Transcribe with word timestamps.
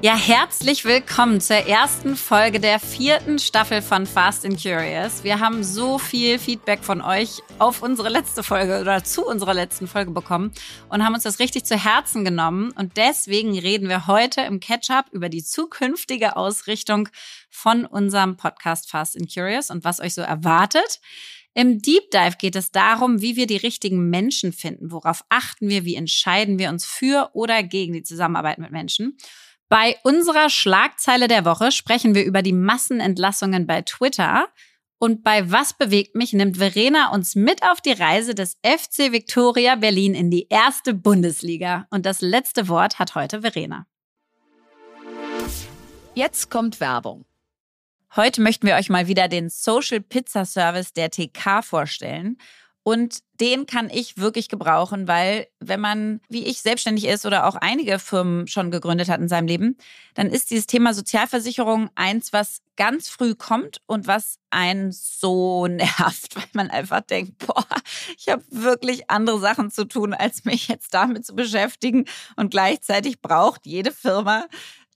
Ja, 0.00 0.16
herzlich 0.16 0.84
willkommen 0.84 1.40
zur 1.40 1.56
ersten 1.56 2.14
Folge 2.14 2.60
der 2.60 2.78
vierten 2.78 3.40
Staffel 3.40 3.82
von 3.82 4.06
Fast 4.06 4.46
and 4.46 4.62
Curious. 4.62 5.24
Wir 5.24 5.40
haben 5.40 5.64
so 5.64 5.98
viel 5.98 6.38
Feedback 6.38 6.84
von 6.84 7.00
euch 7.00 7.42
auf 7.58 7.82
unsere 7.82 8.08
letzte 8.08 8.44
Folge 8.44 8.80
oder 8.80 9.02
zu 9.02 9.26
unserer 9.26 9.54
letzten 9.54 9.88
Folge 9.88 10.12
bekommen 10.12 10.52
und 10.88 11.04
haben 11.04 11.14
uns 11.14 11.24
das 11.24 11.40
richtig 11.40 11.64
zu 11.64 11.76
Herzen 11.76 12.24
genommen. 12.24 12.70
Und 12.76 12.96
deswegen 12.96 13.58
reden 13.58 13.88
wir 13.88 14.06
heute 14.06 14.42
im 14.42 14.60
Catch-up 14.60 15.06
über 15.10 15.28
die 15.28 15.42
zukünftige 15.42 16.36
Ausrichtung 16.36 17.08
von 17.50 17.84
unserem 17.84 18.36
Podcast 18.36 18.88
Fast 18.88 19.16
and 19.16 19.34
Curious 19.34 19.68
und 19.68 19.82
was 19.82 19.98
euch 19.98 20.14
so 20.14 20.22
erwartet. 20.22 21.00
Im 21.54 21.82
Deep 21.82 22.12
Dive 22.12 22.36
geht 22.38 22.54
es 22.54 22.70
darum, 22.70 23.20
wie 23.20 23.34
wir 23.34 23.48
die 23.48 23.56
richtigen 23.56 24.10
Menschen 24.10 24.52
finden. 24.52 24.92
Worauf 24.92 25.24
achten 25.28 25.68
wir? 25.68 25.84
Wie 25.84 25.96
entscheiden 25.96 26.60
wir 26.60 26.68
uns 26.68 26.86
für 26.86 27.30
oder 27.32 27.64
gegen 27.64 27.94
die 27.94 28.04
Zusammenarbeit 28.04 28.58
mit 28.58 28.70
Menschen? 28.70 29.18
Bei 29.70 29.98
unserer 30.02 30.48
Schlagzeile 30.48 31.28
der 31.28 31.44
Woche 31.44 31.72
sprechen 31.72 32.14
wir 32.14 32.24
über 32.24 32.40
die 32.40 32.54
Massenentlassungen 32.54 33.66
bei 33.66 33.82
Twitter. 33.82 34.48
Und 34.98 35.22
bei 35.22 35.50
Was 35.50 35.74
bewegt 35.74 36.14
mich 36.14 36.32
nimmt 36.32 36.56
Verena 36.56 37.12
uns 37.12 37.34
mit 37.34 37.62
auf 37.62 37.82
die 37.82 37.92
Reise 37.92 38.34
des 38.34 38.56
FC 38.64 39.12
Victoria 39.12 39.76
Berlin 39.76 40.14
in 40.14 40.30
die 40.30 40.48
erste 40.48 40.94
Bundesliga. 40.94 41.86
Und 41.90 42.06
das 42.06 42.22
letzte 42.22 42.68
Wort 42.68 42.98
hat 42.98 43.14
heute 43.14 43.42
Verena. 43.42 43.86
Jetzt 46.14 46.50
kommt 46.50 46.80
Werbung. 46.80 47.26
Heute 48.16 48.40
möchten 48.40 48.66
wir 48.66 48.76
euch 48.76 48.88
mal 48.88 49.06
wieder 49.06 49.28
den 49.28 49.50
Social 49.50 50.00
Pizza 50.00 50.46
Service 50.46 50.94
der 50.94 51.10
TK 51.10 51.62
vorstellen. 51.62 52.38
Und 52.88 53.18
den 53.38 53.66
kann 53.66 53.90
ich 53.90 54.16
wirklich 54.16 54.48
gebrauchen, 54.48 55.06
weil 55.08 55.48
wenn 55.60 55.78
man, 55.78 56.22
wie 56.30 56.46
ich, 56.46 56.62
selbstständig 56.62 57.04
ist 57.04 57.26
oder 57.26 57.46
auch 57.46 57.54
einige 57.54 57.98
Firmen 57.98 58.46
schon 58.46 58.70
gegründet 58.70 59.10
hat 59.10 59.20
in 59.20 59.28
seinem 59.28 59.46
Leben, 59.46 59.76
dann 60.14 60.28
ist 60.28 60.50
dieses 60.50 60.66
Thema 60.66 60.94
Sozialversicherung 60.94 61.90
eins, 61.96 62.32
was 62.32 62.62
ganz 62.76 63.10
früh 63.10 63.34
kommt 63.34 63.82
und 63.84 64.06
was 64.06 64.38
einen 64.48 64.90
so 64.90 65.66
nervt, 65.66 66.34
weil 66.34 66.48
man 66.54 66.70
einfach 66.70 67.02
denkt, 67.02 67.46
boah, 67.46 67.66
ich 68.16 68.30
habe 68.30 68.42
wirklich 68.48 69.10
andere 69.10 69.38
Sachen 69.38 69.70
zu 69.70 69.84
tun, 69.84 70.14
als 70.14 70.46
mich 70.46 70.68
jetzt 70.68 70.94
damit 70.94 71.26
zu 71.26 71.34
beschäftigen. 71.34 72.06
Und 72.36 72.52
gleichzeitig 72.52 73.20
braucht 73.20 73.66
jede 73.66 73.92
Firma 73.92 74.46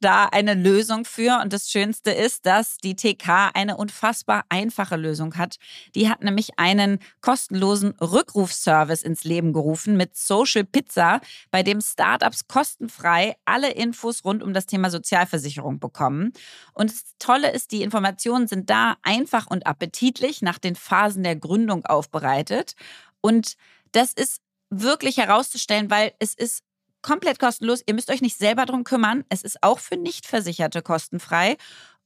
da 0.02 0.26
eine 0.26 0.54
Lösung 0.54 1.04
für. 1.04 1.40
Und 1.40 1.52
das 1.52 1.70
Schönste 1.70 2.10
ist, 2.10 2.44
dass 2.44 2.76
die 2.76 2.94
TK 2.94 3.50
eine 3.54 3.76
unfassbar 3.76 4.44
einfache 4.50 4.96
Lösung 4.96 5.36
hat. 5.36 5.56
Die 5.94 6.08
hat 6.08 6.22
nämlich 6.22 6.58
einen 6.58 6.98
kostenlosen 7.20 7.92
Rückrufservice 8.00 9.02
ins 9.02 9.24
Leben 9.24 9.52
gerufen 9.52 9.96
mit 9.96 10.16
Social 10.16 10.64
Pizza, 10.64 11.20
bei 11.50 11.62
dem 11.62 11.80
Startups 11.80 12.46
kostenfrei 12.48 13.36
alle 13.44 13.72
Infos 13.72 14.24
rund 14.24 14.42
um 14.42 14.52
das 14.52 14.66
Thema 14.66 14.90
Sozialversicherung 14.90 15.78
bekommen. 15.78 16.32
Und 16.74 16.90
das 16.90 17.04
Tolle 17.18 17.50
ist, 17.50 17.72
die 17.72 17.82
Informationen 17.82 18.46
sind 18.46 18.68
da 18.68 18.96
einfach 19.02 19.46
und 19.46 19.66
appetitlich 19.66 20.42
nach 20.42 20.58
den 20.58 20.76
Phasen 20.76 21.22
der 21.22 21.36
Gründung 21.36 21.86
aufbereitet. 21.86 22.74
Und 23.20 23.56
das 23.92 24.12
ist 24.12 24.40
wirklich 24.70 25.18
herauszustellen, 25.18 25.90
weil 25.90 26.12
es 26.18 26.34
ist 26.34 26.62
komplett 27.02 27.38
kostenlos. 27.38 27.82
Ihr 27.86 27.94
müsst 27.94 28.10
euch 28.10 28.22
nicht 28.22 28.38
selber 28.38 28.64
drum 28.64 28.84
kümmern. 28.84 29.24
Es 29.28 29.42
ist 29.42 29.62
auch 29.62 29.78
für 29.78 29.96
Nichtversicherte 29.96 30.82
kostenfrei. 30.82 31.56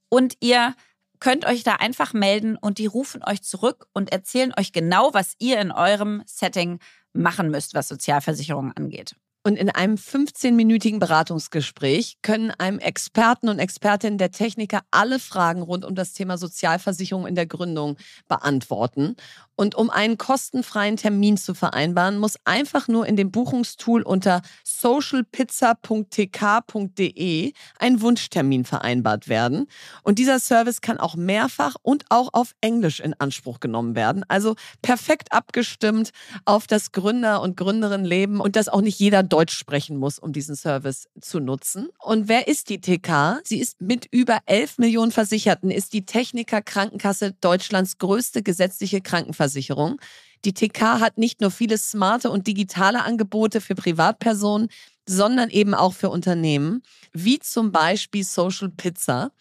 Und 0.08 0.36
ihr 0.40 0.74
könnt 1.20 1.46
euch 1.46 1.62
da 1.62 1.74
einfach 1.74 2.12
melden 2.12 2.56
und 2.56 2.78
die 2.78 2.86
rufen 2.86 3.22
euch 3.24 3.42
zurück 3.42 3.86
und 3.92 4.12
erzählen 4.12 4.52
euch 4.58 4.72
genau, 4.72 5.14
was 5.14 5.34
ihr 5.38 5.60
in 5.60 5.72
eurem 5.72 6.22
Setting 6.26 6.78
machen 7.12 7.50
müsst, 7.50 7.74
was 7.74 7.88
Sozialversicherungen 7.88 8.76
angeht. 8.76 9.16
Und 9.46 9.54
in 9.54 9.70
einem 9.70 9.94
15-minütigen 9.94 10.98
Beratungsgespräch 10.98 12.16
können 12.20 12.50
einem 12.50 12.80
Experten 12.80 13.48
und 13.48 13.60
Expertinnen 13.60 14.18
der 14.18 14.32
Techniker 14.32 14.80
alle 14.90 15.20
Fragen 15.20 15.62
rund 15.62 15.84
um 15.84 15.94
das 15.94 16.14
Thema 16.14 16.36
Sozialversicherung 16.36 17.28
in 17.28 17.36
der 17.36 17.46
Gründung 17.46 17.96
beantworten. 18.26 19.14
Und 19.54 19.76
um 19.76 19.88
einen 19.88 20.18
kostenfreien 20.18 20.96
Termin 20.96 21.36
zu 21.38 21.54
vereinbaren, 21.54 22.18
muss 22.18 22.34
einfach 22.44 22.88
nur 22.88 23.06
in 23.06 23.14
dem 23.16 23.30
Buchungstool 23.30 24.02
unter 24.02 24.42
socialpizza.tk.de 24.64 27.52
ein 27.78 28.00
Wunschtermin 28.02 28.66
vereinbart 28.66 29.28
werden. 29.28 29.66
Und 30.02 30.18
dieser 30.18 30.40
Service 30.40 30.82
kann 30.82 30.98
auch 30.98 31.14
mehrfach 31.14 31.76
und 31.82 32.04
auch 32.10 32.34
auf 32.34 32.54
Englisch 32.60 33.00
in 33.00 33.14
Anspruch 33.14 33.60
genommen 33.60 33.94
werden. 33.94 34.26
Also 34.28 34.56
perfekt 34.82 35.32
abgestimmt 35.32 36.10
auf 36.44 36.66
das 36.66 36.92
Gründer- 36.92 37.40
und 37.40 37.56
Gründerinnenleben 37.56 38.40
und 38.40 38.56
dass 38.56 38.68
auch 38.68 38.82
nicht 38.82 38.98
jeder 38.98 39.22
Deutsch 39.36 39.56
sprechen 39.56 39.98
muss, 39.98 40.18
um 40.18 40.32
diesen 40.32 40.56
Service 40.56 41.08
zu 41.20 41.40
nutzen. 41.40 41.88
Und 41.98 42.28
wer 42.28 42.48
ist 42.48 42.70
die 42.70 42.80
TK? 42.80 43.40
Sie 43.44 43.60
ist 43.60 43.80
mit 43.80 44.08
über 44.10 44.38
11 44.46 44.78
Millionen 44.78 45.12
Versicherten, 45.12 45.70
ist 45.70 45.92
die 45.92 46.06
Techniker 46.06 46.62
Krankenkasse 46.62 47.32
Deutschlands 47.40 47.98
größte 47.98 48.42
gesetzliche 48.42 49.00
Krankenversicherung. 49.00 49.26
Krankenversicherung. 49.36 50.00
Die 50.44 50.52
TK 50.52 51.00
hat 51.00 51.18
nicht 51.18 51.40
nur 51.40 51.50
viele 51.50 51.78
smarte 51.78 52.30
und 52.30 52.46
digitale 52.46 53.02
Angebote 53.02 53.60
für 53.60 53.74
Privatpersonen, 53.74 54.68
sondern 55.06 55.50
eben 55.50 55.74
auch 55.74 55.94
für 55.94 56.10
Unternehmen, 56.10 56.82
wie 57.12 57.38
zum 57.38 57.72
Beispiel 57.72 58.24
Social 58.24 58.68
Pizza. 58.68 59.32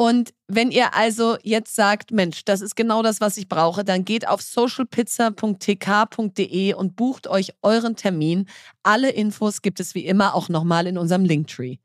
Und 0.00 0.32
wenn 0.46 0.70
ihr 0.70 0.94
also 0.94 1.38
jetzt 1.42 1.74
sagt, 1.74 2.12
Mensch, 2.12 2.44
das 2.44 2.60
ist 2.60 2.76
genau 2.76 3.02
das, 3.02 3.20
was 3.20 3.36
ich 3.36 3.48
brauche, 3.48 3.82
dann 3.82 4.04
geht 4.04 4.28
auf 4.28 4.40
socialpizza.tk.de 4.42 6.74
und 6.74 6.94
bucht 6.94 7.26
euch 7.26 7.52
euren 7.62 7.96
Termin. 7.96 8.48
Alle 8.84 9.10
Infos 9.10 9.60
gibt 9.60 9.80
es 9.80 9.96
wie 9.96 10.06
immer 10.06 10.36
auch 10.36 10.48
nochmal 10.48 10.86
in 10.86 10.98
unserem 10.98 11.24
Linktree. 11.24 11.78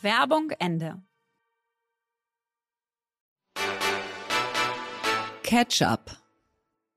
Werbung 0.00 0.50
Ende. 0.58 1.02
Ketchup. 5.42 6.17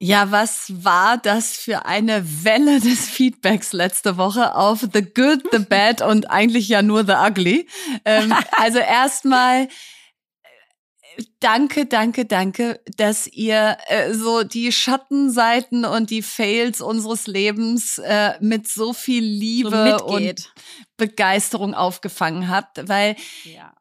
Ja, 0.04 0.32
was 0.32 0.84
war 0.84 1.20
das 1.20 1.56
für 1.56 1.86
eine 1.86 2.44
Welle 2.44 2.80
des 2.80 3.08
Feedbacks 3.08 3.72
letzte 3.72 4.18
Woche 4.18 4.56
auf 4.56 4.80
The 4.80 5.04
Good, 5.04 5.44
The 5.52 5.60
Bad 5.60 6.02
und 6.06 6.32
eigentlich 6.32 6.68
ja 6.68 6.82
nur 6.82 7.06
The 7.06 7.14
Ugly? 7.14 7.68
Ähm, 8.04 8.34
also 8.58 8.80
erstmal 8.80 9.66
äh, 9.66 11.24
danke, 11.40 11.86
danke, 11.86 12.26
danke, 12.26 12.82
dass 12.98 13.28
ihr 13.28 13.78
äh, 13.90 14.12
so 14.16 14.42
die 14.42 14.72
Schattenseiten 14.72 15.86
und 15.86 16.10
die 16.10 16.24
Fails 16.24 16.82
unseres 16.82 17.28
Lebens 17.28 18.00
äh, 18.00 18.34
mit 18.40 18.68
so 18.68 18.94
viel 18.94 19.24
Liebe 19.24 19.98
so 20.00 20.06
und 20.08 20.52
Begeisterung 20.98 21.76
aufgefangen 21.76 22.50
habt, 22.50 22.88
weil 22.90 23.16
ja 23.44 23.72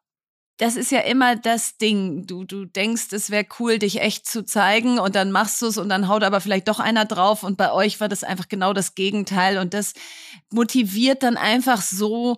das 0.61 0.75
ist 0.75 0.91
ja 0.91 0.99
immer 0.99 1.35
das 1.35 1.77
Ding. 1.77 2.27
Du, 2.27 2.43
du 2.43 2.65
denkst, 2.65 3.11
es 3.13 3.31
wäre 3.31 3.47
cool, 3.59 3.79
dich 3.79 3.99
echt 3.99 4.27
zu 4.27 4.45
zeigen 4.45 4.99
und 4.99 5.15
dann 5.15 5.31
machst 5.31 5.59
du 5.63 5.65
es 5.65 5.79
und 5.79 5.89
dann 5.89 6.07
haut 6.07 6.21
aber 6.21 6.39
vielleicht 6.39 6.67
doch 6.67 6.79
einer 6.79 7.05
drauf 7.05 7.41
und 7.41 7.57
bei 7.57 7.71
euch 7.71 7.99
war 7.99 8.07
das 8.07 8.23
einfach 8.23 8.47
genau 8.47 8.71
das 8.71 8.93
Gegenteil 8.93 9.57
und 9.57 9.73
das 9.73 9.93
motiviert 10.51 11.23
dann 11.23 11.35
einfach 11.35 11.81
so, 11.81 12.37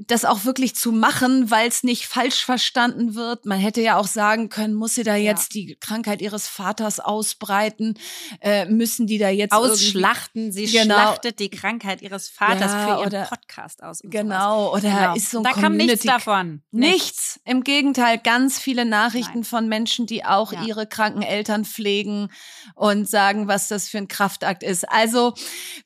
das 0.00 0.24
auch 0.24 0.44
wirklich 0.44 0.74
zu 0.74 0.92
machen, 0.92 1.50
weil 1.50 1.68
es 1.68 1.82
nicht 1.82 2.06
falsch 2.06 2.44
verstanden 2.44 3.14
wird. 3.14 3.46
Man 3.46 3.58
hätte 3.58 3.80
ja 3.80 3.96
auch 3.96 4.06
sagen 4.06 4.48
können, 4.48 4.74
muss 4.74 4.94
sie 4.94 5.04
da 5.04 5.14
jetzt 5.14 5.54
ja. 5.54 5.60
die 5.60 5.76
Krankheit 5.76 6.20
ihres 6.20 6.48
Vaters 6.48 7.00
ausbreiten? 7.00 7.94
Äh, 8.40 8.66
müssen 8.66 9.06
die 9.06 9.18
da 9.18 9.28
jetzt 9.28 9.52
ausschlachten? 9.52 10.52
Sie 10.52 10.66
genau. 10.66 10.94
schlachtet 10.94 11.38
die 11.38 11.50
Krankheit 11.50 12.02
ihres 12.02 12.28
Vaters 12.28 12.72
ja, 12.72 12.84
für 12.84 13.00
ihren 13.00 13.06
oder, 13.06 13.24
Podcast 13.24 13.82
aus. 13.82 14.00
genau, 14.02 14.72
oder 14.72 14.90
genau. 14.90 15.14
ist 15.14 15.30
so 15.30 15.38
ein 15.38 15.44
Da 15.44 15.52
kam 15.52 15.76
nichts 15.76 16.04
davon. 16.04 16.62
Nichts. 16.70 16.96
nichts. 16.96 17.40
Im 17.44 17.62
Gegenteil, 17.62 18.18
ganz 18.18 18.58
viele 18.58 18.84
Nachrichten 18.84 19.40
Nein. 19.40 19.44
von 19.44 19.68
Menschen, 19.68 20.06
die 20.06 20.24
auch 20.24 20.52
ja. 20.52 20.64
ihre 20.64 20.86
kranken 20.86 21.22
Eltern 21.22 21.64
pflegen 21.64 22.28
und 22.74 23.08
sagen, 23.08 23.48
was 23.48 23.68
das 23.68 23.88
für 23.88 23.98
ein 23.98 24.08
Kraftakt 24.08 24.62
ist. 24.62 24.88
Also 24.88 25.34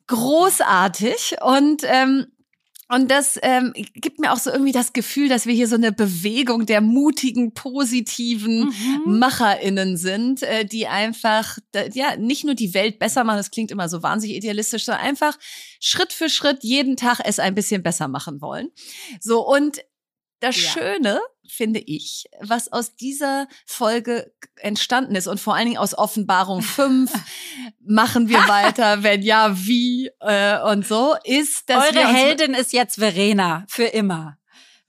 großartig 0.07 1.37
und 1.43 1.83
ähm, 1.85 2.27
und 2.91 3.11
das 3.11 3.39
ähm, 3.43 3.73
gibt 3.75 4.19
mir 4.19 4.33
auch 4.33 4.39
so 4.39 4.51
irgendwie 4.51 4.73
das 4.73 4.93
Gefühl, 4.93 5.29
dass 5.29 5.47
wir 5.47 5.55
hier 5.55 5.69
so 5.69 5.77
eine 5.77 5.93
Bewegung 5.93 6.67
der 6.67 6.81
mutigen, 6.81 7.55
positiven 7.55 8.65
mhm. 8.67 9.19
MacherInnen 9.19 9.97
sind, 9.97 10.43
äh, 10.43 10.65
die 10.65 10.89
einfach, 10.89 11.59
ja, 11.93 12.17
nicht 12.17 12.45
nur 12.45 12.55
die 12.55 12.75
Welt 12.75 12.99
besser 12.99 13.23
machen, 13.23 13.37
das 13.37 13.53
klingt 13.53 13.71
immer 13.71 13.89
so 13.89 14.03
wahnsinnig 14.03 14.37
idealistisch, 14.37 14.85
sondern 14.85 15.05
einfach 15.05 15.39
Schritt 15.79 16.13
für 16.13 16.29
Schritt 16.29 16.65
jeden 16.65 16.97
Tag 16.97 17.21
es 17.25 17.39
ein 17.39 17.55
bisschen 17.55 17.83
besser 17.83 18.09
machen 18.09 18.41
wollen. 18.41 18.69
So, 19.21 19.47
und 19.47 19.79
das 20.41 20.57
ja. 20.61 20.71
Schöne, 20.71 21.21
finde 21.51 21.81
ich, 21.81 22.25
was 22.41 22.73
aus 22.73 22.97
dieser 22.97 23.49
Folge 23.67 24.33
entstanden 24.57 25.15
ist 25.15 25.27
und 25.27 25.41
vor 25.41 25.55
allen 25.55 25.67
Dingen 25.67 25.79
aus 25.79 25.97
Offenbarung 25.97 26.63
5, 26.63 27.13
machen 27.85 28.29
wir 28.29 28.39
weiter, 28.49 29.03
wenn 29.03 29.23
ja, 29.23 29.57
wie 29.57 30.11
äh, 30.21 30.61
und 30.63 30.87
so, 30.87 31.15
ist, 31.25 31.69
dass 31.69 31.93
Eure 31.93 32.07
Heldin 32.07 32.55
ist 32.55 32.73
jetzt 32.73 32.97
Verena, 32.97 33.65
für 33.69 33.85
immer. 33.85 34.39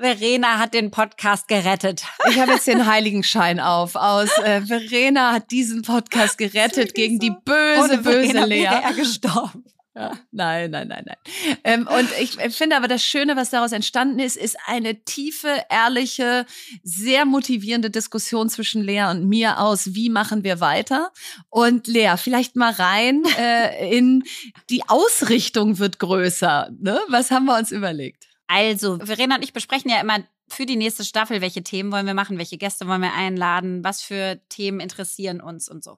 Verena 0.01 0.57
hat 0.57 0.73
den 0.73 0.89
Podcast 0.89 1.47
gerettet. 1.47 2.03
Ich 2.27 2.39
habe 2.39 2.53
jetzt 2.53 2.65
den 2.65 2.85
Heiligenschein 2.91 3.59
auf. 3.59 3.95
Aus 3.95 4.29
äh, 4.39 4.61
Verena 4.61 5.31
hat 5.31 5.51
diesen 5.51 5.83
Podcast 5.83 6.39
gerettet 6.39 6.95
gegen 6.95 7.19
die 7.19 7.29
böse, 7.29 7.83
Ohne 7.83 7.97
böse 7.99 8.31
Verena 8.31 8.45
Lea. 8.45 8.63
Wäre 8.63 8.83
er 8.83 8.93
gestorben. 8.93 9.63
Ja. 9.93 10.17
Nein, 10.31 10.71
nein, 10.71 10.87
nein, 10.87 11.03
nein. 11.05 11.17
Ähm, 11.65 11.87
und 11.87 12.07
ich 12.21 12.37
finde 12.55 12.77
aber 12.77 12.87
das 12.87 13.03
Schöne, 13.03 13.35
was 13.35 13.49
daraus 13.49 13.73
entstanden 13.73 14.19
ist, 14.19 14.37
ist 14.37 14.57
eine 14.65 15.03
tiefe, 15.03 15.49
ehrliche, 15.69 16.45
sehr 16.81 17.25
motivierende 17.25 17.89
Diskussion 17.89 18.49
zwischen 18.49 18.81
Lea 18.83 19.09
und 19.09 19.27
mir 19.27 19.59
aus, 19.59 19.93
wie 19.93 20.09
machen 20.09 20.45
wir 20.45 20.61
weiter? 20.61 21.11
Und 21.49 21.87
Lea, 21.87 22.13
vielleicht 22.15 22.55
mal 22.55 22.71
rein 22.71 23.23
äh, 23.37 23.97
in 23.97 24.23
die 24.69 24.87
Ausrichtung 24.87 25.77
wird 25.77 25.99
größer. 25.99 26.71
Ne? 26.79 26.97
Was 27.09 27.29
haben 27.29 27.45
wir 27.45 27.57
uns 27.57 27.71
überlegt? 27.71 28.27
Also, 28.47 28.97
Verena 28.99 29.35
und 29.35 29.43
ich 29.43 29.53
besprechen 29.53 29.91
ja 29.91 29.99
immer 29.99 30.19
für 30.47 30.65
die 30.65 30.75
nächste 30.75 31.03
Staffel, 31.03 31.41
welche 31.41 31.63
Themen 31.63 31.91
wollen 31.91 32.05
wir 32.05 32.13
machen, 32.13 32.37
welche 32.37 32.57
Gäste 32.57 32.87
wollen 32.87 33.01
wir 33.01 33.13
einladen, 33.13 33.83
was 33.83 34.01
für 34.01 34.39
Themen 34.49 34.79
interessieren 34.79 35.41
uns 35.41 35.69
und 35.69 35.83
so. 35.83 35.97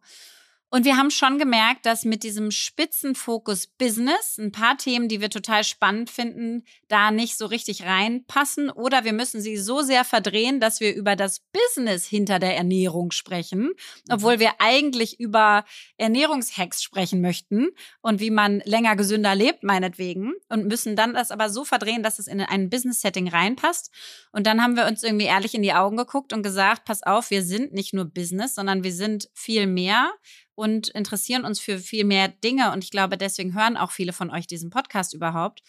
Und 0.74 0.86
wir 0.86 0.98
haben 0.98 1.12
schon 1.12 1.38
gemerkt, 1.38 1.86
dass 1.86 2.04
mit 2.04 2.24
diesem 2.24 2.50
Spitzenfokus 2.50 3.68
Business 3.68 4.40
ein 4.40 4.52
paar 4.52 4.76
Themen, 4.76 5.08
die 5.08 5.22
wir 5.22 5.30
total 5.30 5.64
spannend 5.64 6.10
finden, 6.10 6.64
da 6.88 7.12
nicht 7.12 7.38
so 7.38 7.46
richtig 7.46 7.84
reinpassen 7.84 8.72
oder 8.72 9.04
wir 9.04 9.14
müssen 9.14 9.40
sie 9.40 9.56
so 9.58 9.84
sehr 9.84 10.04
verdrehen, 10.04 10.60
dass 10.60 10.80
wir 10.80 10.96
über 10.96 11.16
das 11.16 11.42
Business 11.42 12.08
hinter 12.08 12.40
der 12.40 12.58
Ernährung 12.58 13.12
sprechen, 13.12 13.74
obwohl 14.10 14.40
wir 14.40 14.54
eigentlich 14.58 15.20
über 15.20 15.64
Ernährungshacks 15.98 16.82
sprechen 16.82 17.22
möchten 17.22 17.70
und 18.02 18.20
wie 18.20 18.32
man 18.32 18.64
länger 18.66 18.96
gesünder 18.96 19.36
lebt, 19.36 19.62
meinetwegen, 19.62 20.34
und 20.50 20.66
müssen 20.66 20.96
dann 20.96 21.14
das 21.14 21.30
aber 21.30 21.52
so 21.52 21.66
verdrehen, 21.66 22.02
dass 22.02 22.18
es 22.18 22.26
in 22.26 22.42
ein 22.42 22.72
Business-Setting 22.72 23.28
reinpasst. 23.28 23.92
Und 24.32 24.48
dann 24.48 24.64
haben 24.64 24.76
wir 24.76 24.88
uns 24.88 25.04
irgendwie 25.04 25.26
ehrlich 25.26 25.54
in 25.54 25.62
die 25.62 25.74
Augen 25.74 25.98
geguckt 25.98 26.34
und 26.34 26.42
gesagt, 26.42 26.86
pass 26.86 27.04
auf, 27.04 27.30
wir 27.30 27.44
sind 27.44 27.74
nicht 27.74 27.94
nur 27.94 28.06
Business, 28.06 28.56
sondern 28.56 28.84
wir 28.84 28.92
sind 28.92 29.30
viel 29.36 29.68
mehr 29.68 30.12
und 30.56 30.90
interessieren 30.90 31.46
uns 31.46 31.60
für 31.60 31.80
viel 31.80 32.06
mehr 32.06 32.28
Dinge. 32.28 32.72
Und 32.72 32.84
ich 32.84 32.92
glaube, 32.92 33.18
deswegen 33.18 33.54
hören 33.54 33.78
auch 33.78 33.92
viele 33.92 34.14
von 34.14 34.30
euch 34.30 34.48
diesen 34.48 34.70
Podcast 34.70 35.14
überhaupt. 35.14 35.62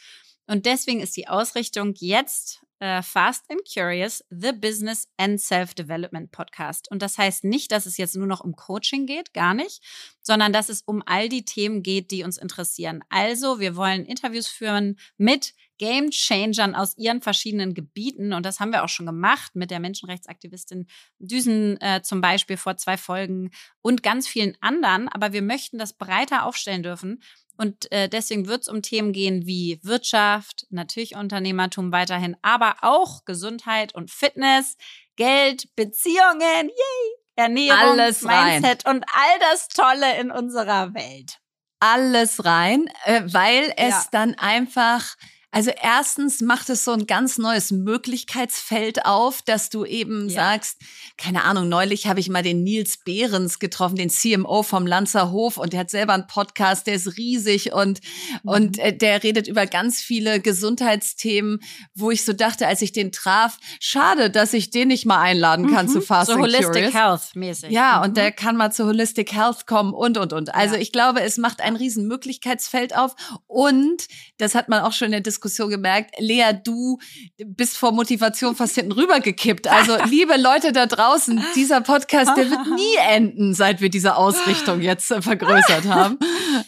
Und 0.47 0.67
deswegen 0.67 1.01
ist 1.01 1.17
die 1.17 1.29
Ausrichtung 1.29 1.95
jetzt 1.99 2.65
äh, 2.81 3.03
Fast 3.03 3.51
and 3.51 3.63
Curious, 3.73 4.23
The 4.31 4.53
Business 4.53 5.09
and 5.17 5.41
Self-Development 5.41 6.31
Podcast. 6.33 6.91
Und 6.91 7.01
das 7.01 7.17
heißt 7.17 7.45
nicht, 7.45 7.73
dass 7.73 7.87
es 7.87 7.97
jetzt 7.97 8.15
nur 8.15 8.27
noch 8.27 8.43
um 8.43 8.57
Coaching 8.57 9.07
geht, 9.07 9.33
gar 9.33 9.55
nicht, 9.55 9.83
sondern 10.21 10.53
dass 10.53 10.69
es 10.69 10.83
um 10.83 11.03
all 11.07 11.29
die 11.29 11.45
Themen 11.45 11.83
geht, 11.83 12.11
die 12.11 12.25
uns 12.25 12.37
interessieren. 12.37 13.03
Also, 13.09 13.59
wir 13.59 13.77
wollen 13.77 14.05
Interviews 14.05 14.49
führen 14.49 14.99
mit 15.17 15.55
Game 15.79 16.11
Changern 16.11 16.75
aus 16.75 16.97
ihren 16.97 17.21
verschiedenen 17.21 17.75
Gebieten. 17.75 18.33
Und 18.33 18.45
das 18.47 18.61
haben 18.61 18.73
wir 18.73 18.85
auch 18.85 18.89
schon 18.89 19.07
gemacht 19.07 19.55
mit 19.55 19.71
der 19.71 19.81
Menschenrechtsaktivistin 19.81 20.87
Düsen 21.19 21.81
äh, 21.81 22.03
zum 22.03 22.21
Beispiel 22.21 22.57
vor 22.57 22.77
zwei 22.77 22.97
Folgen 22.97 23.51
und 23.83 24.03
ganz 24.03 24.29
vielen 24.29 24.57
anderen. 24.61 25.09
Aber 25.09 25.33
wir 25.33 25.43
möchten 25.43 25.79
das 25.79 25.93
breiter 25.93 26.45
aufstellen 26.45 26.83
dürfen. 26.83 27.23
Und 27.57 27.91
äh, 27.93 28.09
deswegen 28.09 28.47
wird 28.47 28.63
es 28.63 28.69
um 28.69 28.83
Themen 28.83 29.13
gehen 29.13 29.47
wie 29.47 29.79
Wirtschaft, 29.83 30.67
natürlich 30.71 31.15
Unternehmertum 31.15 31.93
weiterhin, 31.93 32.37
aber 32.43 32.77
auch 32.83 33.25
Gesundheit 33.25 33.95
und 33.95 34.11
Fitness, 34.11 34.77
Geld, 35.17 35.69
Beziehungen, 35.77 36.69
yay, 36.69 37.15
Ernährung, 37.37 37.79
Alles 37.79 38.23
Mindset 38.23 38.87
und 38.87 39.05
all 39.13 39.39
das 39.41 39.69
Tolle 39.69 40.19
in 40.21 40.31
unserer 40.33 40.95
Welt. 40.95 41.39
Alles 41.79 42.45
rein, 42.45 42.89
äh, 43.05 43.23
weil 43.27 43.73
es 43.77 43.91
Ja. 43.91 44.05
dann 44.11 44.35
einfach 44.37 45.15
also 45.55 45.71
erstens 45.81 46.41
macht 46.41 46.69
es 46.69 46.85
so 46.85 46.93
ein 46.93 47.07
ganz 47.07 47.39
neues 47.39 47.71
Möglichkeitsfeld 47.71 49.07
auf, 49.07 49.43
dass 49.43 49.71
du 49.71 49.85
eben 49.85 50.29
Ja. 50.29 50.35
sagst, 50.53 50.81
keine 51.17 51.45
Ahnung, 51.45 51.69
neulich 51.69 52.07
habe 52.07 52.19
ich 52.21 52.29
mal 52.29 52.43
den 52.43 52.65
Nils 52.65 52.99
Behrens 53.05 53.59
getroffen, 53.61 53.97
den 53.97 54.11
CMO 54.11 54.63
vom 54.65 54.87
Lanzer 54.87 55.31
Hof 55.31 55.57
und 55.57 55.73
der 55.73 55.81
hat 55.81 55.91
selber 55.91 56.13
einen 56.15 56.27
Podcast, 56.27 56.87
der 56.87 56.95
ist 56.95 57.17
riesig 57.17 57.73
und, 57.73 58.01
Mhm. 58.43 58.51
und 58.51 58.79
äh, 58.79 58.97
der 58.97 59.23
redet 59.23 59.47
über 59.47 59.67
ganz 59.67 60.01
viele 60.01 60.41
Gesundheitsthemen, 60.41 61.61
wo 61.95 62.11
ich 62.11 62.25
so 62.25 62.33
dachte, 62.33 62.67
als 62.67 62.83
ich 62.83 62.91
den 62.93 63.13
traf, 63.13 63.59
schade, 63.79 64.31
dass 64.31 64.53
ich 64.55 64.71
den 64.71 64.89
nicht 64.89 65.07
mal 65.07 65.21
einladen 65.21 65.73
kann 65.73 65.89
zu 65.89 66.01
Fast 66.01 66.31
Mhm. 66.31 66.35
So 66.35 66.41
Holistic. 66.41 66.93
Health 66.93 67.35
mäßig. 67.37 67.71
Ja, 67.71 67.99
Mhm. 67.99 68.05
und 68.09 68.17
der 68.17 68.33
kann 68.33 68.57
mal 68.57 68.73
zu 68.73 68.87
Holistic 68.87 69.33
Health 69.33 69.67
kommen 69.67 69.95
und, 69.95 70.19
und, 70.19 70.33
und. 70.33 70.53
Also 70.55 70.75
Ja. 70.75 70.81
ich 70.81 70.91
glaube, 70.91 71.21
es 71.23 71.39
macht 71.39 71.61
ein 71.61 71.77
riesen 71.77 72.09
Möglichkeitsfeld 72.09 72.97
auf. 72.97 73.15
Und, 73.47 74.07
das 74.39 74.57
hat 74.57 74.69
man 74.69 74.81
auch 74.83 74.93
schon 74.93 75.07
in 75.07 75.13
der 75.13 75.21
Diskussion 75.21 75.44
gemerkt, 75.69 76.15
Lea, 76.19 76.53
du 76.65 76.99
bist 77.45 77.77
vor 77.77 77.93
Motivation 77.93 78.57
fast 78.57 78.75
hinten 78.75 78.93
rübergekippt. 78.93 79.67
Also, 79.69 79.97
liebe 80.07 80.37
Leute 80.37 80.73
da 80.73 80.87
draußen, 80.87 81.45
dieser 81.55 81.81
Podcast, 81.81 82.37
der 82.37 82.51
wird 82.51 82.67
nie 82.75 82.97
enden, 83.09 83.55
seit 83.55 83.81
wir 83.81 83.91
diese 83.91 84.17
Ausrichtung 84.17 84.81
jetzt 84.81 85.11
äh, 85.11 85.21
vergrößert 85.23 85.85
haben. 85.87 86.19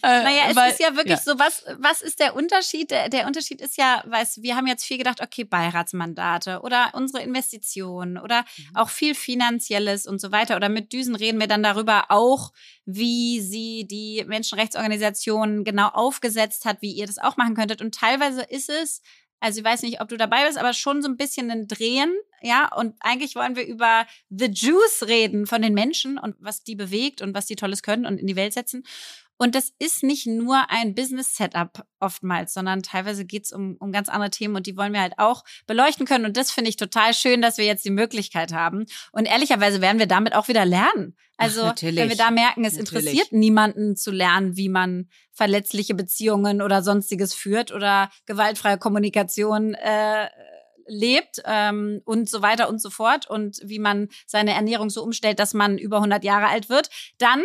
Äh, 0.03 0.23
Naja, 0.23 0.43
es 0.51 0.57
weil- 0.57 0.73
ist 0.73 0.81
ja 0.81 0.95
wirklich 0.97 1.19
so, 1.21 1.39
was, 1.39 1.65
was 1.79 2.03
ist 2.03 2.21
der 2.21 2.35
Unterschied? 2.37 2.91
Der, 2.91 3.09
der 3.09 3.27
Unterschied 3.27 3.61
ist 3.61 3.77
ja, 3.77 4.03
weiß, 4.07 4.43
wir 4.43 4.57
haben 4.57 4.67
jetzt 4.67 4.85
viel 4.85 4.99
gedacht, 4.99 5.21
okay, 5.23 5.45
Beiratsmandate 5.45 6.61
oder 6.63 6.91
unsere 6.93 7.23
Investitionen 7.23 8.19
oder 8.19 8.45
Mhm. 8.59 8.77
auch 8.77 8.89
viel 8.89 9.15
Finanzielles 9.15 10.07
und 10.07 10.21
so 10.21 10.33
weiter. 10.33 10.57
Oder 10.57 10.69
mit 10.69 10.93
Düsen 10.93 11.15
reden 11.15 11.41
wir 11.41 11.47
dann 11.47 11.63
darüber 11.63 12.07
auch, 12.11 12.53
wie 12.85 13.41
sie 13.41 13.87
die 13.91 14.25
Menschenrechtsorganisation 14.27 15.65
genau 15.65 15.89
aufgesetzt 15.89 16.65
hat, 16.65 16.79
wie 16.83 16.93
ihr 16.93 17.07
das 17.07 17.19
auch 17.19 17.37
machen 17.37 17.55
könntet. 17.55 17.81
Und 17.83 17.95
teilweise 17.95 18.43
ist 18.43 18.66
es, 18.69 19.03
also 19.41 19.61
ich 19.61 19.65
weiß 19.65 19.83
nicht, 19.83 20.01
ob 20.01 20.09
du 20.09 20.17
dabei 20.17 20.47
bist, 20.47 20.59
aber 20.59 20.73
schon 20.73 21.03
so 21.03 21.09
ein 21.09 21.17
bisschen 21.17 21.51
ein 21.51 21.69
Drehen, 21.69 22.15
ja. 22.41 22.75
Und 22.75 22.95
eigentlich 23.01 23.35
wollen 23.37 23.57
wir 23.57 23.67
über 23.67 24.07
The 24.31 24.47
Juice 24.47 25.05
reden 25.07 25.47
von 25.47 25.63
den 25.63 25.75
Menschen 25.75 26.19
und 26.19 26.37
was 26.39 26.63
die 26.63 26.75
bewegt 26.75 27.23
und 27.23 27.35
was 27.35 27.47
die 27.47 27.57
Tolles 27.57 27.83
können 27.83 28.07
und 28.07 28.19
in 28.19 28.27
die 28.27 28.37
Welt 28.37 28.55
setzen. 28.55 28.85
Und 29.39 29.55
das 29.55 29.73
ist 29.79 30.03
nicht 30.03 30.27
nur 30.27 30.71
ein 30.71 30.95
Business-Setup 30.95 31.85
oftmals, 32.01 32.55
sondern 32.55 32.83
teilweise 32.83 33.25
geht's 33.25 33.53
um, 33.53 33.77
um 33.81 33.93
ganz 33.93 34.09
andere 34.09 34.31
Themen 34.31 34.57
und 34.57 34.67
die 34.67 34.77
wollen 34.77 34.93
wir 34.93 35.01
halt 35.01 35.19
auch 35.19 35.45
beleuchten 35.67 36.07
können. 36.07 36.25
Und 36.25 36.37
das 36.37 36.51
finde 36.51 36.71
ich 36.71 36.77
total 36.77 37.13
schön, 37.13 37.43
dass 37.43 37.59
wir 37.59 37.67
jetzt 37.67 37.85
die 37.85 37.91
Möglichkeit 37.91 38.53
haben. 38.53 38.87
Und 39.13 39.27
ehrlicherweise 39.27 39.81
werden 39.81 39.99
wir 39.99 40.07
damit 40.07 40.35
auch 40.35 40.49
wieder 40.49 40.65
lernen. 40.65 41.17
Also, 41.37 41.65
Ach, 41.65 41.75
wenn 41.83 42.09
wir 42.09 42.17
da 42.17 42.31
merken, 42.31 42.65
es 42.65 42.79
Natürlich. 42.79 43.07
interessiert 43.07 43.33
niemanden 43.33 43.95
zu 43.97 44.11
lernen, 44.11 44.57
wie 44.57 44.71
man 44.71 45.09
verletzliche 45.33 45.95
Beziehungen 45.95 46.63
oder 46.63 46.83
sonstiges 46.83 47.35
führt 47.35 47.73
oder 47.73 48.11
gewaltfreie 48.25 48.79
Kommunikation 48.79 49.75
äh, 49.75 50.29
lebt 50.87 51.43
ähm, 51.45 52.01
und 52.05 52.31
so 52.31 52.43
weiter 52.43 52.69
und 52.69 52.81
so 52.81 52.91
fort 52.91 53.29
und 53.29 53.61
wie 53.65 53.79
man 53.79 54.09
seine 54.27 54.55
Ernährung 54.55 54.89
so 54.89 55.03
umstellt, 55.03 55.39
dass 55.39 55.53
man 55.53 55.79
über 55.79 55.97
100 55.97 56.25
Jahre 56.25 56.47
alt 56.47 56.69
wird, 56.69 56.89
dann 57.19 57.43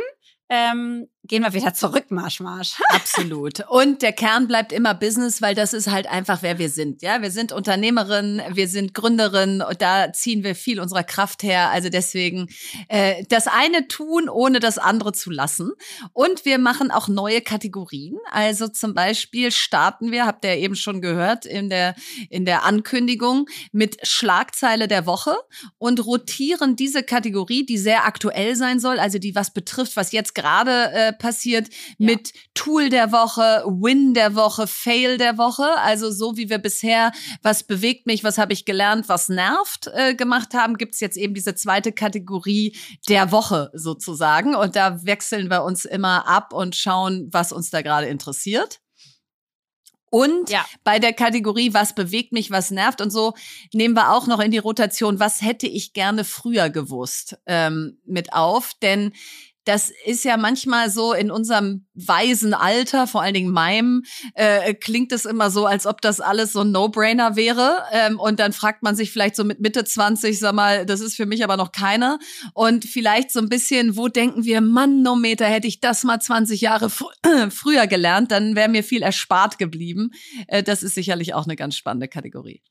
ähm, 0.49 1.07
gehen 1.23 1.44
wir 1.44 1.53
wieder 1.53 1.73
zurück, 1.73 2.06
Marsch, 2.09 2.39
Marsch. 2.39 2.81
Absolut. 2.89 3.65
Und 3.69 4.01
der 4.01 4.12
Kern 4.12 4.48
bleibt 4.48 4.74
immer 4.74 4.93
Business, 4.93 5.41
weil 5.41 5.53
das 5.53 5.74
ist 5.74 5.89
halt 5.89 6.07
einfach, 6.07 6.41
wer 6.41 6.57
wir 6.57 6.69
sind. 6.69 7.01
Ja, 7.01 7.22
wir 7.22 7.31
sind 7.31 7.51
Unternehmerinnen, 7.51 8.41
wir 8.55 8.67
sind 8.67 8.93
Gründerinnen 8.93 9.62
und 9.62 9.81
da 9.81 10.12
ziehen 10.13 10.43
wir 10.43 10.55
viel 10.55 10.79
unserer 10.79 11.03
Kraft 11.03 11.43
her. 11.43 11.69
Also 11.69 11.89
deswegen 11.89 12.48
äh, 12.88 13.24
das 13.29 13.48
eine 13.48 13.88
tun, 13.88 14.29
ohne 14.29 14.60
das 14.60 14.77
andere 14.77 15.13
zu 15.13 15.29
lassen. 15.29 15.72
Und 16.13 16.45
wir 16.45 16.57
machen 16.57 16.89
auch 16.89 17.07
neue 17.07 17.41
Kategorien. 17.41 18.17
Also 18.31 18.67
zum 18.67 18.93
Beispiel 18.93 19.51
starten 19.51 20.12
wir, 20.12 20.25
habt 20.25 20.43
ihr 20.43 20.57
eben 20.57 20.75
schon 20.75 21.01
gehört 21.01 21.45
in 21.45 21.69
der 21.69 21.95
in 22.29 22.45
der 22.45 22.63
Ankündigung 22.63 23.48
mit 23.72 24.07
Schlagzeile 24.07 24.88
der 24.88 25.05
Woche 25.05 25.36
und 25.77 26.03
rotieren 26.05 26.75
diese 26.75 27.03
Kategorie, 27.03 27.65
die 27.65 27.77
sehr 27.77 28.05
aktuell 28.05 28.55
sein 28.55 28.79
soll, 28.79 29.00
also 29.00 29.19
die 29.19 29.36
was 29.36 29.53
betrifft, 29.53 29.95
was 29.95 30.12
jetzt 30.12 30.34
gerade 30.36 30.91
äh, 30.91 31.11
passiert, 31.13 31.70
mit 31.98 32.34
Tool 32.53 32.89
der 32.89 33.12
Woche, 33.12 33.63
Win 33.65 34.13
der 34.13 34.36
Woche, 34.36 34.68
Fail 34.68 35.18
der 35.18 35.38
Woche. 35.38 35.65
Also 35.80 36.12
so 36.12 36.38
wie 36.38 36.50
wir 36.50 36.58
bisher, 36.58 37.12
was 37.41 37.63
bewegt 37.63 38.06
mich, 38.08 38.24
was 38.24 38.38
habe 38.38 38.53
ich 38.53 38.65
gelernt, 38.65 39.10
was 39.10 39.30
nervt 39.30 39.88
äh, 39.94 40.15
gemacht 40.15 40.53
haben, 40.53 40.77
gibt's 40.77 41.00
jetzt 41.00 41.18
eben 41.18 41.34
diese 41.34 41.56
zweite 41.56 41.91
Kategorie 41.91 42.75
der 43.10 43.32
Woche 43.32 43.70
sozusagen. 43.74 44.56
Und 44.56 44.75
da 44.75 45.06
wechseln 45.06 45.50
wir 45.50 45.63
uns 45.63 45.86
immer 45.86 46.27
ab 46.27 46.53
und 46.53 46.75
schauen, 46.75 47.27
was 47.32 47.51
uns 47.51 47.70
da 47.70 47.82
gerade 47.82 48.08
interessiert. 48.08 48.80
Und 50.13 50.50
Ja. 50.50 50.65
bei 50.84 51.00
der 51.00 51.13
Kategorie, 51.13 51.74
was 51.74 51.96
bewegt 51.96 52.34
mich, 52.34 52.51
was 52.51 52.70
nervt 52.70 53.00
und 53.00 53.12
so, 53.12 53.34
nehmen 53.72 53.96
wir 53.96 54.12
auch 54.12 54.27
noch 54.27 54.41
in 54.41 54.51
die 54.51 54.58
Rotation, 54.58 55.22
was 55.22 55.41
hätte 55.41 55.68
ich 55.68 55.94
gerne 55.94 56.25
früher 56.25 56.70
gewusst, 56.70 57.38
ähm, 57.46 57.98
mit 58.06 58.34
auf. 58.34 58.74
Denn 58.82 59.13
das 59.65 59.91
ist 60.06 60.24
ja 60.24 60.38
manchmal 60.38 60.89
so 60.89 61.13
in 61.13 61.30
unserem 61.30 61.86
weisen 61.94 62.53
Alter, 62.53 63.06
vor 63.06 63.22
allen 63.22 63.34
Dingen 63.34 63.51
meinem, 63.51 64.03
äh, 64.34 64.74
klingt 64.74 65.12
es 65.12 65.25
immer 65.25 65.51
so, 65.51 65.65
als 65.65 65.86
ob 65.86 66.01
das 66.01 66.20
alles 66.20 66.53
so 66.53 66.62
ein 66.62 66.72
No-Brainer 66.72 67.36
wäre. 67.36 67.84
Ähm, 67.91 68.20
und 68.20 68.39
dann 68.39 68.53
fragt 68.53 68.82
man 68.82 68.96
sich 68.96 69.12
vielleicht 69.12 69.36
so 69.36 69.44
mit 69.44 69.60
Mitte 69.60 69.84
20, 69.84 70.39
sag 70.39 70.56
mal, 70.56 70.86
das 70.86 71.00
ist 71.00 71.15
für 71.15 71.25
mich 71.25 71.44
aber 71.44 71.58
noch 71.58 71.72
keiner. 71.72 72.18
Und 72.53 72.86
vielleicht 72.86 73.32
so 73.32 73.39
ein 73.39 73.50
bisschen, 73.50 73.98
wo 73.98 74.08
denken 74.08 74.46
wir, 74.46 74.62
Manometer, 74.62 75.46
hätte 75.46 75.68
ich 75.68 75.80
das 75.80 76.03
mal 76.03 76.20
20 76.20 76.62
Jahre 76.62 76.89
fr 76.89 77.06
früher 77.50 77.88
gelernt, 77.88 78.32
dann 78.32 78.56
wäre 78.56 78.70
mir 78.70 78.84
viel 78.84 79.03
erspart 79.03 79.60
geblieben. 79.60 80.12
Äh, 80.48 80.63
das 80.63 80.82
ist 80.82 80.96
sicherlich 80.96 81.34
auch 81.34 81.46
eine 81.46 81.56
ganz 81.56 81.75
spannende 81.75 82.08
Kategorie. 82.08 82.62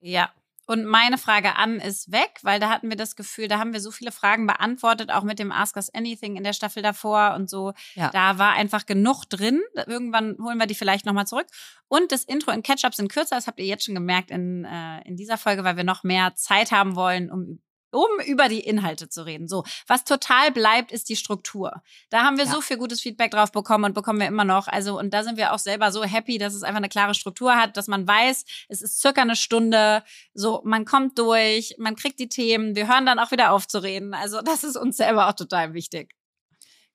Ja. 0.00 0.30
Und 0.70 0.84
meine 0.84 1.18
Frage 1.18 1.56
an 1.56 1.80
ist 1.80 2.12
weg, 2.12 2.38
weil 2.42 2.60
da 2.60 2.70
hatten 2.70 2.90
wir 2.90 2.96
das 2.96 3.16
Gefühl, 3.16 3.48
da 3.48 3.58
haben 3.58 3.72
wir 3.72 3.80
so 3.80 3.90
viele 3.90 4.12
Fragen 4.12 4.46
beantwortet, 4.46 5.10
auch 5.10 5.24
mit 5.24 5.40
dem 5.40 5.50
Ask 5.50 5.74
Us 5.74 5.92
Anything 5.92 6.36
in 6.36 6.44
der 6.44 6.52
Staffel 6.52 6.80
davor 6.80 7.34
und 7.34 7.50
so. 7.50 7.72
Ja. 7.96 8.10
Da 8.10 8.38
war 8.38 8.52
einfach 8.52 8.86
genug 8.86 9.24
drin. 9.24 9.60
Irgendwann 9.88 10.36
holen 10.40 10.58
wir 10.58 10.68
die 10.68 10.76
vielleicht 10.76 11.06
nochmal 11.06 11.26
zurück. 11.26 11.48
Und 11.88 12.12
das 12.12 12.22
Intro 12.22 12.52
in 12.52 12.62
Catch-Up 12.62 12.94
sind 12.94 13.10
kürzer, 13.10 13.34
das 13.34 13.48
habt 13.48 13.58
ihr 13.58 13.66
jetzt 13.66 13.84
schon 13.84 13.96
gemerkt 13.96 14.30
in, 14.30 14.64
äh, 14.64 15.00
in 15.08 15.16
dieser 15.16 15.38
Folge, 15.38 15.64
weil 15.64 15.76
wir 15.76 15.82
noch 15.82 16.04
mehr 16.04 16.36
Zeit 16.36 16.70
haben 16.70 16.94
wollen, 16.94 17.32
um 17.32 17.58
um 17.90 18.08
über 18.26 18.48
die 18.48 18.60
Inhalte 18.60 19.08
zu 19.08 19.24
reden. 19.26 19.48
So, 19.48 19.64
was 19.86 20.04
total 20.04 20.50
bleibt, 20.52 20.92
ist 20.92 21.08
die 21.08 21.16
Struktur. 21.16 21.82
Da 22.10 22.22
haben 22.22 22.38
wir 22.38 22.44
ja. 22.44 22.50
so 22.50 22.60
viel 22.60 22.76
gutes 22.76 23.00
Feedback 23.00 23.30
drauf 23.30 23.52
bekommen 23.52 23.84
und 23.84 23.94
bekommen 23.94 24.20
wir 24.20 24.26
immer 24.26 24.44
noch. 24.44 24.68
Also, 24.68 24.98
und 24.98 25.12
da 25.12 25.22
sind 25.22 25.36
wir 25.36 25.52
auch 25.52 25.58
selber 25.58 25.92
so 25.92 26.04
happy, 26.04 26.38
dass 26.38 26.54
es 26.54 26.62
einfach 26.62 26.78
eine 26.78 26.88
klare 26.88 27.14
Struktur 27.14 27.56
hat, 27.56 27.76
dass 27.76 27.88
man 27.88 28.06
weiß, 28.06 28.44
es 28.68 28.82
ist 28.82 29.00
circa 29.00 29.22
eine 29.22 29.36
Stunde. 29.36 30.02
So, 30.34 30.62
man 30.64 30.84
kommt 30.84 31.18
durch, 31.18 31.74
man 31.78 31.96
kriegt 31.96 32.18
die 32.18 32.28
Themen, 32.28 32.74
wir 32.76 32.88
hören 32.88 33.06
dann 33.06 33.18
auch 33.18 33.30
wieder 33.30 33.52
auf 33.52 33.66
zu 33.66 33.82
reden. 33.82 34.14
Also, 34.14 34.40
das 34.44 34.64
ist 34.64 34.76
uns 34.76 34.96
selber 34.96 35.28
auch 35.28 35.34
total 35.34 35.74
wichtig. 35.74 36.19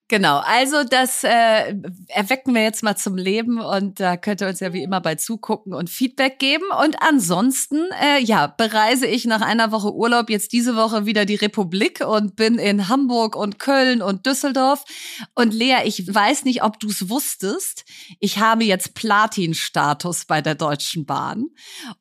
Genau, 0.07 0.37
also 0.37 0.83
das 0.83 1.23
äh, 1.23 1.73
erwecken 2.09 2.53
wir 2.53 2.61
jetzt 2.61 2.83
mal 2.83 2.95
zum 2.95 3.17
Leben 3.17 3.59
und 3.59 3.99
da 3.99 4.17
könnt 4.17 4.39
ihr 4.39 4.47
uns 4.47 4.59
ja 4.59 4.71
wie 4.71 4.83
immer 4.83 5.01
bei 5.01 5.15
zugucken 5.15 5.73
und 5.73 5.89
Feedback 5.89 6.37
geben. 6.37 6.65
Und 6.83 7.01
ansonsten, 7.01 7.79
äh, 7.99 8.19
ja, 8.21 8.45
bereise 8.45 9.07
ich 9.07 9.25
nach 9.25 9.41
einer 9.41 9.71
Woche 9.71 9.91
Urlaub 9.95 10.29
jetzt 10.29 10.53
diese 10.53 10.75
Woche 10.75 11.07
wieder 11.07 11.25
die 11.25 11.33
Republik 11.33 12.05
und 12.05 12.35
bin 12.35 12.59
in 12.59 12.87
Hamburg 12.87 13.35
und 13.35 13.57
Köln 13.57 14.03
und 14.03 14.27
Düsseldorf. 14.27 14.85
Und 15.33 15.55
Lea, 15.55 15.77
ich 15.85 16.13
weiß 16.13 16.45
nicht, 16.45 16.61
ob 16.61 16.79
du 16.79 16.87
es 16.87 17.09
wusstest, 17.09 17.83
ich 18.19 18.37
habe 18.37 18.63
jetzt 18.63 18.93
Platin-Status 18.93 20.25
bei 20.25 20.39
der 20.39 20.53
Deutschen 20.53 21.07
Bahn. 21.07 21.45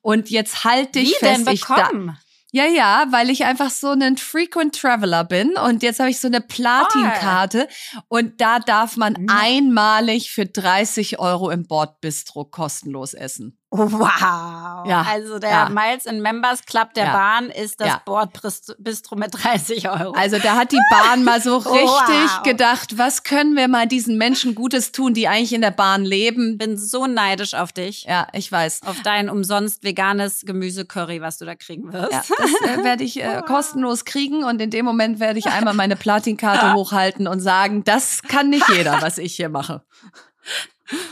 Und 0.01 0.29
jetzt 0.29 0.63
halte 0.63 0.99
ich 0.99 1.09
wie 1.09 1.25
fest, 1.25 1.47
denn 1.47 1.55
bekommen? 1.55 2.09
ich 2.09 2.19
da 2.19 2.24
ja, 2.55 2.65
ja, 2.67 3.07
weil 3.09 3.29
ich 3.29 3.43
einfach 3.43 3.69
so 3.69 3.89
ein 3.89 4.15
Frequent 4.15 4.79
Traveler 4.79 5.25
bin 5.25 5.57
und 5.57 5.83
jetzt 5.83 5.99
habe 5.99 6.09
ich 6.09 6.21
so 6.21 6.29
eine 6.29 6.39
Platin-Karte 6.39 7.67
und 8.07 8.39
da 8.39 8.59
darf 8.59 8.95
man 8.95 9.27
einmalig 9.29 10.31
für 10.31 10.45
30 10.45 11.19
Euro 11.19 11.49
im 11.49 11.67
Bordbistro 11.67 12.45
kostenlos 12.45 13.13
essen. 13.13 13.59
Wow. 13.77 14.87
Ja. 14.87 15.05
Also 15.07 15.39
der 15.39 15.49
ja. 15.49 15.69
Miles 15.69 16.05
in 16.05 16.21
Members 16.21 16.65
Club 16.65 16.93
der 16.93 17.05
ja. 17.05 17.13
Bahn 17.13 17.49
ist 17.49 17.79
das 17.79 17.87
ja. 17.87 18.01
Bordbistro 18.05 19.15
mit 19.15 19.43
30 19.43 19.89
Euro. 19.89 20.11
Also 20.11 20.37
da 20.37 20.55
hat 20.55 20.71
die 20.71 20.81
Bahn 20.89 21.23
mal 21.23 21.41
so 21.41 21.57
richtig 21.57 21.85
wow. 21.89 22.43
gedacht, 22.43 22.97
was 22.97 23.23
können 23.23 23.55
wir 23.55 23.67
mal 23.67 23.87
diesen 23.87 24.17
Menschen 24.17 24.55
Gutes 24.55 24.91
tun, 24.91 25.13
die 25.13 25.27
eigentlich 25.27 25.53
in 25.53 25.61
der 25.61 25.71
Bahn 25.71 26.05
leben. 26.05 26.57
Bin 26.57 26.77
so 26.77 27.07
neidisch 27.07 27.53
auf 27.53 27.71
dich. 27.71 28.03
Ja, 28.03 28.27
ich 28.33 28.51
weiß. 28.51 28.81
Auf 28.85 29.01
dein 29.03 29.29
umsonst 29.29 29.83
veganes 29.83 30.43
Gemüsecurry, 30.45 31.21
was 31.21 31.37
du 31.37 31.45
da 31.45 31.55
kriegen 31.55 31.91
wirst. 31.91 32.11
Ja, 32.11 32.23
das 32.37 32.77
äh, 32.79 32.83
werde 32.83 33.03
ich 33.03 33.21
äh, 33.21 33.41
kostenlos 33.47 34.05
kriegen 34.05 34.43
und 34.43 34.61
in 34.61 34.69
dem 34.69 34.85
Moment 34.85 35.19
werde 35.19 35.39
ich 35.39 35.47
einmal 35.47 35.73
meine 35.73 35.95
Platinkarte 35.95 36.73
hochhalten 36.75 37.27
und 37.27 37.39
sagen, 37.39 37.83
das 37.83 38.21
kann 38.23 38.49
nicht 38.49 38.67
jeder, 38.69 39.01
was 39.01 39.17
ich 39.17 39.35
hier 39.35 39.49
mache. 39.49 39.83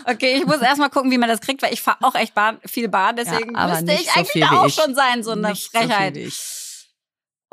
Okay, 0.05 0.35
ich 0.37 0.45
muss 0.45 0.61
erstmal 0.61 0.89
gucken, 0.89 1.09
wie 1.11 1.17
man 1.17 1.29
das 1.29 1.41
kriegt, 1.41 1.61
weil 1.61 1.73
ich 1.73 1.81
fahre 1.81 1.97
auch 2.01 2.15
echt 2.15 2.35
Bahn, 2.35 2.59
viel 2.65 2.89
Bahn, 2.89 3.15
deswegen 3.15 3.55
ja, 3.55 3.67
müsste 3.67 3.91
ich 3.93 4.11
so 4.11 4.19
eigentlich 4.19 4.45
auch 4.45 4.67
ich. 4.67 4.75
schon 4.75 4.93
sein, 4.93 5.23
so 5.23 5.31
eine 5.31 5.49
nicht 5.49 5.71
Frechheit. 5.71 6.15
So 6.15 6.73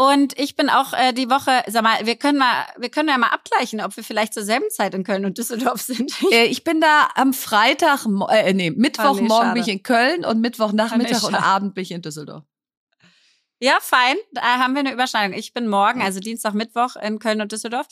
und 0.00 0.38
ich 0.38 0.56
bin 0.56 0.70
auch 0.70 0.94
äh, 0.94 1.12
die 1.12 1.28
Woche, 1.28 1.62
sag 1.66 1.82
mal, 1.82 2.06
wir 2.06 2.16
können 2.16 2.38
mal, 2.38 2.64
wir 2.78 2.88
können 2.88 3.10
ja 3.10 3.18
mal 3.18 3.26
abgleichen, 3.26 3.82
ob 3.82 3.94
wir 3.98 4.02
vielleicht 4.02 4.32
zur 4.32 4.44
selben 4.44 4.70
Zeit 4.70 4.94
in 4.94 5.04
Köln 5.04 5.26
und 5.26 5.36
Düsseldorf 5.36 5.82
sind. 5.82 6.10
Äh, 6.32 6.46
ich 6.46 6.64
bin 6.64 6.80
da 6.80 7.10
am 7.16 7.34
Freitag, 7.34 8.06
äh, 8.30 8.54
nee, 8.54 8.70
Mittwochmorgen 8.70 9.52
bin 9.52 9.62
ich 9.62 9.68
in 9.68 9.82
Köln 9.82 10.24
und 10.24 10.40
Mittwochnachmittag 10.40 11.22
und 11.24 11.34
Abend 11.34 11.74
bin 11.74 11.82
ich 11.82 11.90
in 11.90 12.00
Düsseldorf. 12.00 12.44
Ja, 13.58 13.76
fein. 13.82 14.16
Da 14.32 14.40
haben 14.40 14.72
wir 14.72 14.80
eine 14.80 14.92
Überschneidung. 14.92 15.36
Ich 15.38 15.52
bin 15.52 15.68
morgen, 15.68 16.00
also 16.00 16.18
Dienstag, 16.18 16.54
Mittwoch 16.54 16.96
in 16.96 17.18
Köln 17.18 17.42
und 17.42 17.52
Düsseldorf 17.52 17.86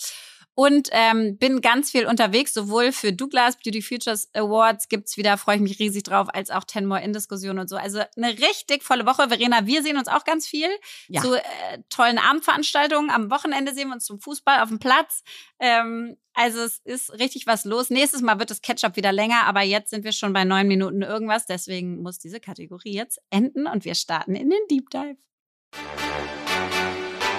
und 0.59 0.89
ähm, 0.91 1.39
bin 1.39 1.61
ganz 1.61 1.93
viel 1.93 2.05
unterwegs, 2.05 2.53
sowohl 2.53 2.91
für 2.91 3.13
Douglas 3.13 3.57
Beauty 3.59 3.81
Futures 3.81 4.29
Awards 4.35 4.89
gibt's 4.89 5.17
wieder, 5.17 5.39
freue 5.39 5.55
ich 5.55 5.63
mich 5.63 5.79
riesig 5.79 6.03
drauf, 6.03 6.27
als 6.35 6.51
auch 6.51 6.65
Ten 6.65 6.85
More 6.85 7.01
in 7.01 7.13
Diskussion 7.13 7.61
und 7.61 7.69
so. 7.69 7.77
Also 7.77 8.01
eine 8.17 8.31
richtig 8.41 8.83
volle 8.83 9.07
Woche. 9.07 9.29
Verena, 9.29 9.67
wir 9.67 9.85
sehen 9.85 9.97
uns 9.97 10.09
auch 10.09 10.25
ganz 10.25 10.49
viel 10.49 10.67
ja. 11.07 11.23
zu 11.23 11.37
äh, 11.37 11.43
tollen 11.91 12.19
Abendveranstaltungen. 12.19 13.09
Am 13.09 13.31
Wochenende 13.31 13.73
sehen 13.73 13.87
wir 13.87 13.95
uns 13.95 14.05
zum 14.05 14.19
Fußball 14.19 14.61
auf 14.61 14.69
dem 14.69 14.81
Platz. 14.81 15.23
Ähm, 15.61 16.17
also 16.35 16.59
es 16.59 16.81
ist 16.81 17.13
richtig 17.13 17.47
was 17.47 17.65
los. 17.65 17.89
Nächstes 17.91 18.21
Mal 18.21 18.41
wird 18.41 18.51
das 18.51 18.61
Ketchup 18.61 18.97
wieder 18.97 19.13
länger, 19.13 19.45
aber 19.45 19.63
jetzt 19.63 19.91
sind 19.91 20.03
wir 20.03 20.11
schon 20.11 20.33
bei 20.33 20.43
neun 20.43 20.67
Minuten 20.67 21.03
irgendwas. 21.03 21.47
Deswegen 21.47 22.03
muss 22.03 22.19
diese 22.19 22.41
Kategorie 22.41 22.95
jetzt 22.95 23.21
enden 23.31 23.69
und 23.69 23.85
wir 23.85 23.95
starten 23.95 24.35
in 24.35 24.51
den 24.51 24.67
Deep 24.69 24.91
Dive. 24.91 25.19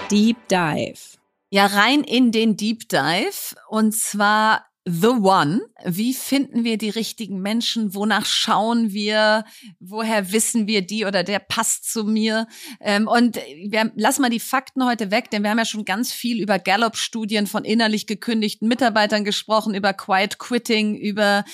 Deep 0.10 0.38
Dive. 0.48 1.20
Ja, 1.52 1.66
rein 1.66 2.04
in 2.04 2.32
den 2.32 2.58
Deep 2.58 2.90
Dive. 2.90 3.56
Und 3.70 3.96
zwar 3.96 4.68
The 4.86 5.08
One. 5.08 5.62
Wie 5.86 6.14
finden 6.14 6.64
wir 6.64 6.78
die 6.78 6.90
richtigen 6.90 7.42
Menschen? 7.42 7.94
Wonach 7.94 8.26
schauen 8.26 8.92
wir? 8.92 9.46
Woher 9.80 10.32
wissen 10.32 10.68
wir, 10.68 10.82
die 10.82 11.06
oder 11.06 11.24
der 11.24 11.40
passt 11.40 11.92
zu 11.92 12.04
mir? 12.04 12.48
Ähm, 12.80 13.08
und 13.08 13.38
wir 13.38 13.92
lassen 13.96 14.22
mal 14.22 14.30
die 14.30 14.40
Fakten 14.40 14.86
heute 14.86 15.12
weg, 15.12 15.30
denn 15.32 15.44
wir 15.44 15.50
haben 15.50 15.58
ja 15.58 15.66
schon 15.66 15.86
ganz 15.86 16.12
viel 16.12 16.42
über 16.42 16.60
Gallup-Studien 16.60 17.48
von 17.48 17.66
innerlich 17.66 18.08
gekündigten 18.08 18.68
Mitarbeitern 18.68 19.24
gesprochen, 19.24 19.76
über 19.76 19.94
Quiet 19.94 20.40
Quitting, 20.40 20.96
über 20.96 21.46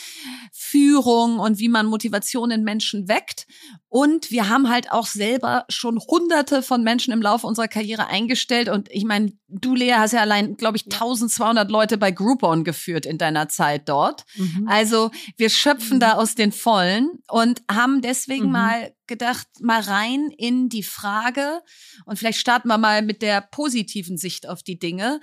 Führung 0.51 1.39
und 1.39 1.59
wie 1.59 1.69
man 1.69 1.85
Motivation 1.85 2.51
in 2.51 2.63
Menschen 2.63 3.07
weckt. 3.07 3.45
Und 3.89 4.31
wir 4.31 4.49
haben 4.49 4.69
halt 4.69 4.91
auch 4.91 5.05
selber 5.05 5.65
schon 5.69 5.99
hunderte 5.99 6.61
von 6.61 6.83
Menschen 6.83 7.13
im 7.13 7.21
Laufe 7.21 7.47
unserer 7.47 7.67
Karriere 7.67 8.07
eingestellt. 8.07 8.69
Und 8.69 8.89
ich 8.91 9.05
meine, 9.05 9.33
du, 9.47 9.75
Lea, 9.75 9.93
hast 9.93 10.13
ja 10.13 10.21
allein, 10.21 10.57
glaube 10.57 10.77
ich, 10.77 10.85
1200 10.85 11.69
Leute 11.69 11.97
bei 11.97 12.11
Groupon 12.11 12.63
geführt 12.63 13.05
in 13.05 13.17
deiner 13.17 13.47
Zeit 13.49 13.87
dort. 13.89 14.14
Mhm. 14.35 14.67
Also 14.67 15.11
wir 15.37 15.49
schöpfen 15.49 15.97
mhm. 15.97 16.01
da 16.01 16.13
aus 16.13 16.35
den 16.35 16.51
Vollen 16.51 17.09
und 17.27 17.61
haben 17.69 18.01
deswegen 18.01 18.45
mhm. 18.45 18.51
mal 18.51 18.95
gedacht, 19.07 19.47
mal 19.61 19.81
rein 19.81 20.31
in 20.37 20.69
die 20.69 20.83
Frage. 20.83 21.61
Und 22.05 22.17
vielleicht 22.17 22.39
starten 22.39 22.67
wir 22.67 22.77
mal 22.77 23.01
mit 23.01 23.21
der 23.21 23.41
positiven 23.41 24.17
Sicht 24.17 24.47
auf 24.47 24.63
die 24.63 24.79
Dinge. 24.79 25.19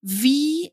Wie 0.00 0.72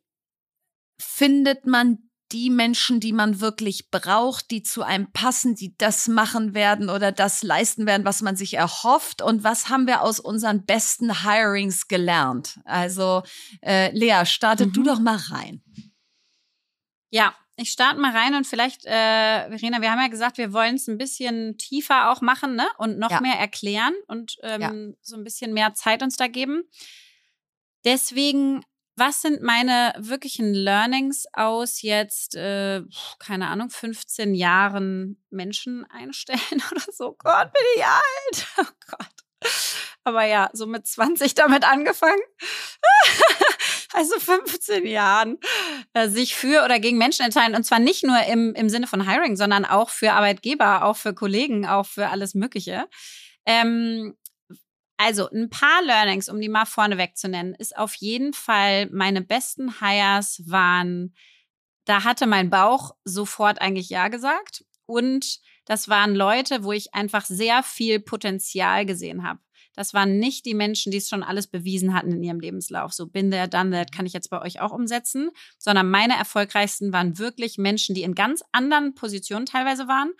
findet 0.99 1.65
man 1.65 1.97
die 2.33 2.49
Menschen, 2.49 2.99
die 2.99 3.13
man 3.13 3.39
wirklich 3.39 3.91
braucht, 3.91 4.49
die 4.49 4.63
zu 4.63 4.81
einem 4.81 5.11
passen, 5.13 5.55
die 5.55 5.77
das 5.77 6.07
machen 6.07 6.55
werden 6.55 6.89
oder 6.89 7.11
das 7.11 7.43
leisten 7.43 7.85
werden, 7.85 8.05
was 8.05 8.21
man 8.21 8.35
sich 8.35 8.55
erhofft? 8.55 9.21
Und 9.21 9.43
was 9.43 9.69
haben 9.69 9.85
wir 9.85 10.01
aus 10.01 10.19
unseren 10.19 10.65
besten 10.65 11.23
Hirings 11.23 11.87
gelernt? 11.87 12.59
Also, 12.65 13.21
äh, 13.61 13.95
Lea, 13.95 14.25
starte 14.25 14.65
mhm. 14.65 14.73
du 14.73 14.83
doch 14.83 14.99
mal 14.99 15.17
rein. 15.17 15.61
Ja, 17.13 17.35
ich 17.57 17.69
starte 17.69 17.99
mal 17.99 18.15
rein 18.15 18.33
und 18.33 18.47
vielleicht, 18.47 18.85
äh, 18.85 19.47
Verena, 19.49 19.81
wir 19.81 19.91
haben 19.91 20.01
ja 20.01 20.07
gesagt, 20.07 20.39
wir 20.39 20.51
wollen 20.51 20.75
es 20.75 20.87
ein 20.87 20.97
bisschen 20.97 21.59
tiefer 21.59 22.09
auch 22.11 22.21
machen 22.21 22.55
ne? 22.55 22.67
und 22.79 22.97
noch 22.97 23.11
ja. 23.11 23.21
mehr 23.21 23.35
erklären 23.35 23.93
und 24.07 24.37
ähm, 24.41 24.61
ja. 24.61 24.73
so 25.01 25.15
ein 25.15 25.23
bisschen 25.23 25.53
mehr 25.53 25.75
Zeit 25.75 26.01
uns 26.01 26.17
da 26.17 26.27
geben. 26.27 26.63
Deswegen 27.85 28.65
was 28.95 29.21
sind 29.21 29.41
meine 29.41 29.93
wirklichen 29.97 30.53
Learnings 30.53 31.25
aus 31.33 31.81
jetzt, 31.81 32.35
äh, 32.35 32.83
keine 33.19 33.47
Ahnung, 33.47 33.69
15 33.69 34.35
Jahren 34.35 35.23
Menschen 35.31 35.85
einstellen 35.89 36.39
oder 36.71 36.91
so? 36.91 37.15
Gott, 37.17 37.51
bin 37.51 37.63
ich 37.75 37.85
alt. 37.85 38.47
Oh 38.57 38.71
Gott. 38.91 39.51
Aber 40.03 40.25
ja, 40.25 40.49
so 40.53 40.67
mit 40.67 40.85
20 40.85 41.33
damit 41.33 41.63
angefangen. 41.63 42.21
also 43.93 44.19
15 44.19 44.85
Jahren 44.85 45.37
äh, 45.93 46.09
sich 46.09 46.35
für 46.35 46.63
oder 46.63 46.79
gegen 46.79 46.97
Menschen 46.97 47.25
entscheiden. 47.25 47.55
Und 47.55 47.63
zwar 47.63 47.79
nicht 47.79 48.03
nur 48.03 48.21
im, 48.23 48.53
im 48.55 48.69
Sinne 48.69 48.87
von 48.87 49.07
Hiring, 49.07 49.35
sondern 49.35 49.65
auch 49.65 49.89
für 49.89 50.13
Arbeitgeber, 50.13 50.83
auch 50.85 50.97
für 50.97 51.13
Kollegen, 51.13 51.65
auch 51.65 51.85
für 51.85 52.09
alles 52.09 52.33
Mögliche. 52.33 52.87
Ähm, 53.45 54.15
also 54.97 55.29
ein 55.29 55.49
paar 55.49 55.81
Learnings, 55.83 56.29
um 56.29 56.39
die 56.39 56.49
mal 56.49 56.65
vorneweg 56.65 57.17
zu 57.17 57.27
nennen, 57.27 57.55
ist 57.55 57.75
auf 57.77 57.95
jeden 57.95 58.33
Fall, 58.33 58.89
meine 58.91 59.21
besten 59.21 59.79
Hires 59.79 60.41
waren, 60.45 61.13
da 61.85 62.03
hatte 62.03 62.27
mein 62.27 62.49
Bauch 62.49 62.95
sofort 63.03 63.59
eigentlich 63.59 63.89
Ja 63.89 64.07
gesagt. 64.07 64.63
Und 64.85 65.39
das 65.65 65.89
waren 65.89 66.15
Leute, 66.15 66.63
wo 66.63 66.71
ich 66.71 66.93
einfach 66.93 67.25
sehr 67.25 67.63
viel 67.63 67.99
Potenzial 67.99 68.85
gesehen 68.85 69.27
habe. 69.27 69.39
Das 69.75 69.93
waren 69.93 70.19
nicht 70.19 70.45
die 70.45 70.53
Menschen, 70.53 70.91
die 70.91 70.97
es 70.97 71.09
schon 71.09 71.23
alles 71.23 71.47
bewiesen 71.47 71.93
hatten 71.93 72.11
in 72.11 72.23
ihrem 72.23 72.39
Lebenslauf. 72.39 72.93
So 72.93 73.07
bin 73.07 73.31
der, 73.31 73.47
dann 73.47 73.71
that 73.71 73.91
kann 73.91 74.05
ich 74.05 74.13
jetzt 74.13 74.29
bei 74.29 74.41
euch 74.41 74.61
auch 74.61 74.71
umsetzen. 74.71 75.29
Sondern 75.57 75.89
meine 75.89 76.15
erfolgreichsten 76.15 76.93
waren 76.93 77.17
wirklich 77.17 77.57
Menschen, 77.57 77.95
die 77.95 78.03
in 78.03 78.15
ganz 78.15 78.43
anderen 78.51 78.93
Positionen 78.93 79.45
teilweise 79.45 79.87
waren 79.87 80.11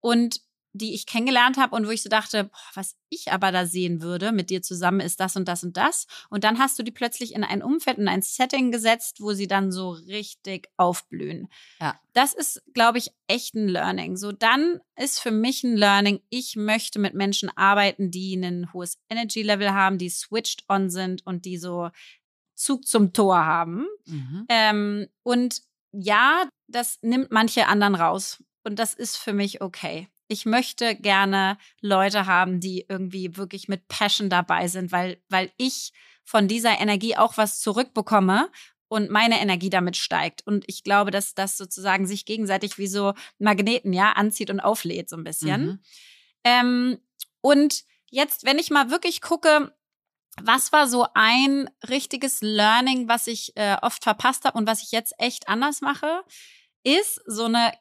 und 0.00 0.40
die 0.72 0.94
ich 0.94 1.06
kennengelernt 1.06 1.56
habe 1.56 1.74
und 1.74 1.86
wo 1.86 1.90
ich 1.90 2.02
so 2.02 2.08
dachte, 2.08 2.44
boah, 2.44 2.70
was 2.74 2.94
ich 3.08 3.32
aber 3.32 3.50
da 3.50 3.66
sehen 3.66 4.02
würde 4.02 4.30
mit 4.30 4.50
dir 4.50 4.62
zusammen 4.62 5.00
ist 5.00 5.18
das 5.18 5.34
und 5.36 5.48
das 5.48 5.64
und 5.64 5.76
das. 5.76 6.06
Und 6.28 6.44
dann 6.44 6.58
hast 6.58 6.78
du 6.78 6.82
die 6.82 6.92
plötzlich 6.92 7.34
in 7.34 7.42
ein 7.42 7.62
Umfeld, 7.62 7.98
in 7.98 8.08
ein 8.08 8.22
Setting 8.22 8.70
gesetzt, 8.70 9.20
wo 9.20 9.32
sie 9.32 9.48
dann 9.48 9.72
so 9.72 9.90
richtig 9.90 10.68
aufblühen. 10.76 11.48
Ja. 11.80 12.00
Das 12.12 12.34
ist, 12.34 12.62
glaube 12.72 12.98
ich, 12.98 13.10
echt 13.26 13.54
ein 13.54 13.68
Learning. 13.68 14.16
So, 14.16 14.30
dann 14.30 14.80
ist 14.96 15.20
für 15.20 15.32
mich 15.32 15.64
ein 15.64 15.76
Learning, 15.76 16.20
ich 16.30 16.54
möchte 16.54 16.98
mit 16.98 17.14
Menschen 17.14 17.50
arbeiten, 17.56 18.10
die 18.10 18.34
ein 18.34 18.72
hohes 18.72 18.98
Energy 19.08 19.42
Level 19.42 19.72
haben, 19.72 19.98
die 19.98 20.10
switched 20.10 20.64
on 20.68 20.90
sind 20.90 21.26
und 21.26 21.44
die 21.44 21.56
so 21.56 21.90
Zug 22.54 22.86
zum 22.86 23.12
Tor 23.12 23.44
haben. 23.44 23.86
Mhm. 24.06 24.46
Ähm, 24.48 25.06
und 25.24 25.62
ja, 25.92 26.48
das 26.68 26.98
nimmt 27.02 27.32
manche 27.32 27.66
anderen 27.66 27.96
raus. 27.96 28.42
Und 28.62 28.78
das 28.78 28.94
ist 28.94 29.16
für 29.16 29.32
mich 29.32 29.62
okay 29.62 30.08
ich 30.30 30.46
möchte 30.46 30.94
gerne 30.94 31.58
Leute 31.80 32.26
haben, 32.26 32.60
die 32.60 32.86
irgendwie 32.88 33.36
wirklich 33.36 33.66
mit 33.66 33.88
Passion 33.88 34.30
dabei 34.30 34.68
sind, 34.68 34.92
weil, 34.92 35.20
weil 35.28 35.50
ich 35.56 35.92
von 36.22 36.46
dieser 36.46 36.80
Energie 36.80 37.16
auch 37.16 37.36
was 37.36 37.60
zurückbekomme 37.60 38.48
und 38.86 39.10
meine 39.10 39.40
Energie 39.40 39.70
damit 39.70 39.96
steigt. 39.96 40.46
Und 40.46 40.64
ich 40.68 40.84
glaube, 40.84 41.10
dass 41.10 41.34
das 41.34 41.56
sozusagen 41.56 42.06
sich 42.06 42.26
gegenseitig 42.26 42.78
wie 42.78 42.86
so 42.86 43.14
Magneten, 43.38 43.92
ja, 43.92 44.12
anzieht 44.12 44.50
und 44.50 44.60
auflädt 44.60 45.10
so 45.10 45.16
ein 45.16 45.24
bisschen. 45.24 45.62
Mhm. 45.62 45.80
Ähm, 46.44 46.98
und 47.40 47.82
jetzt, 48.08 48.44
wenn 48.44 48.60
ich 48.60 48.70
mal 48.70 48.88
wirklich 48.88 49.20
gucke, 49.20 49.74
was 50.40 50.70
war 50.70 50.86
so 50.86 51.08
ein 51.12 51.68
richtiges 51.88 52.40
Learning, 52.40 53.08
was 53.08 53.26
ich 53.26 53.56
äh, 53.56 53.76
oft 53.82 54.04
verpasst 54.04 54.44
habe 54.44 54.56
und 54.56 54.68
was 54.68 54.84
ich 54.84 54.92
jetzt 54.92 55.12
echt 55.18 55.48
anders 55.48 55.80
mache, 55.80 56.22
ist 56.84 57.20
so 57.26 57.46
eine 57.46 57.72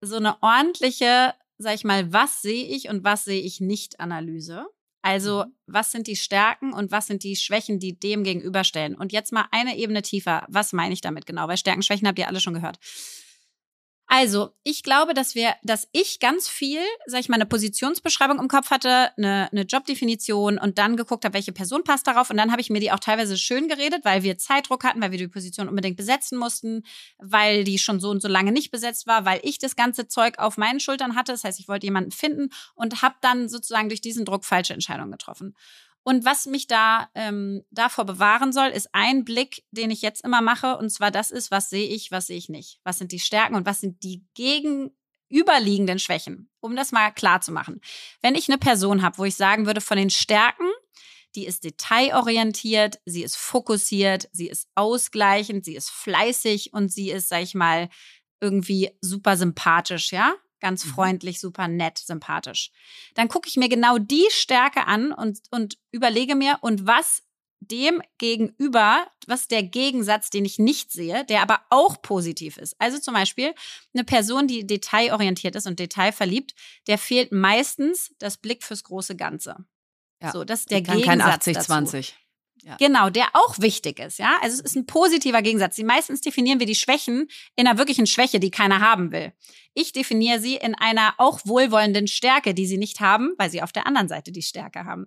so 0.00 0.16
eine 0.16 0.42
ordentliche 0.42 1.34
sag 1.60 1.74
ich 1.74 1.84
mal, 1.84 2.12
was 2.12 2.42
sehe 2.42 2.64
ich 2.64 2.88
und 2.88 3.04
was 3.04 3.24
sehe 3.24 3.40
ich 3.40 3.60
nicht 3.60 4.00
Analyse. 4.00 4.66
Also, 5.02 5.44
mhm. 5.44 5.52
was 5.66 5.92
sind 5.92 6.06
die 6.06 6.16
Stärken 6.16 6.72
und 6.72 6.90
was 6.90 7.06
sind 7.06 7.22
die 7.22 7.36
Schwächen, 7.36 7.78
die 7.78 7.98
dem 7.98 8.24
gegenüberstellen? 8.24 8.94
Und 8.94 9.12
jetzt 9.12 9.32
mal 9.32 9.46
eine 9.50 9.76
Ebene 9.76 10.02
tiefer. 10.02 10.46
Was 10.48 10.72
meine 10.72 10.92
ich 10.92 11.00
damit 11.00 11.26
genau? 11.26 11.48
Weil 11.48 11.56
Stärken, 11.56 11.82
Schwächen 11.82 12.08
habt 12.08 12.18
ihr 12.18 12.28
alle 12.28 12.40
schon 12.40 12.54
gehört. 12.54 12.78
Also, 14.12 14.50
ich 14.64 14.82
glaube, 14.82 15.14
dass 15.14 15.36
wir, 15.36 15.54
dass 15.62 15.86
ich 15.92 16.18
ganz 16.18 16.48
viel, 16.48 16.80
sag 17.06 17.20
ich 17.20 17.28
mal, 17.28 17.36
eine 17.36 17.46
Positionsbeschreibung 17.46 18.40
im 18.40 18.48
Kopf 18.48 18.72
hatte, 18.72 19.16
eine, 19.16 19.48
eine 19.52 19.62
Jobdefinition 19.62 20.58
und 20.58 20.78
dann 20.78 20.96
geguckt 20.96 21.24
habe, 21.24 21.34
welche 21.34 21.52
Person 21.52 21.84
passt 21.84 22.08
darauf. 22.08 22.28
Und 22.28 22.36
dann 22.36 22.50
habe 22.50 22.60
ich 22.60 22.70
mir 22.70 22.80
die 22.80 22.90
auch 22.90 22.98
teilweise 22.98 23.38
schön 23.38 23.68
geredet, 23.68 24.04
weil 24.04 24.24
wir 24.24 24.36
Zeitdruck 24.36 24.82
hatten, 24.82 25.00
weil 25.00 25.12
wir 25.12 25.18
die 25.18 25.28
Position 25.28 25.68
unbedingt 25.68 25.96
besetzen 25.96 26.38
mussten, 26.38 26.82
weil 27.18 27.62
die 27.62 27.78
schon 27.78 28.00
so 28.00 28.10
und 28.10 28.20
so 28.20 28.26
lange 28.26 28.50
nicht 28.50 28.72
besetzt 28.72 29.06
war, 29.06 29.24
weil 29.26 29.38
ich 29.44 29.58
das 29.58 29.76
ganze 29.76 30.08
Zeug 30.08 30.40
auf 30.40 30.56
meinen 30.56 30.80
Schultern 30.80 31.14
hatte. 31.14 31.30
Das 31.30 31.44
heißt, 31.44 31.60
ich 31.60 31.68
wollte 31.68 31.86
jemanden 31.86 32.10
finden 32.10 32.48
und 32.74 33.02
habe 33.02 33.14
dann 33.20 33.48
sozusagen 33.48 33.90
durch 33.90 34.00
diesen 34.00 34.24
Druck 34.24 34.44
falsche 34.44 34.74
Entscheidungen 34.74 35.12
getroffen. 35.12 35.54
Und 36.02 36.24
was 36.24 36.46
mich 36.46 36.66
da 36.66 37.10
ähm, 37.14 37.62
davor 37.70 38.04
bewahren 38.04 38.52
soll, 38.52 38.68
ist 38.68 38.88
ein 38.92 39.24
Blick, 39.24 39.64
den 39.70 39.90
ich 39.90 40.02
jetzt 40.02 40.24
immer 40.24 40.40
mache. 40.40 40.78
Und 40.78 40.90
zwar 40.90 41.10
das 41.10 41.30
ist, 41.30 41.50
was 41.50 41.68
sehe 41.68 41.86
ich, 41.86 42.10
was 42.10 42.26
sehe 42.26 42.38
ich 42.38 42.48
nicht. 42.48 42.80
Was 42.84 42.98
sind 42.98 43.12
die 43.12 43.18
Stärken 43.18 43.54
und 43.54 43.66
was 43.66 43.80
sind 43.80 44.02
die 44.02 44.24
gegenüberliegenden 44.34 45.98
Schwächen? 45.98 46.50
Um 46.60 46.74
das 46.74 46.92
mal 46.92 47.10
klar 47.10 47.42
zu 47.42 47.52
machen. 47.52 47.80
Wenn 48.22 48.34
ich 48.34 48.48
eine 48.48 48.58
Person 48.58 49.02
habe, 49.02 49.18
wo 49.18 49.24
ich 49.24 49.36
sagen 49.36 49.66
würde, 49.66 49.80
von 49.80 49.98
den 49.98 50.10
Stärken, 50.10 50.66
die 51.34 51.46
ist 51.46 51.64
detailorientiert, 51.64 52.98
sie 53.04 53.22
ist 53.22 53.36
fokussiert, 53.36 54.28
sie 54.32 54.48
ist 54.48 54.68
ausgleichend, 54.74 55.64
sie 55.64 55.76
ist 55.76 55.90
fleißig 55.90 56.72
und 56.72 56.90
sie 56.90 57.10
ist, 57.10 57.28
sag 57.28 57.42
ich 57.42 57.54
mal, 57.54 57.88
irgendwie 58.40 58.90
super 59.00 59.36
sympathisch, 59.36 60.12
ja? 60.12 60.34
Ganz 60.60 60.84
mhm. 60.84 60.90
freundlich, 60.90 61.40
super 61.40 61.68
nett, 61.68 61.98
sympathisch. 61.98 62.70
Dann 63.14 63.28
gucke 63.28 63.48
ich 63.48 63.56
mir 63.56 63.68
genau 63.68 63.98
die 63.98 64.26
Stärke 64.30 64.86
an 64.86 65.12
und, 65.12 65.40
und 65.50 65.78
überlege 65.90 66.34
mir, 66.34 66.58
und 66.60 66.86
was 66.86 67.22
dem 67.60 68.02
gegenüber, 68.18 69.06
was 69.26 69.46
der 69.46 69.62
Gegensatz, 69.62 70.30
den 70.30 70.44
ich 70.44 70.58
nicht 70.58 70.90
sehe, 70.90 71.24
der 71.26 71.42
aber 71.42 71.60
auch 71.68 72.00
positiv 72.00 72.56
ist. 72.56 72.74
Also 72.78 72.98
zum 72.98 73.14
Beispiel 73.14 73.54
eine 73.92 74.04
Person, 74.04 74.46
die 74.46 74.66
detailorientiert 74.66 75.56
ist 75.56 75.66
und 75.66 75.78
detailverliebt, 75.78 76.54
der 76.86 76.96
fehlt 76.96 77.32
meistens 77.32 78.14
das 78.18 78.38
Blick 78.38 78.64
fürs 78.64 78.82
große 78.84 79.14
Ganze. 79.14 79.56
Ja, 80.22 80.32
so, 80.32 80.44
das 80.44 80.60
ist 80.60 80.70
der 80.70 80.80
Gegensatz. 80.80 81.06
Kein 81.06 81.20
80, 81.20 81.58
20. 81.60 82.18
Ja. 82.62 82.76
Genau, 82.76 83.10
der 83.10 83.28
auch 83.32 83.58
wichtig 83.58 83.98
ist, 83.98 84.18
ja. 84.18 84.38
Also 84.42 84.54
es 84.54 84.60
ist 84.60 84.76
ein 84.76 84.86
positiver 84.86 85.42
Gegensatz. 85.42 85.76
Die 85.76 85.84
meistens 85.84 86.20
definieren 86.20 86.58
wir 86.58 86.66
die 86.66 86.74
Schwächen 86.74 87.28
in 87.56 87.66
einer 87.66 87.78
wirklichen 87.78 88.06
Schwäche, 88.06 88.40
die 88.40 88.50
keiner 88.50 88.80
haben 88.80 89.12
will. 89.12 89.32
Ich 89.74 89.92
definiere 89.92 90.40
sie 90.40 90.56
in 90.56 90.74
einer 90.74 91.14
auch 91.18 91.40
wohlwollenden 91.44 92.06
Stärke, 92.06 92.54
die 92.54 92.66
sie 92.66 92.78
nicht 92.78 93.00
haben, 93.00 93.34
weil 93.38 93.50
sie 93.50 93.62
auf 93.62 93.72
der 93.72 93.86
anderen 93.86 94.08
Seite 94.08 94.32
die 94.32 94.42
Stärke 94.42 94.84
haben. 94.84 95.06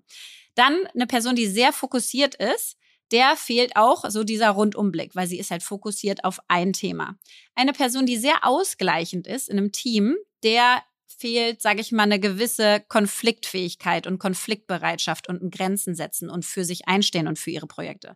Dann 0.55 0.75
eine 0.93 1.07
Person, 1.07 1.35
die 1.35 1.47
sehr 1.47 1.73
fokussiert 1.73 2.35
ist, 2.35 2.77
der 3.11 3.35
fehlt 3.35 3.75
auch 3.75 4.09
so 4.09 4.23
dieser 4.23 4.49
Rundumblick, 4.49 5.15
weil 5.15 5.27
sie 5.27 5.37
ist 5.37 5.51
halt 5.51 5.61
fokussiert 5.61 6.23
auf 6.23 6.39
ein 6.47 6.73
Thema. 6.73 7.17
Eine 7.53 7.73
Person, 7.73 8.05
die 8.05 8.17
sehr 8.17 8.45
ausgleichend 8.45 9.27
ist 9.27 9.49
in 9.49 9.57
einem 9.57 9.71
Team, 9.71 10.15
der 10.43 10.81
fehlt, 11.17 11.61
sage 11.61 11.81
ich 11.81 11.91
mal, 11.91 12.03
eine 12.03 12.19
gewisse 12.19 12.83
Konfliktfähigkeit 12.87 14.07
und 14.07 14.19
Konfliktbereitschaft 14.19 15.29
und 15.29 15.51
Grenzen 15.51 15.95
setzen 15.95 16.29
und 16.29 16.45
für 16.45 16.65
sich 16.65 16.87
einstehen 16.87 17.27
und 17.27 17.39
für 17.39 17.51
ihre 17.51 17.67
Projekte. 17.67 18.15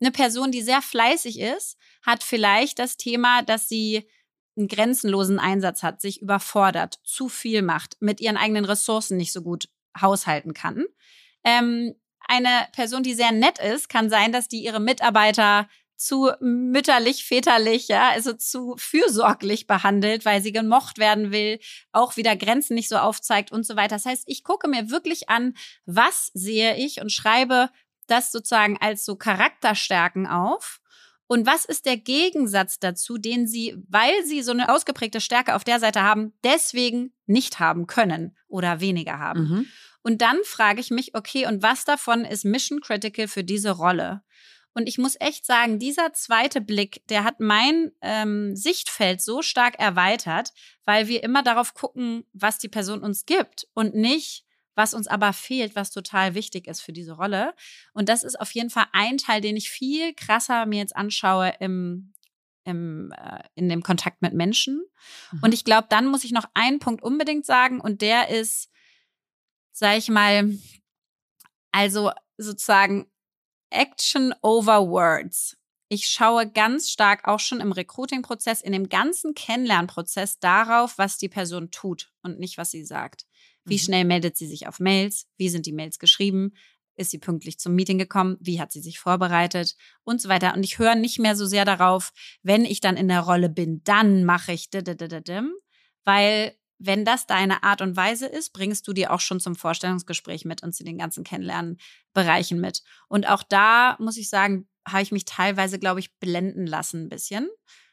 Eine 0.00 0.10
Person, 0.10 0.50
die 0.50 0.62
sehr 0.62 0.82
fleißig 0.82 1.38
ist, 1.38 1.76
hat 2.04 2.22
vielleicht 2.22 2.78
das 2.78 2.96
Thema, 2.96 3.42
dass 3.42 3.68
sie 3.68 4.08
einen 4.56 4.68
grenzenlosen 4.68 5.38
Einsatz 5.38 5.82
hat, 5.82 6.00
sich 6.00 6.20
überfordert, 6.20 6.98
zu 7.04 7.28
viel 7.28 7.62
macht, 7.62 7.96
mit 8.00 8.20
ihren 8.20 8.36
eigenen 8.36 8.64
Ressourcen 8.64 9.16
nicht 9.16 9.32
so 9.32 9.42
gut 9.42 9.68
haushalten 9.98 10.54
kann. 10.54 10.84
Ähm, 11.44 11.94
eine 12.26 12.68
Person, 12.72 13.02
die 13.02 13.14
sehr 13.14 13.32
nett 13.32 13.58
ist, 13.58 13.88
kann 13.88 14.10
sein, 14.10 14.32
dass 14.32 14.48
die 14.48 14.64
ihre 14.64 14.80
Mitarbeiter 14.80 15.68
zu 16.04 16.32
mütterlich, 16.40 17.24
väterlich, 17.24 17.88
ja, 17.88 18.10
also 18.10 18.32
zu 18.32 18.74
fürsorglich 18.76 19.66
behandelt, 19.66 20.24
weil 20.24 20.42
sie 20.42 20.52
gemocht 20.52 20.98
werden 20.98 21.32
will, 21.32 21.60
auch 21.92 22.16
wieder 22.16 22.36
Grenzen 22.36 22.74
nicht 22.74 22.88
so 22.88 22.96
aufzeigt 22.96 23.52
und 23.52 23.64
so 23.64 23.76
weiter. 23.76 23.96
Das 23.96 24.06
heißt, 24.06 24.24
ich 24.26 24.44
gucke 24.44 24.68
mir 24.68 24.90
wirklich 24.90 25.28
an, 25.28 25.54
was 25.86 26.30
sehe 26.34 26.76
ich 26.76 27.00
und 27.00 27.12
schreibe 27.12 27.70
das 28.06 28.32
sozusagen 28.32 28.78
als 28.80 29.04
so 29.04 29.16
Charakterstärken 29.16 30.26
auf. 30.26 30.80
Und 31.28 31.46
was 31.46 31.64
ist 31.64 31.86
der 31.86 31.96
Gegensatz 31.96 32.78
dazu, 32.78 33.16
den 33.16 33.46
sie, 33.46 33.74
weil 33.88 34.12
sie 34.24 34.42
so 34.42 34.50
eine 34.50 34.68
ausgeprägte 34.68 35.20
Stärke 35.20 35.54
auf 35.54 35.64
der 35.64 35.80
Seite 35.80 36.02
haben, 36.02 36.34
deswegen 36.44 37.14
nicht 37.26 37.58
haben 37.58 37.86
können 37.86 38.36
oder 38.48 38.80
weniger 38.80 39.18
haben? 39.18 39.40
Mhm. 39.40 39.66
Und 40.02 40.20
dann 40.20 40.36
frage 40.44 40.80
ich 40.80 40.90
mich, 40.90 41.14
okay, 41.14 41.46
und 41.46 41.62
was 41.62 41.84
davon 41.84 42.24
ist 42.24 42.44
mission 42.44 42.80
critical 42.80 43.28
für 43.28 43.44
diese 43.44 43.70
Rolle? 43.70 44.22
Und 44.74 44.88
ich 44.88 44.98
muss 44.98 45.16
echt 45.20 45.44
sagen, 45.44 45.78
dieser 45.78 46.12
zweite 46.12 46.60
Blick, 46.60 47.06
der 47.08 47.24
hat 47.24 47.40
mein 47.40 47.92
ähm, 48.00 48.56
Sichtfeld 48.56 49.20
so 49.20 49.42
stark 49.42 49.78
erweitert, 49.78 50.50
weil 50.84 51.08
wir 51.08 51.22
immer 51.22 51.42
darauf 51.42 51.74
gucken, 51.74 52.24
was 52.32 52.58
die 52.58 52.68
Person 52.68 53.02
uns 53.02 53.26
gibt 53.26 53.68
und 53.74 53.94
nicht, 53.94 54.44
was 54.74 54.94
uns 54.94 55.06
aber 55.06 55.32
fehlt, 55.32 55.76
was 55.76 55.90
total 55.90 56.34
wichtig 56.34 56.66
ist 56.66 56.80
für 56.80 56.92
diese 56.92 57.12
Rolle. 57.12 57.54
Und 57.92 58.08
das 58.08 58.22
ist 58.22 58.40
auf 58.40 58.50
jeden 58.52 58.70
Fall 58.70 58.86
ein 58.92 59.18
Teil, 59.18 59.40
den 59.40 59.56
ich 59.56 59.70
viel 59.70 60.14
krasser 60.14 60.64
mir 60.64 60.78
jetzt 60.78 60.96
anschaue 60.96 61.54
im, 61.60 62.14
im, 62.64 63.12
äh, 63.12 63.42
in 63.54 63.68
dem 63.68 63.82
Kontakt 63.82 64.22
mit 64.22 64.32
Menschen. 64.32 64.82
Mhm. 65.32 65.38
Und 65.42 65.54
ich 65.54 65.64
glaube, 65.64 65.88
dann 65.90 66.06
muss 66.06 66.24
ich 66.24 66.32
noch 66.32 66.46
einen 66.54 66.78
Punkt 66.78 67.02
unbedingt 67.02 67.44
sagen 67.44 67.80
und 67.80 68.00
der 68.00 68.30
ist, 68.30 68.70
sag 69.72 69.98
ich 69.98 70.08
mal, 70.08 70.56
also 71.72 72.12
sozusagen 72.38 73.11
Action 73.72 74.34
over 74.42 74.88
Words. 74.88 75.56
Ich 75.88 76.06
schaue 76.06 76.50
ganz 76.50 76.90
stark 76.90 77.28
auch 77.28 77.40
schon 77.40 77.60
im 77.60 77.72
Recruiting-Prozess, 77.72 78.62
in 78.62 78.72
dem 78.72 78.88
ganzen 78.88 79.34
Kennenlernprozess 79.34 80.38
darauf, 80.38 80.96
was 80.96 81.18
die 81.18 81.28
Person 81.28 81.70
tut 81.70 82.10
und 82.22 82.38
nicht, 82.38 82.56
was 82.56 82.70
sie 82.70 82.84
sagt. 82.84 83.26
Wie 83.64 83.74
mhm. 83.74 83.80
schnell 83.80 84.04
meldet 84.04 84.36
sie 84.36 84.46
sich 84.46 84.66
auf 84.66 84.80
Mails? 84.80 85.26
Wie 85.36 85.48
sind 85.48 85.66
die 85.66 85.72
Mails 85.72 85.98
geschrieben? 85.98 86.54
Ist 86.96 87.10
sie 87.10 87.18
pünktlich 87.18 87.58
zum 87.58 87.74
Meeting 87.74 87.98
gekommen? 87.98 88.36
Wie 88.40 88.60
hat 88.60 88.72
sie 88.72 88.80
sich 88.80 88.98
vorbereitet? 88.98 89.76
Und 90.02 90.20
so 90.20 90.28
weiter. 90.28 90.54
Und 90.54 90.62
ich 90.62 90.78
höre 90.78 90.94
nicht 90.94 91.18
mehr 91.18 91.36
so 91.36 91.46
sehr 91.46 91.64
darauf, 91.64 92.12
wenn 92.42 92.64
ich 92.64 92.80
dann 92.80 92.96
in 92.96 93.08
der 93.08 93.20
Rolle 93.20 93.48
bin, 93.48 93.82
dann 93.84 94.24
mache 94.24 94.52
ich, 94.52 94.68
weil 96.04 96.56
wenn 96.84 97.04
das 97.04 97.26
deine 97.26 97.62
Art 97.62 97.80
und 97.80 97.96
Weise 97.96 98.26
ist, 98.26 98.52
bringst 98.52 98.86
du 98.88 98.92
dir 98.92 99.12
auch 99.12 99.20
schon 99.20 99.40
zum 99.40 99.54
Vorstellungsgespräch 99.54 100.44
mit 100.44 100.62
und 100.62 100.74
zu 100.74 100.84
den 100.84 100.98
ganzen 100.98 101.24
Kennenlernbereichen 101.24 102.60
mit. 102.60 102.82
Und 103.08 103.28
auch 103.28 103.42
da 103.42 103.96
muss 104.00 104.16
ich 104.16 104.28
sagen, 104.28 104.68
habe 104.86 105.02
ich 105.02 105.12
mich 105.12 105.24
teilweise, 105.24 105.78
glaube 105.78 106.00
ich, 106.00 106.18
blenden 106.18 106.66
lassen 106.66 107.04
ein 107.04 107.08
bisschen, 107.08 107.48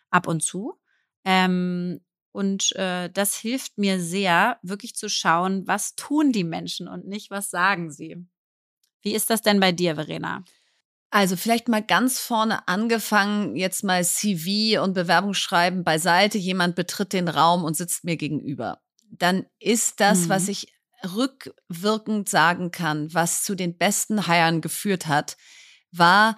ab 0.09 0.27
und 0.27 0.41
zu. 0.41 0.79
Ähm, 1.23 2.01
und 2.31 2.75
äh, 2.75 3.09
das 3.11 3.35
hilft 3.35 3.77
mir 3.77 3.99
sehr, 3.99 4.59
wirklich 4.63 4.95
zu 4.95 5.09
schauen, 5.09 5.67
was 5.67 5.95
tun 5.95 6.31
die 6.31 6.43
Menschen 6.43 6.87
und 6.87 7.07
nicht, 7.07 7.29
was 7.31 7.49
sagen 7.49 7.91
sie. 7.91 8.25
Wie 9.01 9.13
ist 9.13 9.29
das 9.29 9.41
denn 9.41 9.59
bei 9.59 9.71
dir, 9.71 9.95
Verena? 9.95 10.43
Also 11.11 11.35
vielleicht 11.35 11.67
mal 11.67 11.81
ganz 11.81 12.19
vorne 12.19 12.67
angefangen, 12.67 13.55
jetzt 13.55 13.83
mal 13.83 14.03
CV 14.03 14.81
und 14.83 14.93
Bewerbungsschreiben 14.93 15.83
beiseite. 15.83 16.37
Jemand 16.37 16.75
betritt 16.75 17.13
den 17.13 17.27
Raum 17.27 17.63
und 17.63 17.75
sitzt 17.75 18.03
mir 18.03 18.17
gegenüber. 18.17 18.81
dann 19.11 19.47
ist 19.59 19.99
das, 19.99 20.25
mhm. 20.25 20.29
was 20.29 20.47
ich 20.47 20.67
rückwirkend 21.03 22.29
sagen 22.29 22.71
kann, 22.71 23.11
was 23.13 23.43
zu 23.43 23.55
den 23.55 23.77
besten 23.77 24.27
Heiern 24.27 24.61
geführt 24.61 25.07
hat, 25.07 25.37
war, 25.91 26.37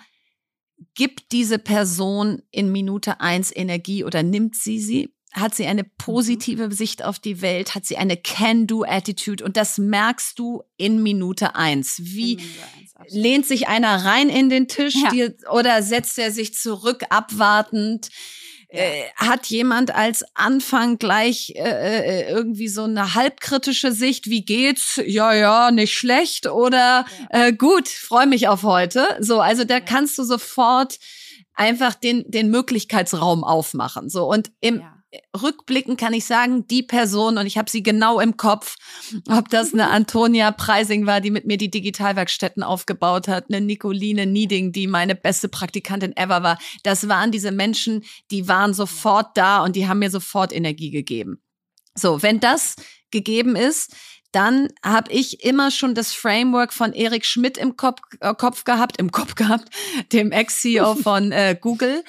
gibt 0.93 1.31
diese 1.31 1.59
Person 1.59 2.41
in 2.51 2.71
Minute 2.71 3.19
eins 3.19 3.55
Energie 3.55 4.03
oder 4.03 4.23
nimmt 4.23 4.55
sie 4.55 4.79
sie? 4.79 5.13
Hat 5.33 5.55
sie 5.55 5.65
eine 5.65 5.83
mhm. 5.83 5.91
positive 5.97 6.71
Sicht 6.73 7.03
auf 7.03 7.19
die 7.19 7.41
Welt? 7.41 7.73
Hat 7.73 7.85
sie 7.85 7.97
eine 7.97 8.17
Can-Do-Attitude? 8.17 9.43
Und 9.43 9.55
das 9.55 9.77
merkst 9.77 10.37
du 10.37 10.63
in 10.77 11.01
Minute 11.01 11.55
eins. 11.55 11.99
Wie 12.03 12.35
Minute 12.35 12.59
eins, 12.77 13.13
lehnt 13.13 13.45
sich 13.45 13.67
einer 13.67 14.03
rein 14.03 14.29
in 14.29 14.49
den 14.49 14.67
Tisch 14.67 14.95
ja. 14.95 15.09
die, 15.09 15.29
oder 15.49 15.83
setzt 15.83 16.19
er 16.19 16.31
sich 16.31 16.53
zurück, 16.53 17.03
abwartend? 17.09 18.09
Äh, 18.73 19.03
hat 19.17 19.47
jemand 19.47 19.93
als 19.93 20.23
Anfang 20.33 20.97
gleich 20.97 21.53
äh, 21.57 21.59
äh, 21.59 22.29
irgendwie 22.29 22.69
so 22.69 22.85
eine 22.85 23.15
halbkritische 23.15 23.91
Sicht, 23.91 24.27
wie 24.27 24.45
geht's? 24.45 24.97
Ja, 25.05 25.33
ja, 25.33 25.71
nicht 25.71 25.93
schlecht 25.93 26.47
oder 26.47 27.05
ja. 27.33 27.47
äh, 27.47 27.51
gut, 27.51 27.89
freue 27.89 28.27
mich 28.27 28.47
auf 28.47 28.63
heute. 28.63 29.05
So, 29.19 29.41
also 29.41 29.65
da 29.65 29.81
kannst 29.81 30.17
du 30.17 30.23
sofort 30.23 30.99
einfach 31.53 31.95
den 31.95 32.23
den 32.31 32.49
Möglichkeitsraum 32.49 33.43
aufmachen. 33.43 34.09
So 34.09 34.25
und 34.25 34.51
im 34.61 34.81
ja 35.11 35.19
rückblicken 35.41 35.97
kann 35.97 36.13
ich 36.13 36.25
sagen, 36.25 36.67
die 36.67 36.83
Person, 36.83 37.37
und 37.37 37.45
ich 37.45 37.57
habe 37.57 37.69
sie 37.69 37.83
genau 37.83 38.19
im 38.19 38.37
Kopf, 38.37 38.75
ob 39.29 39.49
das 39.49 39.73
eine 39.73 39.89
Antonia 39.91 40.51
Preising 40.51 41.05
war, 41.05 41.21
die 41.21 41.31
mit 41.31 41.45
mir 41.45 41.57
die 41.57 41.71
Digitalwerkstätten 41.71 42.63
aufgebaut 42.63 43.27
hat, 43.27 43.45
eine 43.49 43.61
Nicoline 43.61 44.25
Nieding, 44.25 44.71
die 44.71 44.87
meine 44.87 45.15
beste 45.15 45.49
Praktikantin 45.49 46.15
ever 46.15 46.43
war. 46.43 46.57
Das 46.83 47.07
waren 47.07 47.31
diese 47.31 47.51
Menschen, 47.51 48.03
die 48.29 48.47
waren 48.47 48.73
sofort 48.73 49.37
da 49.37 49.63
und 49.63 49.75
die 49.75 49.87
haben 49.87 49.99
mir 49.99 50.11
sofort 50.11 50.53
Energie 50.53 50.91
gegeben. 50.91 51.41
So, 51.95 52.21
wenn 52.21 52.39
das 52.39 52.75
gegeben 53.11 53.55
ist, 53.55 53.93
dann 54.31 54.69
habe 54.81 55.11
ich 55.11 55.43
immer 55.43 55.71
schon 55.71 55.93
das 55.93 56.13
Framework 56.13 56.71
von 56.71 56.93
Erik 56.93 57.25
Schmidt 57.25 57.57
im 57.57 57.75
Kopf, 57.75 57.99
äh, 58.21 58.33
Kopf 58.33 58.63
gehabt, 58.63 58.97
im 58.97 59.11
Kopf 59.11 59.35
gehabt, 59.35 59.67
dem 60.13 60.31
Ex-CEO 60.31 60.95
von 61.03 61.33
äh, 61.33 61.57
Google 61.59 62.03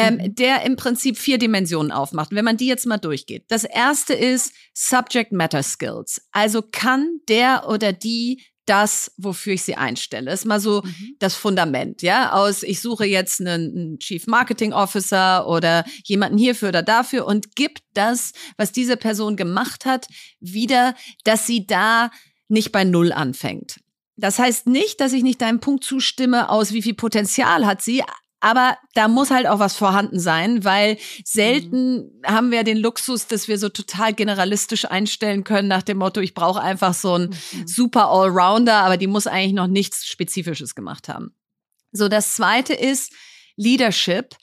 ähm, 0.00 0.34
der 0.34 0.62
im 0.62 0.76
Prinzip 0.76 1.18
vier 1.18 1.38
Dimensionen 1.38 1.92
aufmacht. 1.92 2.32
wenn 2.32 2.44
man 2.44 2.56
die 2.56 2.66
jetzt 2.66 2.86
mal 2.86 2.98
durchgeht. 2.98 3.44
Das 3.48 3.64
erste 3.64 4.14
ist 4.14 4.52
Subject 4.74 5.32
Matter 5.32 5.62
Skills. 5.62 6.22
Also 6.32 6.62
kann 6.62 7.20
der 7.28 7.68
oder 7.68 7.92
die 7.92 8.42
das, 8.70 9.12
wofür 9.16 9.54
ich 9.54 9.62
sie 9.62 9.74
einstelle. 9.74 10.30
Ist 10.32 10.46
mal 10.46 10.60
so 10.60 10.82
mhm. 10.82 11.16
das 11.18 11.34
Fundament, 11.34 12.02
ja, 12.02 12.32
aus 12.32 12.62
ich 12.62 12.80
suche 12.80 13.04
jetzt 13.04 13.40
einen, 13.40 13.76
einen, 13.76 13.98
Chief 13.98 14.28
Marketing 14.28 14.72
Officer 14.72 15.48
oder 15.48 15.84
jemanden 16.04 16.38
hierfür 16.38 16.68
oder 16.68 16.84
dafür 16.84 17.26
und 17.26 17.56
gibt 17.56 17.82
das, 17.94 18.32
was 18.56 18.70
diese 18.70 18.96
Person 18.96 19.34
gemacht 19.34 19.86
hat, 19.86 20.06
wieder, 20.38 20.94
dass 21.24 21.48
sie 21.48 21.66
da 21.66 22.12
nicht 22.46 22.70
bei 22.70 22.84
Null 22.84 23.12
anfängt. 23.12 23.80
Das 24.16 24.38
heißt 24.38 24.68
nicht, 24.68 25.00
dass 25.00 25.14
ich 25.14 25.24
nicht 25.24 25.40
deinem 25.40 25.58
Punkt 25.58 25.82
zustimme, 25.82 26.48
aus 26.48 26.72
wie 26.72 26.82
viel 26.82 26.94
Potenzial 26.94 27.66
hat 27.66 27.82
sie, 27.82 28.04
aber 28.40 28.78
da 28.94 29.06
muss 29.08 29.30
halt 29.30 29.46
auch 29.46 29.58
was 29.58 29.76
vorhanden 29.76 30.18
sein, 30.18 30.64
weil 30.64 30.98
selten 31.24 31.96
mhm. 31.96 32.10
haben 32.26 32.50
wir 32.50 32.64
den 32.64 32.78
Luxus, 32.78 33.26
dass 33.26 33.48
wir 33.48 33.58
so 33.58 33.68
total 33.68 34.14
generalistisch 34.14 34.86
einstellen 34.86 35.44
können 35.44 35.68
nach 35.68 35.82
dem 35.82 35.98
Motto, 35.98 36.20
ich 36.20 36.34
brauche 36.34 36.60
einfach 36.60 36.94
so 36.94 37.14
einen 37.14 37.28
mhm. 37.28 37.68
super 37.68 38.08
Allrounder, 38.08 38.76
aber 38.76 38.96
die 38.96 39.06
muss 39.06 39.26
eigentlich 39.26 39.52
noch 39.52 39.66
nichts 39.66 40.06
Spezifisches 40.06 40.74
gemacht 40.74 41.08
haben. 41.08 41.34
So, 41.92 42.08
das 42.08 42.34
zweite 42.34 42.72
ist 42.72 43.12
Leadership 43.56 44.36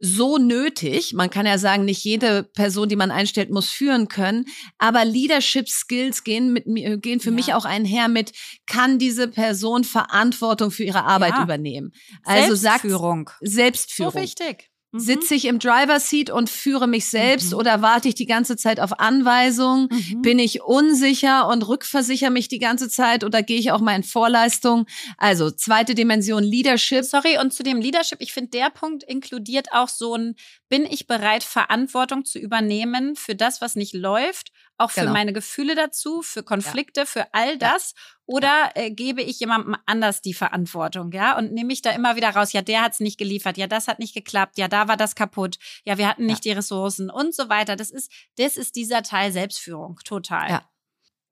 so 0.00 0.38
nötig. 0.38 1.12
Man 1.12 1.30
kann 1.30 1.46
ja 1.46 1.58
sagen, 1.58 1.84
nicht 1.84 2.04
jede 2.04 2.44
Person, 2.44 2.88
die 2.88 2.96
man 2.96 3.10
einstellt, 3.10 3.50
muss 3.50 3.70
führen 3.70 4.08
können. 4.08 4.44
Aber 4.78 5.04
Leadership 5.04 5.68
Skills 5.68 6.24
gehen 6.24 6.52
mit 6.52 6.66
mir, 6.66 6.96
gehen 6.98 7.20
für 7.20 7.30
ja. 7.30 7.34
mich 7.34 7.54
auch 7.54 7.64
einher 7.64 8.08
mit, 8.08 8.32
kann 8.66 8.98
diese 8.98 9.28
Person 9.28 9.84
Verantwortung 9.84 10.70
für 10.70 10.84
ihre 10.84 11.04
Arbeit 11.04 11.34
ja. 11.34 11.42
übernehmen? 11.42 11.92
Also 12.24 12.54
Selbstführung. 12.54 13.28
Sagt, 13.28 13.38
Selbstführung. 13.42 14.12
So 14.12 14.20
wichtig. 14.20 14.70
Mhm. 14.92 15.00
Sitze 15.00 15.34
ich 15.34 15.44
im 15.44 15.58
Driver 15.58 16.00
Seat 16.00 16.30
und 16.30 16.48
führe 16.48 16.86
mich 16.86 17.06
selbst 17.06 17.52
mhm. 17.52 17.58
oder 17.58 17.82
warte 17.82 18.08
ich 18.08 18.14
die 18.14 18.26
ganze 18.26 18.56
Zeit 18.56 18.80
auf 18.80 18.98
Anweisung? 18.98 19.88
Mhm. 19.90 20.22
Bin 20.22 20.38
ich 20.38 20.62
unsicher 20.62 21.48
und 21.48 21.66
rückversichere 21.68 22.30
mich 22.30 22.48
die 22.48 22.58
ganze 22.58 22.88
Zeit 22.88 23.22
oder 23.22 23.42
gehe 23.42 23.58
ich 23.58 23.70
auch 23.70 23.80
mal 23.80 23.96
in 23.96 24.02
Vorleistung? 24.02 24.86
Also 25.18 25.50
zweite 25.50 25.94
Dimension 25.94 26.42
Leadership. 26.42 27.04
Sorry, 27.04 27.38
und 27.38 27.52
zu 27.52 27.62
dem 27.62 27.80
Leadership, 27.80 28.20
ich 28.20 28.32
finde, 28.32 28.50
der 28.50 28.70
Punkt 28.70 29.04
inkludiert 29.04 29.72
auch 29.72 29.88
so 29.88 30.14
ein, 30.14 30.36
bin 30.68 30.86
ich 30.86 31.06
bereit, 31.06 31.44
Verantwortung 31.44 32.24
zu 32.24 32.38
übernehmen 32.38 33.14
für 33.14 33.34
das, 33.34 33.60
was 33.60 33.76
nicht 33.76 33.94
läuft 33.94 34.52
auch 34.78 34.90
für 34.90 35.00
genau. 35.00 35.12
meine 35.12 35.32
Gefühle 35.32 35.74
dazu, 35.74 36.22
für 36.22 36.42
Konflikte, 36.42 37.00
ja. 37.00 37.06
für 37.06 37.34
all 37.34 37.58
das? 37.58 37.94
Oder 38.26 38.70
äh, 38.74 38.90
gebe 38.90 39.22
ich 39.22 39.40
jemandem 39.40 39.76
anders 39.86 40.22
die 40.22 40.34
Verantwortung, 40.34 41.12
ja? 41.12 41.36
Und 41.36 41.52
nehme 41.52 41.72
ich 41.72 41.82
da 41.82 41.90
immer 41.90 42.16
wieder 42.16 42.30
raus, 42.30 42.52
ja, 42.52 42.62
der 42.62 42.82
hat 42.82 42.92
es 42.92 43.00
nicht 43.00 43.18
geliefert, 43.18 43.56
ja, 43.56 43.66
das 43.66 43.88
hat 43.88 43.98
nicht 43.98 44.14
geklappt, 44.14 44.58
ja, 44.58 44.68
da 44.68 44.88
war 44.88 44.96
das 44.96 45.14
kaputt, 45.14 45.58
ja, 45.84 45.98
wir 45.98 46.08
hatten 46.08 46.26
nicht 46.26 46.44
ja. 46.44 46.52
die 46.52 46.56
Ressourcen 46.56 47.10
und 47.10 47.34
so 47.34 47.48
weiter. 47.48 47.76
Das 47.76 47.90
ist, 47.90 48.10
das 48.36 48.56
ist 48.56 48.76
dieser 48.76 49.02
Teil 49.02 49.32
Selbstführung, 49.32 49.98
total. 50.04 50.48
Ja. 50.48 50.70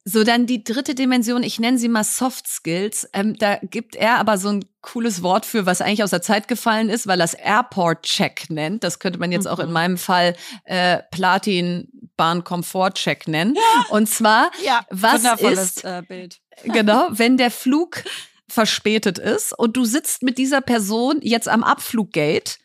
So, 0.09 0.23
dann 0.23 0.47
die 0.47 0.63
dritte 0.63 0.95
Dimension, 0.95 1.43
ich 1.43 1.59
nenne 1.59 1.79
sie 1.79 1.89
mal 1.89 2.05
Soft 2.05 2.47
Skills. 2.47 3.09
Ähm, 3.13 3.35
da 3.37 3.57
gibt 3.57 3.97
er 3.97 4.19
aber 4.19 4.39
so 4.39 4.51
ein 4.51 4.65
cooles 4.81 5.21
Wort 5.21 5.45
für, 5.45 5.67
was 5.67 5.81
eigentlich 5.81 6.05
aus 6.05 6.11
der 6.11 6.23
Zeit 6.23 6.47
gefallen 6.47 6.91
ist, 6.91 7.09
weil 7.09 7.19
er 7.19 7.25
das 7.25 7.35
Airport 7.35 8.05
Check 8.05 8.49
nennt. 8.49 8.85
Das 8.85 9.01
könnte 9.01 9.19
man 9.19 9.33
jetzt 9.33 9.47
mhm. 9.47 9.51
auch 9.51 9.59
in 9.59 9.67
mhm. 9.67 9.73
meinem 9.73 9.99
Fall 9.99 10.37
äh, 10.65 11.03
Platin 11.11 11.89
Bahn 12.17 12.45
Komfort 12.45 12.93
Check 12.95 13.27
nennen. 13.27 13.57
Ja. 13.57 13.87
Und 13.91 14.09
zwar, 14.09 14.53
ja, 14.65 14.87
was 14.91 15.25
ist, 15.41 15.85
äh, 15.85 16.05
Bild. 16.07 16.41
genau, 16.63 17.09
wenn 17.11 17.37
der 17.37 17.51
Flug 17.51 18.05
verspätet 18.49 19.19
ist 19.19 19.59
und 19.59 19.77
du 19.77 19.85
sitzt 19.85 20.23
mit 20.23 20.39
dieser 20.39 20.61
Person 20.61 21.19
jetzt 21.21 21.49
am 21.49 21.65
Abfluggate, 21.65 22.59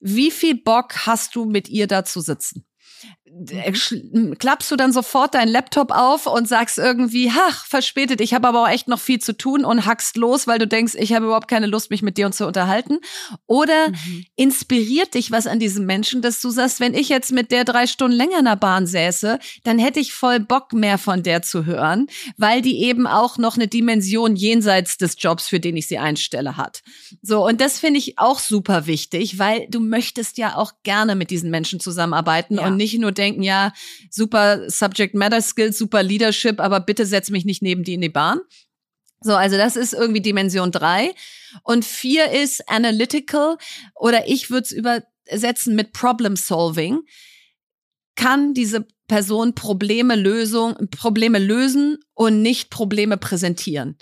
wie 0.00 0.30
viel 0.30 0.54
Bock 0.54 1.06
hast 1.06 1.36
du 1.36 1.44
mit 1.44 1.68
ihr 1.68 1.86
da 1.86 2.06
zu 2.06 2.22
sitzen? 2.22 2.64
Mhm. 3.30 4.38
klappst 4.38 4.70
du 4.70 4.76
dann 4.76 4.92
sofort 4.92 5.34
deinen 5.34 5.48
Laptop 5.48 5.90
auf 5.90 6.26
und 6.26 6.48
sagst 6.48 6.78
irgendwie, 6.78 7.30
ach, 7.34 7.66
verspätet, 7.66 8.20
ich 8.20 8.34
habe 8.34 8.48
aber 8.48 8.62
auch 8.62 8.68
echt 8.68 8.88
noch 8.88 9.00
viel 9.00 9.18
zu 9.18 9.36
tun 9.36 9.64
und 9.64 9.86
hackst 9.86 10.16
los, 10.16 10.46
weil 10.46 10.58
du 10.58 10.66
denkst, 10.66 10.94
ich 10.96 11.12
habe 11.12 11.26
überhaupt 11.26 11.48
keine 11.48 11.66
Lust, 11.66 11.90
mich 11.90 12.02
mit 12.02 12.16
dir 12.16 12.30
zu 12.30 12.46
unterhalten? 12.46 12.98
Oder 13.46 13.90
mhm. 13.90 14.24
inspiriert 14.36 15.14
dich 15.14 15.30
was 15.30 15.46
an 15.46 15.58
diesem 15.58 15.86
Menschen, 15.86 16.22
dass 16.22 16.40
du 16.40 16.50
sagst, 16.50 16.80
wenn 16.80 16.94
ich 16.94 17.08
jetzt 17.08 17.32
mit 17.32 17.50
der 17.50 17.64
drei 17.64 17.86
Stunden 17.86 18.16
länger 18.16 18.40
in 18.40 18.44
der 18.44 18.56
Bahn 18.56 18.86
säße, 18.86 19.38
dann 19.64 19.78
hätte 19.78 20.00
ich 20.00 20.12
voll 20.12 20.40
Bock 20.40 20.72
mehr 20.72 20.98
von 20.98 21.22
der 21.22 21.42
zu 21.42 21.64
hören, 21.64 22.08
weil 22.36 22.62
die 22.62 22.82
eben 22.82 23.06
auch 23.06 23.38
noch 23.38 23.56
eine 23.56 23.68
Dimension 23.68 24.36
jenseits 24.36 24.98
des 24.98 25.16
Jobs, 25.18 25.48
für 25.48 25.60
den 25.60 25.76
ich 25.76 25.88
sie 25.88 25.98
einstelle, 25.98 26.56
hat. 26.56 26.82
So, 27.22 27.46
und 27.46 27.60
das 27.60 27.78
finde 27.78 27.98
ich 27.98 28.18
auch 28.18 28.38
super 28.38 28.86
wichtig, 28.86 29.38
weil 29.38 29.66
du 29.68 29.80
möchtest 29.80 30.38
ja 30.38 30.56
auch 30.56 30.72
gerne 30.82 31.14
mit 31.14 31.30
diesen 31.30 31.50
Menschen 31.50 31.80
zusammenarbeiten 31.80 32.56
ja. 32.56 32.66
und 32.66 32.76
nicht 32.76 32.98
nur 32.98 33.12
denken, 33.18 33.42
ja, 33.42 33.72
super 34.10 34.70
Subject 34.70 35.14
Matter 35.14 35.42
Skills, 35.42 35.78
super 35.78 36.02
Leadership, 36.02 36.60
aber 36.60 36.80
bitte 36.80 37.06
setz 37.06 37.30
mich 37.30 37.44
nicht 37.44 37.62
neben 37.62 37.84
die 37.84 37.94
in 37.94 38.00
die 38.00 38.08
Bahn. 38.08 38.40
So, 39.20 39.34
also 39.34 39.56
das 39.56 39.76
ist 39.76 39.94
irgendwie 39.94 40.20
Dimension 40.20 40.70
drei. 40.70 41.12
Und 41.62 41.84
vier 41.84 42.30
ist 42.30 42.68
Analytical 42.68 43.56
oder 43.94 44.28
ich 44.28 44.50
würde 44.50 44.64
es 44.64 44.72
übersetzen 44.72 45.74
mit 45.74 45.92
Problem 45.92 46.36
Solving. 46.36 47.00
Kann 48.14 48.54
diese 48.54 48.86
Person 49.08 49.54
Probleme, 49.54 50.14
Lösung, 50.14 50.76
Probleme 50.90 51.38
lösen 51.38 51.98
und 52.14 52.42
nicht 52.42 52.70
Probleme 52.70 53.16
präsentieren. 53.16 53.96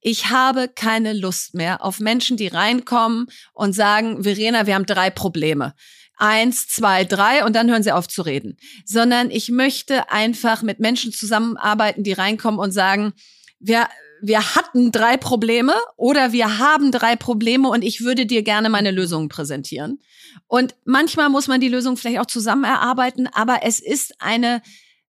Ich 0.00 0.30
habe 0.30 0.68
keine 0.68 1.12
Lust 1.12 1.54
mehr 1.54 1.84
auf 1.84 2.00
Menschen, 2.00 2.36
die 2.36 2.48
reinkommen 2.48 3.26
und 3.52 3.72
sagen, 3.72 4.22
Verena, 4.22 4.66
wir 4.66 4.74
haben 4.74 4.86
drei 4.86 5.10
Probleme 5.10 5.74
eins, 6.16 6.68
zwei, 6.68 7.04
drei 7.04 7.44
und 7.44 7.54
dann 7.56 7.70
hören 7.70 7.82
sie 7.82 7.92
auf 7.92 8.08
zu 8.08 8.22
reden, 8.22 8.56
sondern 8.84 9.30
ich 9.30 9.50
möchte 9.50 10.10
einfach 10.10 10.62
mit 10.62 10.78
Menschen 10.78 11.12
zusammenarbeiten, 11.12 12.04
die 12.04 12.12
reinkommen 12.12 12.60
und 12.60 12.72
sagen, 12.72 13.12
wir, 13.58 13.88
wir 14.20 14.54
hatten 14.54 14.92
drei 14.92 15.16
Probleme 15.16 15.74
oder 15.96 16.32
wir 16.32 16.58
haben 16.58 16.92
drei 16.92 17.16
Probleme 17.16 17.68
und 17.68 17.82
ich 17.82 18.02
würde 18.02 18.26
dir 18.26 18.42
gerne 18.42 18.68
meine 18.68 18.90
Lösungen 18.90 19.28
präsentieren. 19.28 20.00
Und 20.46 20.74
manchmal 20.84 21.28
muss 21.28 21.48
man 21.48 21.60
die 21.60 21.68
Lösung 21.68 21.96
vielleicht 21.96 22.20
auch 22.20 22.26
zusammen 22.26 22.64
erarbeiten, 22.64 23.26
aber 23.32 23.60
es 23.62 23.80
ist 23.80 24.14
eine 24.20 24.62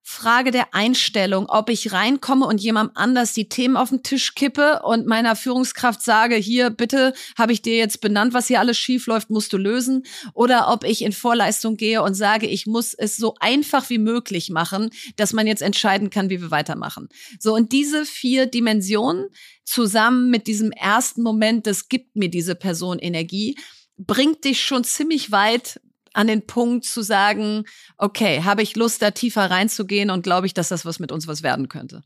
Frage 0.06 0.52
der 0.52 0.74
Einstellung, 0.74 1.46
ob 1.48 1.70
ich 1.70 1.94
reinkomme 1.94 2.46
und 2.46 2.60
jemandem 2.60 2.98
anders 2.98 3.32
die 3.32 3.48
Themen 3.48 3.78
auf 3.78 3.90
den 3.90 4.04
Tisch 4.04 4.36
kippe 4.36 4.82
und 4.84 5.08
meiner 5.08 5.38
Führungskraft 5.38 6.02
sage, 6.02 6.36
hier 6.36 6.72
bitte 6.72 7.14
habe 7.38 7.54
ich 7.54 7.62
dir 7.62 7.78
jetzt 7.78 8.02
benannt, 8.02 8.34
was 8.34 8.48
hier 8.48 8.60
alles 8.60 8.78
schief 8.78 9.08
läuft, 9.08 9.30
musst 9.30 9.54
du 9.54 9.58
lösen, 9.58 10.04
oder 10.34 10.68
ob 10.68 10.84
ich 10.84 11.04
in 11.04 11.14
Vorleistung 11.14 11.78
gehe 11.78 12.04
und 12.04 12.16
sage, 12.16 12.48
ich 12.48 12.66
muss 12.66 12.94
es 12.94 13.16
so 13.16 13.36
einfach 13.40 13.90
wie 13.90 13.98
möglich 13.98 14.50
machen, 14.50 14.90
dass 15.16 15.32
man 15.32 15.48
jetzt 15.48 15.62
entscheiden 15.62 16.10
kann, 16.10 16.30
wie 16.30 16.42
wir 16.42 16.52
weitermachen. 16.52 17.08
So 17.40 17.56
und 17.56 17.72
diese 17.72 18.06
vier 18.06 18.46
Dimensionen 18.46 19.30
zusammen 19.64 20.30
mit 20.30 20.48
diesem 20.48 20.72
ersten 20.72 21.24
Moment, 21.24 21.66
das 21.66 21.88
gibt 21.88 22.18
mir 22.18 22.30
diese 22.30 22.56
Person 22.56 23.00
Energie, 23.00 23.56
bringt 23.98 24.44
dich 24.44 24.62
schon 24.62 24.84
ziemlich 24.84 25.32
weit 25.32 25.80
an 26.14 26.28
den 26.28 26.46
Punkt 26.46 26.86
zu 26.86 27.02
sagen, 27.02 27.66
okay, 27.98 28.44
habe 28.44 28.62
ich 28.62 28.76
Lust, 28.76 29.02
da 29.02 29.12
tiefer 29.12 29.50
reinzugehen 29.50 30.10
und 30.10 30.24
glaube 30.24 30.48
ich, 30.48 30.54
dass 30.54 30.70
das 30.70 30.86
was 30.86 31.00
mit 31.00 31.12
uns 31.12 31.28
was 31.28 31.44
werden 31.44 31.70
könnte? 31.70 32.04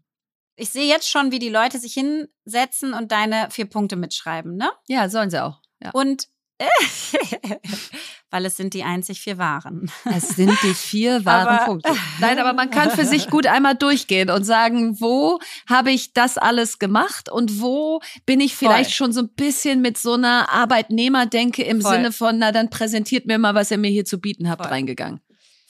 Ich 0.56 0.70
sehe 0.72 0.88
jetzt 0.88 1.10
schon, 1.10 1.32
wie 1.32 1.39
die 1.39 1.50
Leute 1.50 1.78
sich 1.80 1.93
hinsetzen 1.93 2.93
und 2.93 3.12
deine 3.12 3.50
vier 3.52 3.65
Punkte 3.65 3.96
mitschreiben, 3.96 4.56
ne? 4.56 4.72
Ja, 4.88 5.08
sollen 5.08 5.30
sie 5.30 5.43
auch. 5.43 5.62
Ja. 5.80 5.91
Und 5.91 6.28
weil 8.30 8.46
es 8.46 8.58
sind 8.58 8.74
die 8.74 8.84
einzig 8.84 9.22
vier 9.22 9.38
wahren. 9.38 9.92
Es 10.06 10.30
sind 10.30 10.58
die 10.63 10.74
vier 10.74 11.26
wahren 11.26 11.48
aber, 11.48 11.66
Punkte. 11.66 11.92
Nein, 12.20 12.40
aber 12.40 12.54
man 12.54 12.70
kann 12.70 12.92
für 12.92 13.06
sich 13.06 13.30
gut 13.30 13.48
einmal 13.48 13.76
durchgehen 13.76 14.30
und 14.30 14.44
sagen, 14.44 15.00
wo 15.00 15.40
habe 15.70 15.92
ich 15.92 16.13
das 16.13 16.38
alles 16.38 16.80
gemacht 16.80 17.30
und 17.30 17.62
wo 17.62 18.02
bin 18.26 18.40
ich 18.42 18.56
vielleicht 18.56 18.92
Voll. 18.92 19.08
schon 19.08 19.13
so 19.13 19.22
ein 19.22 19.30
bisschen 19.30 19.82
mit 19.82 19.98
so 19.98 20.13
einer 20.13 20.50
Arbeitnehmerdenke 20.52 21.63
im 21.63 21.82
Voll. 21.82 21.94
Sinne 21.94 22.12
von, 22.12 22.38
na 22.38 22.52
dann 22.52 22.70
präsentiert 22.70 23.26
mir 23.26 23.38
mal, 23.38 23.56
was 23.56 23.72
ihr 23.72 23.78
mir 23.78 23.92
hier 23.92 24.06
zu 24.06 24.20
bieten 24.20 24.50
habt, 24.50 24.63
Voll. 24.63 24.72
reingegangen. 24.72 25.22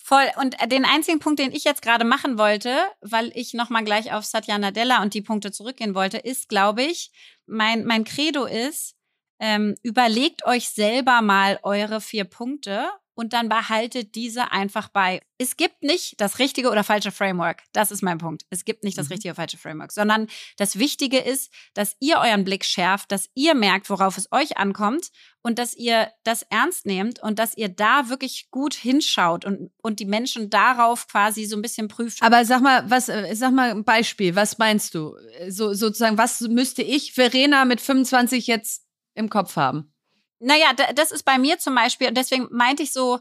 Voll. 0.08 0.32
Und 0.41 0.56
den 0.72 0.86
einzigen 0.86 1.20
Punkt, 1.20 1.38
den 1.38 1.52
ich 1.52 1.65
jetzt 1.65 1.82
gerade 1.82 2.06
machen 2.06 2.38
wollte, 2.38 2.74
weil 3.02 3.30
ich 3.36 3.54
nochmal 3.54 3.84
gleich 3.84 4.13
auf 4.13 4.24
Satya 4.24 4.58
Nadella 4.58 5.02
und 5.02 5.13
die 5.13 5.22
Punkte 5.22 5.52
zurückgehen 5.52 5.96
wollte, 5.96 6.17
ist, 6.17 6.48
glaube 6.48 6.82
ich, 6.84 7.12
mein, 7.46 7.84
mein 7.84 8.06
Credo 8.06 8.46
ist, 8.46 8.96
ähm, 9.39 9.76
überlegt 9.84 10.45
euch 10.45 10.69
selber 10.69 11.21
mal 11.21 11.60
eure 11.63 12.02
vier 12.02 12.26
Punkte 12.26 12.88
und 13.17 13.34
dann 13.34 13.50
behaltet 13.50 14.13
diese 14.13 14.52
einfach 14.52 14.89
bei. 14.89 15.21
Es 15.39 15.58
gibt 15.58 15.82
nicht 15.82 16.21
das 16.21 16.38
richtige 16.38 16.69
oder 16.69 16.84
falsche 16.84 17.12
Framework. 17.12 17.63
Das 17.73 17.89
ist 17.89 18.04
mein 18.04 18.19
Punkt. 18.19 18.43
Es 18.52 18.63
gibt 18.63 18.84
nicht 18.84 18.95
das 18.95 19.08
mhm. 19.08 19.13
richtige 19.13 19.32
oder 19.32 19.41
falsche 19.41 19.58
Framework, 19.58 19.91
sondern 19.91 20.28
das 20.58 20.78
Wichtige 20.78 21.17
ist, 21.17 21.52
dass 21.73 21.95
ihr 22.00 22.19
euren 22.19 22.43
Blick 22.43 22.63
schärft, 22.63 23.12
dass 23.12 23.28
ihr 23.34 23.56
merkt, 23.56 23.89
worauf 23.89 24.19
es 24.19 24.32
euch 24.32 24.58
ankommt 24.58 25.10
und 25.41 25.58
dass 25.58 25.73
ihr 25.73 26.12
das 26.26 26.43
ernst 26.43 26.86
nehmt 26.86 27.19
und 27.19 27.39
dass 27.39 27.58
ihr 27.58 27.69
da 27.69 28.10
wirklich 28.10 28.52
gut 28.52 28.76
hinschaut 28.76 29.45
und, 29.45 29.71
und 29.82 30.00
die 30.00 30.06
Menschen 30.06 30.52
darauf 30.52 31.08
quasi 31.08 31.45
so 31.45 31.56
ein 31.56 31.63
bisschen 31.63 31.88
prüft. 31.88 32.21
Aber 32.21 32.45
sag 32.45 32.62
mal, 32.62 32.88
was, 32.88 33.10
äh, 33.10 33.34
sag 33.34 33.52
mal 33.52 33.71
ein 33.71 33.84
Beispiel. 33.84 34.36
Was 34.36 34.60
meinst 34.60 34.93
du? 34.93 35.15
So, 35.50 35.73
sozusagen, 35.73 36.19
was 36.19 36.41
müsste 36.41 36.84
ich, 36.84 37.13
Verena 37.13 37.65
mit 37.65 37.82
25 37.82 38.45
jetzt 38.45 38.87
im 39.17 39.30
Kopf 39.30 39.56
haben. 39.56 39.93
Naja, 40.39 40.73
das 40.93 41.12
ist 41.12 41.23
bei 41.23 41.38
mir 41.38 41.58
zum 41.58 41.75
Beispiel, 41.75 42.08
und 42.08 42.17
deswegen 42.17 42.47
meinte 42.51 42.84
ich 42.84 42.93
so, 42.93 43.19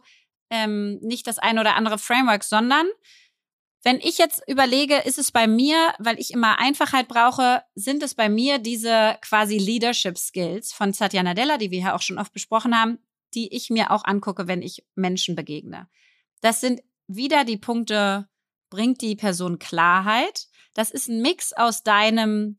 ähm, 0.51 0.99
nicht 1.01 1.27
das 1.27 1.39
eine 1.39 1.61
oder 1.61 1.75
andere 1.75 1.99
Framework, 1.99 2.45
sondern 2.45 2.87
wenn 3.83 4.01
ich 4.01 4.19
jetzt 4.19 4.43
überlege, 4.49 4.97
ist 4.97 5.19
es 5.19 5.31
bei 5.31 5.47
mir, 5.47 5.95
weil 5.99 6.19
ich 6.19 6.33
immer 6.33 6.59
Einfachheit 6.59 7.07
brauche, 7.07 7.63
sind 7.75 8.03
es 8.03 8.15
bei 8.15 8.29
mir 8.29 8.59
diese 8.59 9.17
quasi 9.23 9.59
Leadership 9.59 10.19
Skills 10.19 10.73
von 10.73 10.93
Satya 10.93 11.23
Nadella, 11.23 11.57
die 11.57 11.71
wir 11.71 11.79
ja 11.79 11.95
auch 11.95 12.03
schon 12.03 12.19
oft 12.19 12.33
besprochen 12.33 12.77
haben, 12.77 12.99
die 13.35 13.55
ich 13.55 13.71
mir 13.71 13.93
auch 13.93 14.05
angucke, 14.05 14.49
wenn 14.49 14.61
ich 14.61 14.85
Menschen 14.97 15.37
begegne. 15.37 15.89
Das 16.41 16.61
sind 16.61 16.83
wieder 17.07 17.45
die 17.45 17.59
Punkte, 17.59 18.29
bringt 18.71 19.03
die 19.03 19.15
Person 19.15 19.59
Klarheit. 19.59 20.49
Das 20.75 20.91
ist 20.91 21.09
ein 21.09 21.23
Mix 21.23 21.53
aus 21.53 21.85
deinem, 21.85 22.59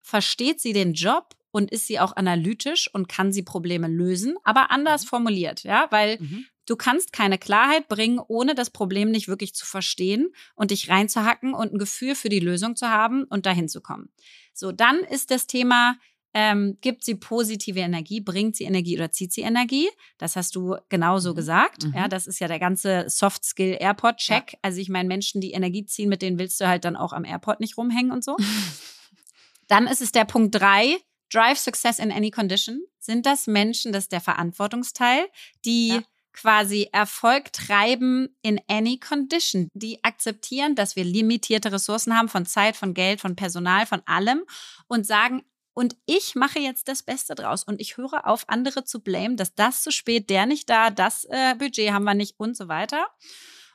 versteht 0.00 0.60
sie 0.60 0.72
den 0.72 0.94
Job 0.94 1.36
und 1.52 1.70
ist 1.70 1.86
sie 1.86 2.00
auch 2.00 2.16
analytisch 2.16 2.92
und 2.92 3.08
kann 3.08 3.32
sie 3.32 3.42
Probleme 3.42 3.86
lösen, 3.86 4.36
aber 4.42 4.72
anders 4.72 5.04
mhm. 5.04 5.08
formuliert, 5.08 5.62
ja, 5.62 5.86
weil 5.90 6.18
mhm. 6.18 6.46
du 6.66 6.74
kannst 6.74 7.12
keine 7.12 7.38
Klarheit 7.38 7.88
bringen, 7.88 8.18
ohne 8.26 8.54
das 8.56 8.70
Problem 8.70 9.10
nicht 9.10 9.28
wirklich 9.28 9.54
zu 9.54 9.64
verstehen 9.64 10.32
und 10.56 10.72
dich 10.72 10.88
reinzuhacken 10.88 11.54
und 11.54 11.74
ein 11.74 11.78
Gefühl 11.78 12.16
für 12.16 12.30
die 12.30 12.40
Lösung 12.40 12.74
zu 12.74 12.88
haben 12.88 13.24
und 13.24 13.46
dahin 13.46 13.68
zu 13.68 13.80
kommen. 13.80 14.10
So, 14.54 14.72
dann 14.72 14.98
ist 15.00 15.30
das 15.30 15.46
Thema, 15.46 15.96
ähm, 16.34 16.78
gibt 16.80 17.04
sie 17.04 17.14
positive 17.14 17.80
Energie, 17.80 18.20
bringt 18.20 18.56
sie 18.56 18.64
Energie 18.64 18.96
oder 18.96 19.12
zieht 19.12 19.32
sie 19.32 19.42
Energie? 19.42 19.88
Das 20.16 20.34
hast 20.34 20.56
du 20.56 20.76
genauso 20.88 21.32
mhm. 21.32 21.36
gesagt. 21.36 21.84
Mhm. 21.84 21.94
Ja, 21.94 22.08
das 22.08 22.26
ist 22.26 22.40
ja 22.40 22.48
der 22.48 22.58
ganze 22.58 23.04
Soft 23.08 23.44
Skill 23.44 23.76
Airport 23.78 24.16
Check. 24.16 24.52
Ja. 24.54 24.58
Also 24.62 24.80
ich 24.80 24.88
meine, 24.88 25.08
Menschen, 25.08 25.42
die 25.42 25.52
Energie 25.52 25.84
ziehen, 25.84 26.08
mit 26.08 26.22
denen 26.22 26.38
willst 26.38 26.60
du 26.60 26.66
halt 26.66 26.86
dann 26.86 26.96
auch 26.96 27.12
am 27.12 27.24
Airport 27.24 27.60
nicht 27.60 27.76
rumhängen 27.76 28.12
und 28.12 28.24
so. 28.24 28.36
dann 29.68 29.86
ist 29.86 30.00
es 30.00 30.12
der 30.12 30.24
Punkt 30.24 30.54
drei, 30.54 30.96
Drive 31.32 31.58
Success 31.58 31.98
in 31.98 32.12
Any 32.12 32.30
Condition. 32.30 32.82
Sind 32.98 33.26
das 33.26 33.46
Menschen, 33.46 33.92
das 33.92 34.04
ist 34.04 34.12
der 34.12 34.20
Verantwortungsteil, 34.20 35.26
die 35.64 35.88
ja. 35.88 36.02
quasi 36.32 36.88
Erfolg 36.92 37.52
treiben 37.52 38.36
in 38.42 38.60
any 38.68 38.98
condition, 38.98 39.68
die 39.74 40.02
akzeptieren, 40.04 40.74
dass 40.76 40.94
wir 40.94 41.04
limitierte 41.04 41.72
Ressourcen 41.72 42.16
haben 42.16 42.28
von 42.28 42.46
Zeit, 42.46 42.76
von 42.76 42.94
Geld, 42.94 43.20
von 43.20 43.34
Personal, 43.34 43.86
von 43.86 44.02
allem 44.06 44.44
und 44.86 45.06
sagen, 45.06 45.42
und 45.74 45.96
ich 46.04 46.34
mache 46.34 46.58
jetzt 46.58 46.88
das 46.88 47.02
Beste 47.02 47.34
draus 47.34 47.64
und 47.64 47.80
ich 47.80 47.96
höre 47.96 48.26
auf, 48.26 48.48
andere 48.48 48.84
zu 48.84 49.00
blamen, 49.00 49.36
dass 49.36 49.54
das 49.54 49.82
zu 49.82 49.90
spät, 49.90 50.28
der 50.28 50.46
nicht 50.46 50.68
da, 50.68 50.90
das 50.90 51.24
äh, 51.30 51.54
Budget 51.56 51.92
haben 51.92 52.04
wir 52.04 52.14
nicht 52.14 52.38
und 52.38 52.56
so 52.56 52.68
weiter. 52.68 53.06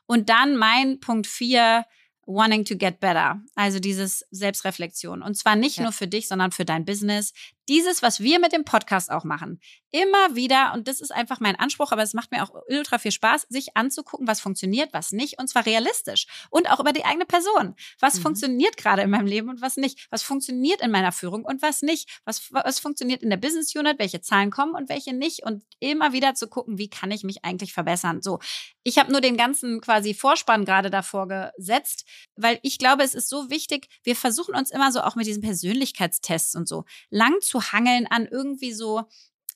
Und 0.06 0.30
dann 0.30 0.56
mein 0.56 1.00
Punkt 1.00 1.28
vier, 1.28 1.86
wanting 2.28 2.66
to 2.66 2.76
get 2.76 3.00
better. 3.00 3.42
Also 3.56 3.80
dieses 3.80 4.26
Selbstreflexion. 4.32 5.24
Und 5.24 5.36
zwar 5.36 5.56
nicht 5.56 5.78
ja. 5.78 5.84
nur 5.84 5.92
für 5.92 6.08
dich, 6.08 6.28
sondern 6.28 6.52
für 6.52 6.66
dein 6.66 6.86
Business. 6.86 7.34
Dieses, 7.68 8.02
was 8.02 8.20
wir 8.20 8.40
mit 8.40 8.54
dem 8.54 8.64
Podcast 8.64 9.12
auch 9.12 9.24
machen. 9.24 9.60
Immer 9.92 10.36
wieder, 10.36 10.74
und 10.74 10.88
das 10.88 11.02
ist 11.02 11.12
einfach 11.12 11.40
mein 11.40 11.56
Anspruch, 11.56 11.92
aber 11.92 12.04
es 12.04 12.14
macht 12.14 12.32
mir 12.32 12.44
auch 12.44 12.52
ultra 12.68 12.98
viel 12.98 13.12
Spaß, 13.12 13.48
sich 13.50 13.76
anzugucken, 13.76 14.28
was 14.28 14.40
funktioniert, 14.40 14.94
was 14.94 15.12
nicht, 15.12 15.40
und 15.40 15.48
zwar 15.48 15.66
realistisch. 15.66 16.28
Und 16.50 16.70
auch 16.70 16.80
über 16.80 16.94
die 16.94 17.06
eigene 17.06 17.26
Person. 17.26 17.76
Was 18.00 18.16
mhm. 18.16 18.22
funktioniert 18.22 18.78
gerade 18.78 19.02
in 19.02 19.10
meinem 19.10 19.28
Leben 19.28 19.50
und 19.50 19.62
was 19.62 19.78
nicht? 19.78 20.08
Was 20.12 20.24
funktioniert 20.24 20.82
in 20.82 20.92
meiner 20.92 21.12
Führung 21.12 21.46
und 21.46 21.62
was 21.62 21.82
nicht? 21.82 22.22
Was, 22.26 22.52
was 22.54 22.80
funktioniert 22.80 23.24
in 23.24 23.30
der 23.30 23.38
Business 23.38 23.76
Unit? 23.76 24.00
Welche 24.00 24.22
Zahlen 24.22 24.52
kommen 24.52 24.74
und 24.74 24.90
welche 24.90 25.14
nicht? 25.14 25.44
Und 25.44 25.64
immer 25.80 26.14
wieder 26.14 26.36
zu 26.36 26.48
gucken, 26.48 26.78
wie 26.78 26.90
kann 26.90 27.12
ich 27.12 27.24
mich 27.24 27.44
eigentlich 27.44 27.74
verbessern? 27.74 28.22
So. 28.22 28.40
Ich 28.84 28.98
habe 28.98 29.12
nur 29.12 29.22
den 29.22 29.36
ganzen 29.36 29.82
quasi 29.82 30.14
Vorspann 30.14 30.64
gerade 30.64 30.90
davor 30.90 31.28
gesetzt, 31.28 32.06
weil 32.36 32.60
ich 32.62 32.78
glaube, 32.78 33.04
es 33.04 33.14
ist 33.14 33.30
so 33.30 33.50
wichtig, 33.50 33.90
wir 34.04 34.16
versuchen 34.16 34.56
uns 34.56 34.72
immer 34.72 34.92
so 34.92 35.02
auch 35.02 35.16
mit 35.16 35.28
diesen 35.28 35.42
Persönlichkeitstests 35.42 36.56
und 36.56 36.68
so 36.68 36.86
lang 37.10 37.40
zu 37.42 37.57
hangeln 37.62 38.08
an 38.08 38.28
irgendwie 38.30 38.72
so 38.72 39.04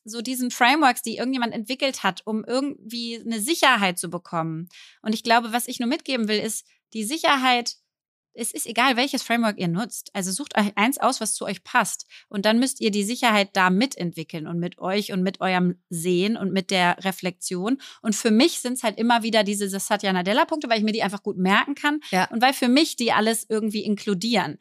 so 0.04 0.22
diesen 0.22 0.50
Frameworks, 0.50 1.04
die 1.04 1.18
irgendjemand 1.18 1.54
entwickelt 1.54 2.02
hat, 2.02 2.22
um 2.26 2.44
irgendwie 2.44 3.22
eine 3.24 3.40
Sicherheit 3.40 4.00
zu 4.00 4.10
bekommen. 4.10 4.68
Und 5.04 5.14
ich 5.14 5.22
glaube, 5.22 5.54
was 5.54 5.68
ich 5.68 5.80
nur 5.80 5.90
mitgeben 5.90 6.28
will, 6.28 6.40
ist 6.40 6.66
die 6.94 7.04
Sicherheit 7.04 7.76
es 8.34 8.52
ist 8.52 8.66
egal, 8.66 8.96
welches 8.96 9.24
Framework 9.24 9.60
ihr 9.60 9.68
nutzt. 9.68 10.10
Also 10.14 10.32
sucht 10.32 10.58
euch 10.58 10.72
eins 10.76 10.98
aus, 10.98 11.20
was 11.20 11.34
zu 11.34 11.46
euch 11.46 11.64
passt. 11.64 12.06
Und 12.30 12.46
dann 12.46 12.60
müsst 12.60 12.80
ihr 12.80 12.92
die 12.92 13.04
Sicherheit 13.04 13.50
da 13.54 13.70
mitentwickeln 13.70 14.48
und 14.48 14.60
mit 14.60 14.80
euch 14.80 15.12
und 15.12 15.22
mit 15.22 15.42
eurem 15.42 15.76
Sehen 15.90 16.38
und 16.38 16.54
mit 16.54 16.72
der 16.72 16.98
Reflexion. 17.04 17.82
Und 18.02 18.16
für 18.16 18.32
mich 18.32 18.60
sind 18.60 18.74
es 18.74 18.84
halt 18.84 18.98
immer 18.98 19.24
wieder 19.24 19.44
diese 19.44 19.68
Satya 19.68 20.14
Nadella-Punkte, 20.14 20.70
weil 20.70 20.78
ich 20.78 20.84
mir 20.84 20.94
die 20.94 21.04
einfach 21.04 21.24
gut 21.24 21.38
merken 21.38 21.76
kann 21.76 22.00
ja. 22.12 22.30
und 22.32 22.42
weil 22.42 22.54
für 22.54 22.70
mich 22.70 22.96
die 22.96 23.12
alles 23.12 23.46
irgendwie 23.50 23.84
inkludieren. 23.84 24.58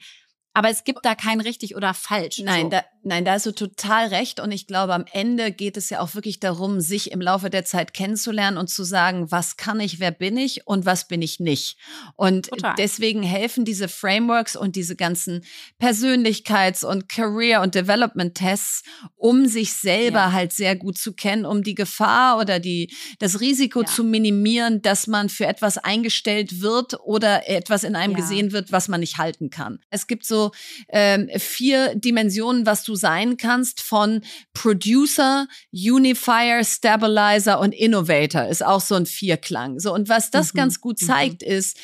Aber 0.52 0.68
es 0.68 0.82
gibt 0.82 1.04
da 1.04 1.14
kein 1.14 1.40
richtig 1.40 1.76
oder 1.76 1.94
falsch. 1.94 2.40
Nein, 2.40 2.64
so. 2.64 2.70
da, 2.70 2.84
nein, 3.02 3.24
da 3.24 3.32
hast 3.32 3.46
du 3.46 3.52
total 3.52 4.08
recht. 4.08 4.40
Und 4.40 4.52
ich 4.52 4.66
glaube, 4.66 4.94
am 4.94 5.04
Ende 5.12 5.52
geht 5.52 5.76
es 5.76 5.90
ja 5.90 6.00
auch 6.00 6.14
wirklich 6.14 6.40
darum, 6.40 6.80
sich 6.80 7.12
im 7.12 7.20
Laufe 7.20 7.50
der 7.50 7.64
Zeit 7.64 7.94
kennenzulernen 7.94 8.58
und 8.58 8.68
zu 8.68 8.84
sagen, 8.84 9.30
was 9.30 9.56
kann 9.56 9.80
ich, 9.80 10.00
wer 10.00 10.10
bin 10.10 10.36
ich 10.36 10.66
und 10.66 10.86
was 10.86 11.08
bin 11.08 11.22
ich 11.22 11.40
nicht. 11.40 11.76
Und 12.16 12.48
total. 12.48 12.74
deswegen 12.76 13.22
helfen 13.22 13.64
diese 13.64 13.88
Frameworks 13.88 14.56
und 14.56 14.76
diese 14.76 14.96
ganzen 14.96 15.44
Persönlichkeits- 15.80 16.84
und 16.84 17.08
Career- 17.08 17.62
und 17.62 17.74
Development-Tests, 17.74 18.82
um 19.16 19.46
sich 19.46 19.72
selber 19.72 20.18
ja. 20.18 20.32
halt 20.32 20.52
sehr 20.52 20.76
gut 20.76 20.98
zu 20.98 21.12
kennen, 21.12 21.46
um 21.46 21.62
die 21.62 21.74
Gefahr 21.74 22.38
oder 22.38 22.60
die, 22.60 22.94
das 23.18 23.40
Risiko 23.40 23.82
ja. 23.82 23.86
zu 23.86 24.04
minimieren, 24.04 24.82
dass 24.82 25.06
man 25.06 25.28
für 25.28 25.46
etwas 25.46 25.78
eingestellt 25.78 26.60
wird 26.60 26.98
oder 27.00 27.48
etwas 27.48 27.84
in 27.84 27.96
einem 27.96 28.12
ja. 28.12 28.18
gesehen 28.18 28.52
wird, 28.52 28.72
was 28.72 28.88
man 28.88 29.00
nicht 29.00 29.18
halten 29.18 29.50
kann. 29.50 29.80
Es 29.90 30.06
gibt 30.06 30.26
so 30.26 30.52
ähm, 30.88 31.30
vier 31.38 31.94
Dimensionen, 31.94 32.66
was 32.66 32.84
du 32.84 32.89
sein 32.94 33.36
kannst 33.36 33.80
von 33.80 34.22
Producer, 34.54 35.46
Unifier, 35.72 36.64
Stabilizer 36.64 37.60
und 37.60 37.72
Innovator 37.72 38.46
ist 38.46 38.64
auch 38.64 38.80
so 38.80 38.94
ein 38.94 39.06
Vierklang. 39.06 39.80
So 39.80 39.94
und 39.94 40.08
was 40.08 40.30
das 40.30 40.54
mhm. 40.54 40.58
ganz 40.58 40.80
gut 40.80 41.00
mhm. 41.00 41.06
zeigt 41.06 41.42
mhm. 41.42 41.48
ist, 41.48 41.78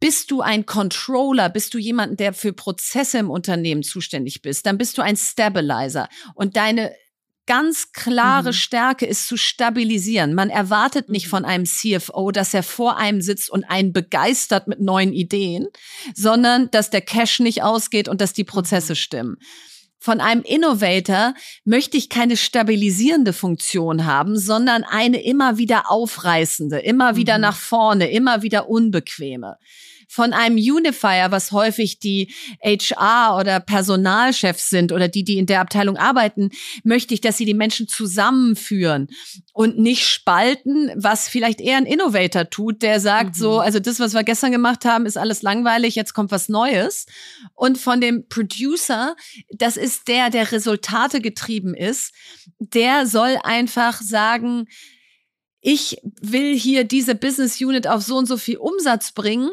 bist 0.00 0.30
du 0.30 0.42
ein 0.42 0.64
Controller, 0.64 1.48
bist 1.48 1.74
du 1.74 1.78
jemand, 1.78 2.20
der 2.20 2.32
für 2.32 2.52
Prozesse 2.52 3.18
im 3.18 3.30
Unternehmen 3.30 3.82
zuständig 3.82 4.42
bist, 4.42 4.64
dann 4.66 4.78
bist 4.78 4.96
du 4.96 5.02
ein 5.02 5.16
Stabilizer 5.16 6.08
und 6.34 6.56
deine 6.56 6.92
ganz 7.48 7.92
klare 7.92 8.50
mhm. 8.50 8.52
Stärke 8.52 9.06
ist 9.06 9.26
zu 9.26 9.38
stabilisieren. 9.38 10.34
Man 10.34 10.50
erwartet 10.50 11.08
nicht 11.08 11.26
mhm. 11.26 11.30
von 11.30 11.44
einem 11.46 11.64
CFO, 11.64 12.30
dass 12.30 12.52
er 12.52 12.62
vor 12.62 12.98
einem 12.98 13.22
sitzt 13.22 13.50
und 13.50 13.64
einen 13.64 13.92
begeistert 13.92 14.68
mit 14.68 14.80
neuen 14.80 15.12
Ideen, 15.12 15.66
sondern 16.14 16.70
dass 16.70 16.90
der 16.90 17.00
Cash 17.00 17.40
nicht 17.40 17.62
ausgeht 17.62 18.08
und 18.08 18.20
dass 18.20 18.34
die 18.34 18.44
Prozesse 18.44 18.92
mhm. 18.92 18.96
stimmen. 18.96 19.36
Von 20.00 20.20
einem 20.20 20.42
Innovator 20.42 21.34
möchte 21.64 21.96
ich 21.96 22.08
keine 22.08 22.36
stabilisierende 22.36 23.32
Funktion 23.32 24.06
haben, 24.06 24.38
sondern 24.38 24.84
eine 24.84 25.22
immer 25.22 25.58
wieder 25.58 25.90
aufreißende, 25.90 26.78
immer 26.78 27.16
wieder 27.16 27.36
mhm. 27.36 27.42
nach 27.42 27.56
vorne, 27.56 28.10
immer 28.10 28.42
wieder 28.42 28.68
unbequeme. 28.68 29.56
Von 30.08 30.32
einem 30.32 30.56
Unifier, 30.56 31.26
was 31.30 31.52
häufig 31.52 32.00
die 32.00 32.32
HR 32.64 33.36
oder 33.38 33.60
Personalchefs 33.60 34.70
sind 34.70 34.90
oder 34.90 35.06
die, 35.06 35.22
die 35.22 35.36
in 35.36 35.44
der 35.44 35.60
Abteilung 35.60 35.98
arbeiten, 35.98 36.50
möchte 36.82 37.12
ich, 37.12 37.20
dass 37.20 37.36
sie 37.36 37.44
die 37.44 37.54
Menschen 37.54 37.86
zusammenführen 37.86 39.08
und 39.52 39.78
nicht 39.78 40.06
spalten, 40.06 40.90
was 40.96 41.28
vielleicht 41.28 41.60
eher 41.60 41.76
ein 41.76 41.84
Innovator 41.84 42.48
tut, 42.48 42.82
der 42.82 43.00
sagt 43.00 43.36
mhm. 43.36 43.40
so, 43.40 43.58
also 43.58 43.80
das, 43.80 44.00
was 44.00 44.14
wir 44.14 44.24
gestern 44.24 44.50
gemacht 44.50 44.86
haben, 44.86 45.04
ist 45.04 45.18
alles 45.18 45.42
langweilig, 45.42 45.94
jetzt 45.94 46.14
kommt 46.14 46.30
was 46.30 46.48
Neues. 46.48 47.04
Und 47.54 47.76
von 47.76 48.00
dem 48.00 48.26
Producer, 48.28 49.14
das 49.50 49.76
ist 49.76 50.08
der, 50.08 50.30
der 50.30 50.50
Resultate 50.52 51.20
getrieben 51.20 51.74
ist, 51.74 52.14
der 52.58 53.06
soll 53.06 53.36
einfach 53.42 54.00
sagen, 54.00 54.68
ich 55.60 55.98
will 56.20 56.56
hier 56.58 56.84
diese 56.84 57.14
Business 57.14 57.60
Unit 57.60 57.86
auf 57.86 58.02
so 58.02 58.16
und 58.16 58.26
so 58.26 58.38
viel 58.38 58.56
Umsatz 58.56 59.12
bringen 59.12 59.50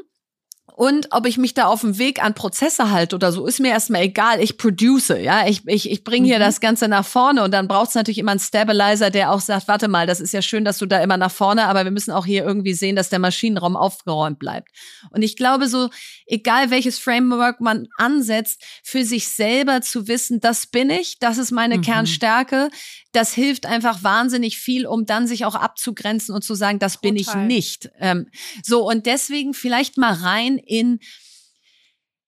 und 0.76 1.08
ob 1.12 1.26
ich 1.26 1.38
mich 1.38 1.54
da 1.54 1.68
auf 1.68 1.82
dem 1.82 1.98
Weg 1.98 2.22
an 2.22 2.34
Prozesse 2.34 2.92
halte 2.92 3.16
oder 3.16 3.32
so, 3.32 3.48
ist 3.48 3.62
mir 3.62 3.70
erstmal 3.70 4.02
egal. 4.02 4.42
Ich 4.42 4.58
produce, 4.58 5.08
ja. 5.08 5.48
Ich, 5.48 5.66
ich, 5.68 5.90
ich 5.90 6.04
bringe 6.04 6.28
hier 6.28 6.36
mhm. 6.36 6.42
das 6.42 6.60
Ganze 6.60 6.90
nach 6.90 7.06
vorne 7.06 7.46
und 7.46 7.54
dann 7.54 7.70
braucht 7.70 7.90
es 7.90 7.96
natürlich 7.96 8.18
immer 8.18 8.32
einen 8.32 8.42
Stabilizer, 8.42 9.10
der 9.10 9.32
auch 9.32 9.40
sagt, 9.40 9.70
warte 9.70 9.88
mal, 9.88 10.06
das 10.06 10.20
ist 10.20 10.34
ja 10.34 10.42
schön, 10.42 10.66
dass 10.66 10.78
du 10.78 10.86
da 10.86 11.02
immer 11.02 11.16
nach 11.16 11.32
vorne, 11.32 11.68
aber 11.68 11.86
wir 11.86 11.92
müssen 11.92 12.12
auch 12.12 12.26
hier 12.26 12.44
irgendwie 12.44 12.74
sehen, 12.74 12.98
dass 12.98 13.08
der 13.08 13.20
Maschinenraum 13.20 13.78
aufgeräumt 13.78 14.38
bleibt. 14.38 14.68
Und 15.12 15.22
ich 15.22 15.38
glaube 15.38 15.70
so, 15.70 15.90
egal 16.26 16.72
welches 16.72 17.00
Framework 17.00 17.62
man 17.62 17.88
ansetzt, 17.98 18.62
für 18.84 19.06
sich 19.06 19.30
selber 19.30 19.80
zu 19.80 20.10
wissen, 20.10 20.42
das 20.42 20.68
bin 20.68 20.90
ich, 20.90 21.20
das 21.20 21.38
ist 21.38 21.52
meine 21.52 21.78
mhm. 21.78 21.84
Kernstärke, 21.84 22.68
das 23.16 23.34
hilft 23.34 23.66
einfach 23.66 24.04
wahnsinnig 24.04 24.58
viel, 24.58 24.86
um 24.86 25.06
dann 25.06 25.28
sich 25.28 25.46
auch 25.46 25.56
abzugrenzen 25.56 26.36
und 26.36 26.44
zu 26.44 26.56
sagen, 26.56 26.80
das 26.80 26.96
Total. 26.96 27.12
bin 27.12 27.22
ich 27.22 27.34
nicht. 27.36 27.90
Ähm, 28.00 28.30
so, 28.64 28.88
und 28.88 29.06
deswegen 29.06 29.54
vielleicht 29.54 29.98
mal 29.98 30.14
rein 30.14 30.58
in, 30.58 31.00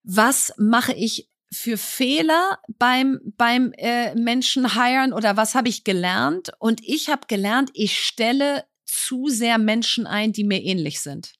was 0.04 0.54
mache 0.58 0.94
ich 0.94 1.30
für 1.52 1.78
Fehler 1.78 2.60
beim 2.78 3.20
beim 3.38 3.72
äh, 3.78 4.14
Menschen 4.16 4.74
hiren 4.74 5.14
oder 5.14 5.38
was 5.38 5.56
habe 5.56 5.70
ich 5.70 5.84
gelernt? 5.84 6.52
Und 6.60 6.82
ich 6.84 7.10
habe 7.10 7.28
gelernt, 7.28 7.70
ich 7.74 8.00
stelle 8.00 8.66
zu 8.86 9.28
sehr 9.28 9.58
Menschen 9.58 10.08
ein, 10.08 10.34
die 10.34 10.44
mir 10.44 10.62
ähnlich 10.62 11.00
sind. 11.00 11.34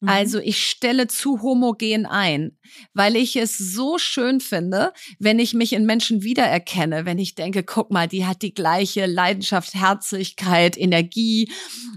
Mhm. 0.00 0.08
Also 0.08 0.38
ich 0.38 0.66
stelle 0.66 1.06
zu 1.06 1.42
homogen 1.42 2.06
ein, 2.06 2.56
weil 2.94 3.16
ich 3.16 3.36
es 3.36 3.58
so 3.58 3.98
schön 3.98 4.40
finde, 4.40 4.92
wenn 5.18 5.38
ich 5.38 5.54
mich 5.54 5.72
in 5.72 5.84
Menschen 5.84 6.22
wiedererkenne, 6.22 7.04
wenn 7.04 7.18
ich 7.18 7.34
denke, 7.34 7.62
guck 7.62 7.90
mal, 7.90 8.08
die 8.08 8.26
hat 8.26 8.42
die 8.42 8.54
gleiche 8.54 9.06
Leidenschaft, 9.06 9.74
Herzlichkeit, 9.74 10.78
Energie, 10.78 11.52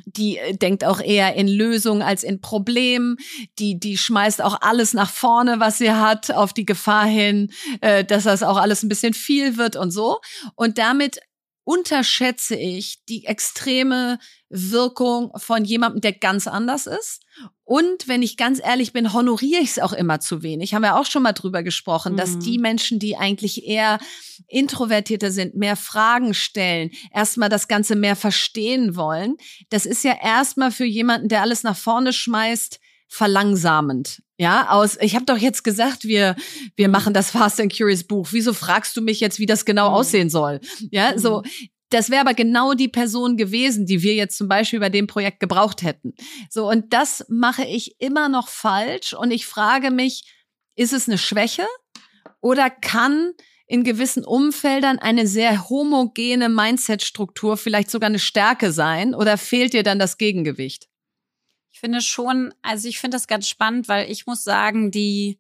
die 0.06 0.38
äh, 0.38 0.56
denkt 0.56 0.84
auch 0.84 1.00
eher 1.00 1.36
in 1.36 1.48
Lösungen 1.48 2.02
als 2.02 2.24
in 2.24 2.42
Problemen, 2.42 3.18
die, 3.60 3.80
die 3.80 3.98
schmeißt 3.98 4.42
auch 4.42 4.62
alles 4.62 4.94
nach 4.94 5.10
vorne, 5.10 5.60
was 5.60 5.78
sie 5.78 5.92
hat, 5.92 6.32
auf 6.32 6.54
die 6.54 6.66
Gefahr 6.66 7.06
hin, 7.06 7.52
äh, 7.82 8.04
dass 8.04 8.24
das 8.24 8.44
auch 8.44 8.58
alles 8.58 8.84
ein 8.84 8.90
bisschen 8.90 9.14
viel 9.14 9.58
wird 9.58 9.76
und 9.76 9.92
so. 9.92 10.20
Und 10.56 10.78
damit 10.78 11.20
unterschätze 11.64 12.56
ich 12.56 13.04
die 13.06 13.26
extreme 13.26 14.20
Wirkung 14.50 15.32
von 15.38 15.64
jemandem, 15.66 16.02
der 16.02 16.14
ganz 16.14 16.48
anders 16.48 16.86
ist. 16.86 17.24
Und 17.64 18.08
wenn 18.08 18.22
ich 18.22 18.38
ganz 18.38 18.60
ehrlich 18.64 18.94
bin, 18.94 19.14
honoriere 19.14 19.62
ich 19.62 19.72
es 19.72 19.80
auch 19.80 19.94
immer 19.94 20.20
zu 20.20 20.44
wenig. 20.44 20.74
Haben 20.74 20.84
wir 20.84 20.98
auch 20.98 21.06
schon 21.06 21.24
mal 21.24 21.32
drüber 21.32 21.64
gesprochen, 21.64 22.14
mhm. 22.14 22.18
dass 22.18 22.38
die 22.38 22.60
Menschen, 22.60 23.00
die 23.00 23.16
eigentlich 23.16 23.66
eher 23.66 24.00
introvertierter 24.48 25.32
sind, 25.32 25.56
mehr 25.56 25.76
Fragen 25.76 26.34
stellen, 26.34 26.92
erstmal 27.14 27.50
das 27.50 27.68
Ganze 27.68 27.96
mehr 27.96 28.16
verstehen 28.16 28.96
wollen, 28.96 29.38
das 29.70 29.86
ist 29.86 30.04
ja 30.04 30.16
erstmal 30.22 30.72
für 30.72 30.86
jemanden, 30.86 31.30
der 31.30 31.42
alles 31.42 31.64
nach 31.64 31.78
vorne 31.78 32.14
schmeißt, 32.14 32.80
verlangsamend. 33.08 34.22
Ja, 34.44 34.72
aus, 34.72 34.98
ich 35.00 35.16
habe 35.16 35.24
doch 35.24 35.38
jetzt 35.38 35.64
gesagt, 35.64 36.04
wir, 36.04 36.36
wir 36.76 36.90
machen 36.90 37.14
das 37.14 37.32
Fast 37.32 37.62
and 37.62 37.74
Curious 37.74 38.04
Buch. 38.04 38.28
Wieso 38.32 38.52
fragst 38.52 38.98
du 38.98 39.02
mich 39.02 39.22
jetzt, 39.22 39.40
wie 39.40 39.46
das 39.46 39.64
genau 39.64 39.88
mhm. 39.88 39.96
aussehen 39.96 40.30
soll? 40.30 40.60
Ja, 40.92 41.18
so, 41.18 41.44
mhm. 41.44 41.68
das 41.90 42.10
wäre 42.10 42.20
aber 42.20 42.34
genau 42.34 42.74
die 42.74 42.90
Person 42.90 43.38
gewesen, 43.38 43.86
die 43.86 44.04
wir 44.04 44.16
jetzt 44.16 44.38
zum 44.38 44.50
Beispiel 44.50 44.82
bei 44.82 44.90
dem 44.90 45.08
Projekt 45.08 45.40
gebraucht 45.40 45.82
hätten. 45.82 46.14
So, 46.50 46.70
und 46.70 46.92
das 46.92 47.26
mache 47.30 47.64
ich 47.64 47.96
immer 48.02 48.28
noch 48.28 48.50
falsch. 48.50 49.14
Und 49.14 49.32
ich 49.32 49.46
frage 49.46 49.92
mich, 49.92 50.26
ist 50.76 50.92
es 50.92 51.08
eine 51.08 51.18
Schwäche 51.18 51.66
oder 52.42 52.70
kann 52.70 53.32
in 53.66 53.86
gewissen 53.86 54.26
Umfeldern 54.26 55.00
eine 55.00 55.26
sehr 55.26 55.70
homogene 55.70 56.50
Mindset-Struktur 56.50 57.56
vielleicht 57.56 57.90
sogar 57.90 58.10
eine 58.10 58.20
Stärke 58.20 58.74
sein 58.74 59.16
oder 59.16 59.38
fehlt 59.38 59.72
dir 59.72 59.84
dann 59.84 60.00
das 60.00 60.18
Gegengewicht? 60.18 60.90
Finde 61.80 62.02
schon, 62.02 62.54
also 62.62 62.88
ich 62.88 63.00
finde 63.00 63.16
das 63.16 63.28
ganz 63.28 63.48
spannend, 63.48 63.88
weil 63.88 64.10
ich 64.10 64.26
muss 64.26 64.44
sagen, 64.44 64.92
die, 64.92 65.40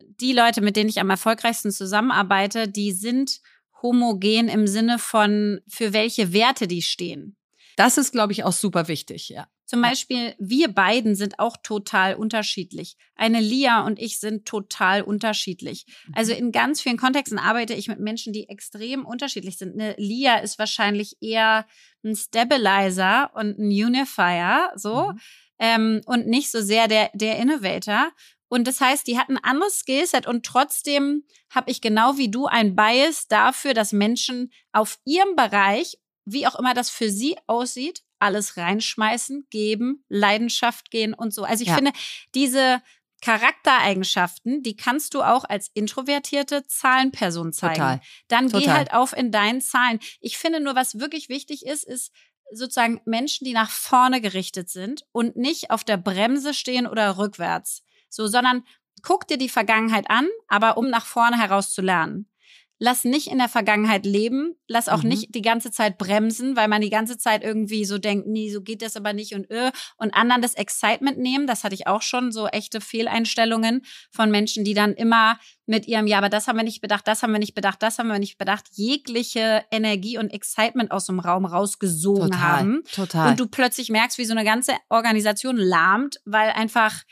die 0.00 0.32
Leute, 0.32 0.60
mit 0.60 0.76
denen 0.76 0.90
ich 0.90 1.00
am 1.00 1.10
erfolgreichsten 1.10 1.70
zusammenarbeite, 1.70 2.68
die 2.68 2.92
sind 2.92 3.40
homogen 3.82 4.48
im 4.48 4.66
Sinne 4.66 4.98
von, 4.98 5.60
für 5.68 5.92
welche 5.92 6.32
Werte 6.32 6.66
die 6.66 6.82
stehen. 6.82 7.36
Das 7.76 7.98
ist, 7.98 8.12
glaube 8.12 8.32
ich, 8.32 8.44
auch 8.44 8.52
super 8.52 8.88
wichtig, 8.88 9.28
ja. 9.28 9.48
Zum 9.66 9.82
Beispiel, 9.82 10.34
wir 10.38 10.68
beiden 10.68 11.14
sind 11.14 11.38
auch 11.38 11.56
total 11.62 12.14
unterschiedlich. 12.14 12.96
Eine 13.14 13.40
Lia 13.40 13.84
und 13.84 13.98
ich 13.98 14.18
sind 14.20 14.46
total 14.46 15.02
unterschiedlich. 15.02 15.86
Also 16.12 16.32
mhm. 16.32 16.38
in 16.38 16.52
ganz 16.52 16.80
vielen 16.80 16.96
Kontexten 16.96 17.38
arbeite 17.38 17.74
ich 17.74 17.88
mit 17.88 18.00
Menschen, 18.00 18.32
die 18.32 18.48
extrem 18.48 19.04
unterschiedlich 19.04 19.58
sind. 19.58 19.74
Eine 19.74 19.94
Lia 19.98 20.36
ist 20.36 20.58
wahrscheinlich 20.58 21.16
eher 21.20 21.66
ein 22.04 22.14
Stabilizer 22.14 23.30
und 23.34 23.58
ein 23.58 23.68
Unifier, 23.68 24.70
so. 24.76 25.12
Mhm 25.12 25.20
ähm, 25.58 26.02
und 26.06 26.26
nicht 26.26 26.50
so 26.50 26.60
sehr 26.60 26.88
der, 26.88 27.10
der 27.14 27.38
Innovator. 27.38 28.10
Und 28.48 28.66
das 28.66 28.80
heißt, 28.80 29.06
die 29.06 29.18
hatten 29.18 29.36
ein 29.38 29.44
anderes 29.44 29.80
Skillset 29.80 30.26
und 30.26 30.46
trotzdem 30.46 31.24
habe 31.50 31.70
ich 31.70 31.80
genau 31.80 32.16
wie 32.16 32.30
du 32.30 32.46
ein 32.46 32.76
Bias 32.76 33.26
dafür, 33.26 33.74
dass 33.74 33.92
Menschen 33.92 34.52
auf 34.72 34.98
ihrem 35.04 35.34
Bereich, 35.34 35.98
wie 36.24 36.46
auch 36.46 36.56
immer 36.56 36.74
das 36.74 36.90
für 36.90 37.10
sie 37.10 37.36
aussieht, 37.46 38.02
alles 38.18 38.56
reinschmeißen, 38.56 39.46
geben, 39.50 40.04
Leidenschaft 40.08 40.90
gehen 40.90 41.14
und 41.14 41.32
so. 41.32 41.44
Also 41.44 41.62
ich 41.62 41.68
ja. 41.68 41.74
finde, 41.76 41.92
diese 42.34 42.82
Charaktereigenschaften, 43.22 44.62
die 44.62 44.76
kannst 44.76 45.14
du 45.14 45.22
auch 45.22 45.44
als 45.44 45.70
introvertierte 45.74 46.66
Zahlenperson 46.66 47.52
zeigen. 47.52 47.74
Total. 47.74 48.00
Dann 48.28 48.48
Total. 48.48 48.60
geh 48.60 48.70
halt 48.70 48.92
auf 48.92 49.16
in 49.16 49.32
deinen 49.32 49.60
Zahlen. 49.60 50.00
Ich 50.20 50.38
finde 50.38 50.60
nur, 50.60 50.74
was 50.74 50.98
wirklich 50.98 51.28
wichtig 51.28 51.66
ist, 51.66 51.84
ist, 51.84 52.12
sozusagen 52.52 53.00
Menschen, 53.04 53.44
die 53.44 53.52
nach 53.52 53.70
vorne 53.70 54.20
gerichtet 54.20 54.70
sind 54.70 55.04
und 55.10 55.36
nicht 55.36 55.70
auf 55.70 55.82
der 55.82 55.96
Bremse 55.96 56.54
stehen 56.54 56.86
oder 56.86 57.18
rückwärts. 57.18 57.82
So, 58.08 58.28
sondern 58.28 58.62
guck 59.02 59.26
dir 59.26 59.36
die 59.36 59.48
Vergangenheit 59.48 60.08
an, 60.10 60.28
aber 60.46 60.76
um 60.76 60.88
nach 60.88 61.06
vorne 61.06 61.38
heraus 61.38 61.72
zu 61.72 61.82
lernen 61.82 62.28
lass 62.78 63.04
nicht 63.04 63.28
in 63.28 63.38
der 63.38 63.48
Vergangenheit 63.48 64.04
leben, 64.04 64.54
lass 64.68 64.88
auch 64.88 65.02
mhm. 65.02 65.08
nicht 65.08 65.34
die 65.34 65.42
ganze 65.42 65.70
Zeit 65.70 65.96
bremsen, 65.98 66.56
weil 66.56 66.68
man 66.68 66.82
die 66.82 66.90
ganze 66.90 67.16
Zeit 67.16 67.42
irgendwie 67.42 67.84
so 67.84 67.98
denkt, 67.98 68.26
nee, 68.26 68.50
so 68.50 68.60
geht 68.60 68.82
das 68.82 68.96
aber 68.96 69.12
nicht 69.12 69.34
und 69.34 69.50
äh, 69.50 69.72
und 69.96 70.14
anderen 70.14 70.42
das 70.42 70.54
Excitement 70.54 71.18
nehmen, 71.18 71.46
das 71.46 71.64
hatte 71.64 71.74
ich 71.74 71.86
auch 71.86 72.02
schon, 72.02 72.32
so 72.32 72.46
echte 72.48 72.80
Fehleinstellungen 72.80 73.82
von 74.10 74.30
Menschen, 74.30 74.64
die 74.64 74.74
dann 74.74 74.94
immer 74.94 75.38
mit 75.64 75.88
ihrem, 75.88 76.06
ja, 76.06 76.18
aber 76.18 76.28
das 76.28 76.48
haben 76.48 76.56
wir 76.56 76.64
nicht 76.64 76.80
bedacht, 76.80 77.08
das 77.08 77.22
haben 77.22 77.32
wir 77.32 77.38
nicht 77.38 77.54
bedacht, 77.54 77.82
das 77.82 77.98
haben 77.98 78.08
wir 78.08 78.18
nicht 78.18 78.38
bedacht, 78.38 78.66
jegliche 78.72 79.64
Energie 79.70 80.18
und 80.18 80.32
Excitement 80.32 80.90
aus 80.90 81.06
dem 81.06 81.18
Raum 81.18 81.44
rausgesogen 81.44 82.30
total, 82.30 82.40
haben. 82.40 82.82
Total. 82.92 83.30
Und 83.30 83.40
du 83.40 83.46
plötzlich 83.46 83.88
merkst, 83.88 84.18
wie 84.18 84.24
so 84.24 84.32
eine 84.32 84.44
ganze 84.44 84.72
Organisation 84.90 85.56
lahmt, 85.56 86.20
weil 86.24 86.50
einfach 86.50 87.02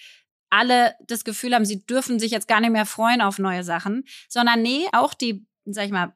alle 0.50 0.94
das 1.06 1.24
Gefühl 1.24 1.54
haben, 1.54 1.64
sie 1.64 1.84
dürfen 1.84 2.20
sich 2.20 2.30
jetzt 2.30 2.46
gar 2.46 2.60
nicht 2.60 2.70
mehr 2.70 2.86
freuen 2.86 3.20
auf 3.20 3.38
neue 3.38 3.64
Sachen, 3.64 4.04
sondern 4.28 4.62
nee, 4.62 4.86
auch 4.92 5.14
die 5.14 5.44
sag 5.66 5.86
ich 5.86 5.92
mal, 5.92 6.14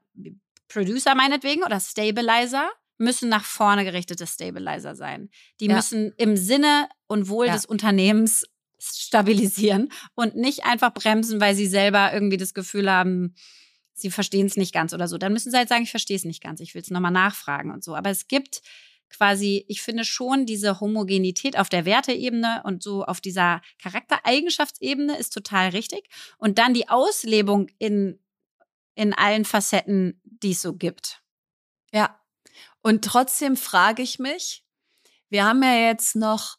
Producer 0.68 1.14
meinetwegen 1.14 1.62
oder 1.62 1.80
Stabilizer 1.80 2.68
müssen 2.98 3.28
nach 3.28 3.44
vorne 3.44 3.84
gerichtete 3.84 4.26
Stabilizer 4.26 4.94
sein. 4.94 5.30
Die 5.60 5.66
ja. 5.66 5.76
müssen 5.76 6.12
im 6.16 6.36
Sinne 6.36 6.88
und 7.06 7.28
Wohl 7.28 7.46
ja. 7.46 7.54
des 7.54 7.64
Unternehmens 7.64 8.44
stabilisieren 8.80 9.90
und 10.14 10.36
nicht 10.36 10.64
einfach 10.64 10.92
bremsen, 10.92 11.40
weil 11.40 11.54
sie 11.54 11.66
selber 11.66 12.12
irgendwie 12.12 12.36
das 12.36 12.54
Gefühl 12.54 12.90
haben, 12.90 13.34
sie 13.94 14.10
verstehen 14.10 14.46
es 14.46 14.56
nicht 14.56 14.72
ganz 14.72 14.92
oder 14.92 15.08
so. 15.08 15.18
Dann 15.18 15.32
müssen 15.32 15.50
sie 15.50 15.56
halt 15.56 15.68
sagen, 15.68 15.82
ich 15.82 15.90
verstehe 15.90 16.16
es 16.16 16.24
nicht 16.24 16.42
ganz, 16.42 16.60
ich 16.60 16.74
will 16.74 16.82
es 16.82 16.90
nochmal 16.90 17.10
nachfragen 17.12 17.72
und 17.72 17.82
so. 17.82 17.94
Aber 17.94 18.10
es 18.10 18.28
gibt 18.28 18.62
quasi, 19.10 19.64
ich 19.68 19.80
finde 19.82 20.04
schon 20.04 20.46
diese 20.46 20.80
Homogenität 20.80 21.58
auf 21.58 21.68
der 21.68 21.84
Werteebene 21.84 22.62
und 22.64 22.82
so 22.82 23.04
auf 23.04 23.20
dieser 23.20 23.62
Charaktereigenschaftsebene 23.82 25.18
ist 25.18 25.32
total 25.32 25.70
richtig. 25.70 26.08
Und 26.36 26.58
dann 26.58 26.74
die 26.74 26.88
Auslebung 26.88 27.68
in 27.78 28.18
in 28.98 29.14
allen 29.14 29.44
Facetten, 29.44 30.20
die 30.24 30.50
es 30.50 30.60
so 30.60 30.74
gibt. 30.74 31.22
Ja. 31.92 32.18
Und 32.82 33.04
trotzdem 33.04 33.56
frage 33.56 34.02
ich 34.02 34.18
mich, 34.18 34.64
wir 35.30 35.44
haben 35.44 35.62
ja 35.62 35.88
jetzt 35.88 36.16
noch, 36.16 36.56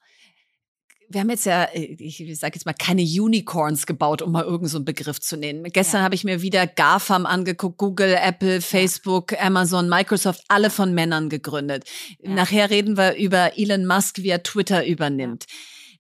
wir 1.10 1.20
haben 1.20 1.30
jetzt 1.30 1.46
ja, 1.46 1.68
ich 1.74 2.18
sage 2.40 2.56
jetzt 2.56 2.66
mal, 2.66 2.74
keine 2.74 3.02
Unicorns 3.02 3.86
gebaut, 3.86 4.22
um 4.22 4.32
mal 4.32 4.44
irgendeinen 4.44 4.70
so 4.70 4.84
Begriff 4.86 5.20
zu 5.20 5.36
nennen. 5.36 5.64
Gestern 5.66 6.00
ja. 6.00 6.04
habe 6.06 6.16
ich 6.16 6.24
mir 6.24 6.42
wieder 6.42 6.66
GAFAM 6.66 7.26
angeguckt, 7.26 7.78
Google, 7.78 8.14
Apple, 8.14 8.62
Facebook, 8.62 9.34
ja. 9.34 9.40
Amazon, 9.42 9.90
Microsoft, 9.90 10.42
alle 10.48 10.70
von 10.70 10.94
Männern 10.94 11.28
gegründet. 11.28 11.90
Ja. 12.20 12.30
Nachher 12.30 12.70
reden 12.70 12.96
wir 12.96 13.16
über 13.16 13.58
Elon 13.58 13.86
Musk, 13.86 14.20
wie 14.20 14.30
er 14.30 14.44
Twitter 14.44 14.86
übernimmt. 14.86 15.46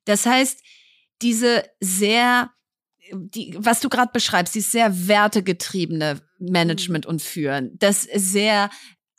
Das 0.05 0.25
heißt, 0.25 0.61
diese 1.21 1.65
sehr 1.81 2.49
die, 3.13 3.55
was 3.57 3.79
du 3.79 3.89
gerade 3.89 4.11
beschreibst, 4.13 4.55
dieses 4.55 4.71
sehr 4.71 5.07
wertegetriebene 5.07 6.21
Management 6.39 7.05
und 7.05 7.21
Führen, 7.21 7.77
das 7.77 8.03
sehr 8.03 8.69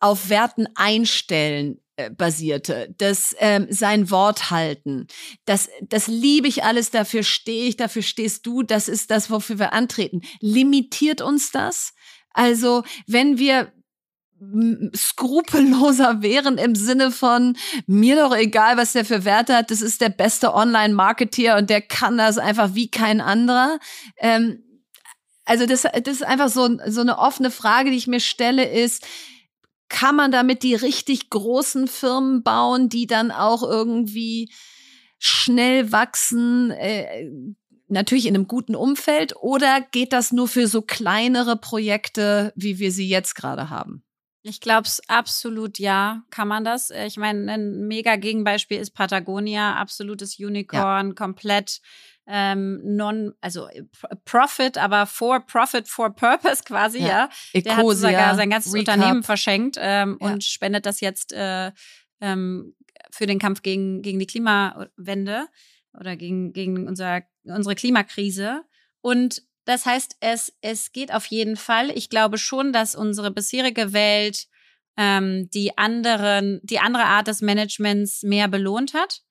auf 0.01 0.31
Werten 0.31 0.67
einstellen 0.75 1.81
äh, 1.97 2.11
basierte, 2.11 2.95
das 2.97 3.35
ähm, 3.39 3.67
sein 3.69 4.11
Wort 4.11 4.51
halten, 4.51 5.07
das, 5.45 5.69
das 5.83 6.07
liebe 6.07 6.49
ich 6.49 6.65
alles, 6.65 6.91
dafür 6.91 7.23
stehe 7.23 7.69
ich, 7.69 7.77
dafür 7.77 8.03
stehst 8.03 8.47
du, 8.47 8.63
das 8.63 8.89
ist 8.89 9.11
das, 9.11 9.31
wofür 9.31 9.59
wir 9.59 9.73
antreten. 9.73 10.23
Limitiert 10.41 11.21
uns 11.21 11.51
das? 11.51 11.93
Also, 12.33 12.85
wenn 13.07 13.39
wir 13.39 13.73
skrupelloser 14.97 16.23
wären 16.23 16.57
im 16.57 16.75
Sinne 16.75 17.11
von 17.11 17.57
mir 17.87 18.17
doch 18.17 18.35
egal, 18.35 18.77
was 18.77 18.93
der 18.93 19.05
für 19.05 19.25
Werte 19.25 19.55
hat, 19.55 19.71
das 19.71 19.83
ist 19.83 20.01
der 20.01 20.09
beste 20.09 20.55
Online-Marketeer 20.55 21.59
und 21.59 21.69
der 21.69 21.83
kann 21.83 22.17
das 22.17 22.39
einfach 22.39 22.75
wie 22.75 22.91
kein 22.91 23.21
anderer. 23.21 23.79
Ähm, 24.17 24.63
also 25.45 25.67
das, 25.67 25.83
das 25.83 26.15
ist 26.15 26.25
einfach 26.25 26.49
so, 26.49 26.79
so 26.87 27.01
eine 27.01 27.19
offene 27.19 27.51
Frage, 27.51 27.91
die 27.91 27.97
ich 27.97 28.07
mir 28.07 28.21
stelle, 28.21 28.69
ist, 28.69 29.07
kann 29.89 30.17
man 30.17 30.31
damit 30.31 30.63
die 30.63 30.75
richtig 30.75 31.29
großen 31.29 31.89
Firmen 31.89 32.43
bauen, 32.43 32.89
die 32.89 33.07
dann 33.07 33.31
auch 33.31 33.63
irgendwie 33.63 34.53
schnell 35.19 35.93
wachsen, 35.93 36.71
äh, 36.71 37.29
natürlich 37.89 38.27
in 38.27 38.37
einem 38.37 38.47
guten 38.47 38.77
Umfeld, 38.77 39.35
oder 39.37 39.81
geht 39.81 40.13
das 40.13 40.33
nur 40.33 40.49
für 40.49 40.67
so 40.67 40.81
kleinere 40.81 41.57
Projekte, 41.57 42.53
wie 42.55 42.79
wir 42.79 42.93
sie 42.93 43.09
jetzt 43.09 43.35
gerade 43.35 43.69
haben? 43.69 44.05
Ich 44.43 44.61
glaube 44.61 44.87
es 44.87 45.03
absolut 45.07 45.79
ja, 45.79 46.23
kann 46.31 46.49
man 46.49 46.65
das. 46.65 46.91
Äh, 46.91 47.07
ich 47.07 47.17
meine, 47.17 47.53
ein 47.53 47.87
mega 47.87 48.17
Gegenbeispiel 48.17 48.79
ist 48.79 48.93
Patagonia, 48.93 49.75
absolutes 49.75 50.39
Unicorn, 50.39 51.09
ja. 51.09 51.15
komplett 51.15 51.81
ähm, 52.27 52.81
non, 52.85 53.35
also 53.41 53.67
äh, 53.69 53.83
Profit, 54.25 54.79
aber 54.79 55.07
for 55.07 55.41
Profit, 55.41 55.89
for 55.89 56.15
Purpose 56.15 56.63
quasi, 56.65 57.01
ja. 57.01 57.29
ja. 57.53 57.61
Der 57.61 57.77
hat 57.77 57.87
sogar 57.97 58.37
sein 58.37 58.51
ganzes 58.51 58.73
Recap. 58.73 58.95
Unternehmen 58.95 59.23
verschenkt 59.23 59.77
ähm, 59.79 60.17
ja. 60.21 60.29
und 60.29 60.45
spendet 60.45 60.87
das 60.87 61.01
jetzt 61.01 61.33
äh, 61.33 61.73
ähm, 62.21 62.75
für 63.11 63.27
den 63.27 63.39
Kampf 63.39 63.63
gegen, 63.63 64.03
gegen 64.03 64.19
die 64.19 64.27
Klimawende 64.27 65.49
oder 65.99 66.17
gegen, 66.17 66.53
gegen 66.53 66.87
unser, 66.87 67.23
unsere 67.45 67.75
Klimakrise. 67.75 68.63
Und 69.01 69.43
das 69.71 69.87
heißt, 69.87 70.17
es, 70.19 70.53
es 70.63 70.91
geht 70.91 71.15
auf 71.15 71.27
jeden 71.27 71.57
Fall. 71.57 71.91
Ich 71.97 72.11
glaube 72.11 72.39
schon, 72.39 72.73
dass 72.73 72.97
unsere 72.97 73.31
bisherige 73.31 73.93
Welt 73.93 74.49
ähm, 74.97 75.49
die 75.51 75.79
anderen, 75.79 76.61
die 76.65 76.81
andere 76.81 77.05
Art 77.05 77.29
des 77.29 77.41
Managements 77.41 78.25
mehr 78.25 78.49
belohnt 78.49 78.95
hat. 78.95 79.23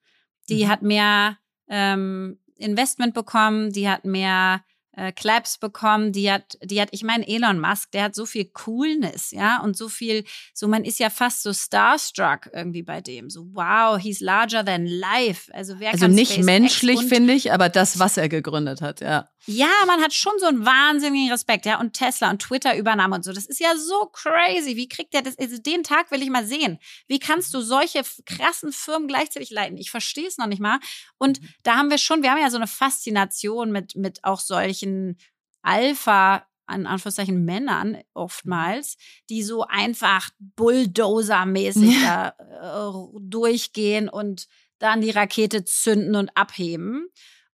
Die 0.48 0.64
mhm. 0.64 0.68
hat 0.68 0.80
mehr 0.80 1.36
ähm, 1.68 2.38
Investment 2.56 3.12
bekommen, 3.12 3.70
die 3.70 3.86
hat 3.86 4.06
mehr 4.06 4.64
äh, 4.92 5.12
Claps 5.12 5.58
bekommen, 5.58 6.12
die 6.12 6.30
hat, 6.30 6.58
die 6.62 6.80
hat, 6.80 6.88
ich 6.90 7.02
meine, 7.04 7.26
Elon 7.26 7.60
Musk, 7.60 7.92
der 7.92 8.04
hat 8.04 8.14
so 8.14 8.26
viel 8.26 8.46
Coolness, 8.46 9.30
ja, 9.30 9.62
und 9.62 9.76
so 9.76 9.88
viel, 9.88 10.24
so 10.52 10.68
man 10.68 10.84
ist 10.84 10.98
ja 10.98 11.10
fast 11.10 11.42
so 11.42 11.52
starstruck 11.52 12.50
irgendwie 12.52 12.82
bei 12.82 13.00
dem. 13.00 13.30
So, 13.30 13.46
wow, 13.52 13.98
he's 14.00 14.20
larger 14.20 14.64
than 14.64 14.86
life. 14.86 15.52
Also 15.54 15.78
wer 15.78 15.92
Also 15.92 16.08
nicht 16.08 16.32
SpaceX 16.32 16.44
menschlich, 16.44 17.00
finde 17.04 17.32
ich, 17.32 17.52
aber 17.52 17.68
das, 17.68 17.98
was 17.98 18.16
er 18.16 18.28
gegründet 18.28 18.82
hat, 18.82 19.00
ja. 19.00 19.28
Ja, 19.46 19.70
man 19.86 20.00
hat 20.00 20.12
schon 20.12 20.34
so 20.38 20.46
einen 20.46 20.66
wahnsinnigen 20.66 21.32
Respekt, 21.32 21.66
ja. 21.66 21.80
Und 21.80 21.94
Tesla 21.94 22.30
und 22.30 22.42
Twitter 22.42 22.76
übernahm 22.76 23.12
und 23.12 23.24
so. 23.24 23.32
Das 23.32 23.46
ist 23.46 23.60
ja 23.60 23.74
so 23.76 24.06
crazy. 24.12 24.76
Wie 24.76 24.88
kriegt 24.88 25.14
der 25.14 25.22
das? 25.22 25.38
Also 25.38 25.58
den 25.58 25.82
Tag 25.82 26.10
will 26.10 26.22
ich 26.22 26.30
mal 26.30 26.44
sehen. 26.44 26.78
Wie 27.06 27.18
kannst 27.18 27.54
du 27.54 27.60
solche 27.60 28.02
krassen 28.26 28.72
Firmen 28.72 29.08
gleichzeitig 29.08 29.50
leiten? 29.50 29.78
Ich 29.78 29.90
verstehe 29.90 30.28
es 30.28 30.38
noch 30.38 30.46
nicht 30.46 30.60
mal. 30.60 30.78
Und 31.18 31.40
mhm. 31.40 31.48
da 31.62 31.76
haben 31.76 31.90
wir 31.90 31.98
schon, 31.98 32.22
wir 32.22 32.30
haben 32.30 32.40
ja 32.40 32.50
so 32.50 32.58
eine 32.58 32.66
Faszination 32.66 33.72
mit, 33.72 33.96
mit 33.96 34.24
auch 34.24 34.40
solchen 34.40 35.16
Alpha 35.62 36.46
an 36.66 36.86
Anführungszeichen 36.86 37.44
Männern 37.44 37.98
oftmals, 38.14 38.96
die 39.28 39.42
so 39.42 39.64
einfach 39.64 40.30
Bulldozer-mäßig 40.38 42.02
ja. 42.02 42.32
da 42.38 42.90
äh, 42.90 43.20
durchgehen 43.20 44.08
und 44.08 44.46
dann 44.78 45.00
die 45.00 45.10
Rakete 45.10 45.64
zünden 45.64 46.14
und 46.14 46.36
abheben. 46.36 47.08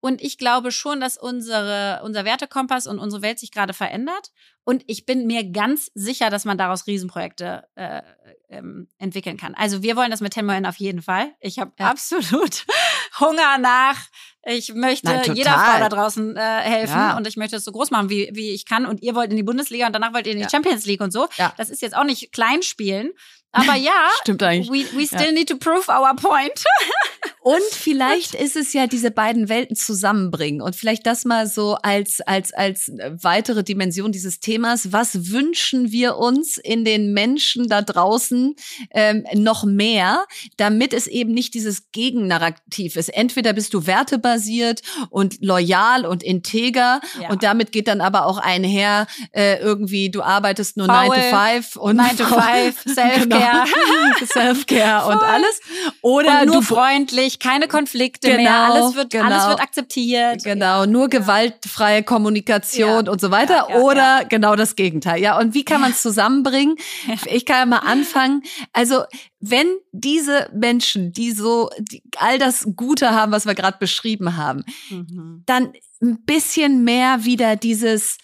Und 0.05 0.21
ich 0.21 0.37
glaube 0.37 0.73
schon, 0.73 1.01
dass 1.01 1.17
unsere, 1.17 2.01
unser 2.03 2.25
Wertekompass 2.25 2.89
und 2.89 2.99
unsere 2.99 3.23
Welt 3.23 3.39
sich 3.39 3.53
gerade 3.53 3.73
verändert. 3.73 4.33
Und 4.65 4.83
ich 4.89 5.07
bin 5.07 5.29
mir 5.29 5.49
ganz 5.49 5.93
sicher, 5.95 6.29
dass 6.29 6.45
man 6.45 6.59
daraus 6.59 6.89
Riesenprojekte 6.89 7.63
äh, 7.77 8.03
ähm, 8.49 8.89
entwickeln 8.99 9.37
kann. 9.37 9.55
Also 9.55 9.85
wir 9.85 9.95
wollen 9.95 10.11
das 10.11 10.21
mit 10.21 10.33
Tenmoen 10.33 10.67
auf 10.67 10.75
jeden 10.77 11.03
Fall. 11.03 11.33
Ich 11.39 11.61
habe 11.61 11.71
ja. 11.79 11.87
absolut 11.89 12.67
Hunger 13.21 13.59
nach. 13.59 13.97
Ich 14.45 14.75
möchte 14.75 15.07
Nein, 15.07 15.37
jeder 15.37 15.53
Frau 15.53 15.79
da 15.79 15.89
draußen 15.89 16.37
äh, 16.37 16.41
helfen 16.41 16.99
ja. 16.99 17.17
und 17.17 17.29
ich 17.29 17.37
möchte 17.37 17.55
es 17.55 17.65
so 17.65 17.71
groß 17.71 17.93
machen, 17.93 18.11
wie, 18.11 18.29
wie 18.33 18.51
ich 18.51 18.67
kann. 18.67 18.87
Und 18.87 19.05
ihr 19.05 19.15
wollt 19.15 19.31
in 19.31 19.37
die 19.37 19.45
Bundesliga 19.45 19.87
und 19.87 19.93
danach 19.93 20.13
wollt 20.13 20.27
ihr 20.27 20.33
in 20.33 20.39
die 20.39 20.45
ja. 20.45 20.51
Champions 20.51 20.85
League 20.85 21.01
und 21.01 21.13
so. 21.13 21.29
Das 21.57 21.71
ist 21.71 21.81
jetzt 21.81 21.97
auch 21.97 22.03
nicht 22.03 22.33
Kleinspielen. 22.33 23.13
Aber 23.53 23.75
ja, 23.77 24.09
stimmt 24.21 24.43
eigentlich. 24.43 24.69
We, 24.69 24.99
we 24.99 25.07
still 25.07 25.33
need 25.33 25.49
to 25.49 25.57
prove 25.59 25.89
our 25.89 26.17
point. 26.17 26.65
Und 27.43 27.61
vielleicht 27.73 28.35
ist 28.35 28.57
es 28.57 28.73
ja 28.73 28.87
diese 28.87 29.11
beiden 29.11 29.49
Welten 29.49 29.75
zusammenbringen 29.75 30.63
und 30.63 30.77
vielleicht 30.77 31.07
das 31.07 31.25
mal 31.25 31.47
so 31.47 31.75
als, 31.83 32.21
als, 32.21 32.53
als 32.53 32.93
weitere 33.21 33.65
Dimension 33.65 34.13
dieses 34.13 34.39
Themas. 34.39 34.93
Was 34.93 35.33
wünschen 35.33 35.91
wir 35.91 36.17
uns 36.17 36.57
in 36.57 36.85
den 36.85 37.13
Menschen 37.13 37.69
da 37.69 37.83
draußen 37.83 38.55
ähm, 38.93 39.25
noch 39.35 39.65
mehr, 39.65 40.25
damit 40.57 40.93
es 40.93 41.09
eben 41.09 41.33
nicht 41.33 41.55
dieses 41.55 41.91
Gegennarrativ 41.91 42.97
ist? 42.97 43.09
Entweder 43.09 43.53
bist 43.53 43.75
du 43.75 43.87
wertebasiert 43.87 44.83
und 45.11 45.43
loyal 45.43 46.07
und 46.07 46.23
integer 46.23 47.01
ja. 47.21 47.31
und 47.31 47.43
damit 47.43 47.73
geht 47.73 47.89
dann 47.89 48.01
aber 48.01 48.27
auch 48.27 48.39
einher, 48.39 49.09
äh, 49.33 49.59
irgendwie 49.59 50.11
du 50.11 50.23
arbeitest 50.23 50.77
nur 50.77 50.87
Foul, 50.87 51.09
9 51.09 51.09
to 51.09 51.37
5 51.37 51.77
und 51.77 51.97
9 51.97 52.17
to 52.17 52.25
5, 52.25 52.95
Self-Care. 52.95 53.65
Genau, 53.83 54.27
Self-Care 54.27 55.07
und 55.13 55.23
alles. 55.23 55.61
Oder 56.03 56.43
und 56.43 56.47
nur 56.47 56.57
du 56.57 56.63
freundlich 56.63 57.32
nicht, 57.33 57.43
keine 57.43 57.69
Konflikte 57.69 58.29
genau, 58.29 58.43
mehr, 58.43 58.59
alles 58.61 58.95
wird, 58.95 59.11
genau. 59.11 59.25
alles 59.25 59.49
wird 59.49 59.61
akzeptiert. 59.61 60.45
Genau, 60.45 60.87
nur 60.87 61.09
gewaltfreie 61.09 62.03
Kommunikation 62.03 63.07
ja. 63.07 63.13
und 63.13 63.21
so 63.21 63.31
weiter. 63.31 63.67
Ja, 63.69 63.77
ja, 63.77 63.81
oder 63.81 64.25
genau 64.29 64.57
das 64.57 64.77
Gegenteil. 64.77 65.21
Ja, 65.21 65.39
und 65.39 65.55
wie 65.55 65.65
kann 65.65 65.81
man 65.81 65.93
es 65.93 66.03
zusammenbringen? 66.03 66.77
Ich 67.27 67.47
kann 67.47 67.57
ja 67.57 67.67
mal 67.67 67.87
anfangen. 67.87 68.43
Also, 68.73 69.05
wenn 69.41 69.67
diese 69.93 70.49
Menschen, 70.55 71.13
die 71.13 71.33
so 71.33 71.71
die 71.79 72.03
all 72.19 72.39
das 72.39 72.67
Gute 72.77 73.11
haben, 73.11 73.33
was 73.33 73.47
wir 73.47 73.55
gerade 73.55 73.79
beschrieben 73.79 74.37
haben, 74.37 74.65
mhm. 74.91 75.43
dann 75.47 75.73
ein 76.01 76.23
bisschen 76.25 76.85
mehr 76.85 77.25
wieder 77.25 77.57
dieses 77.57 78.19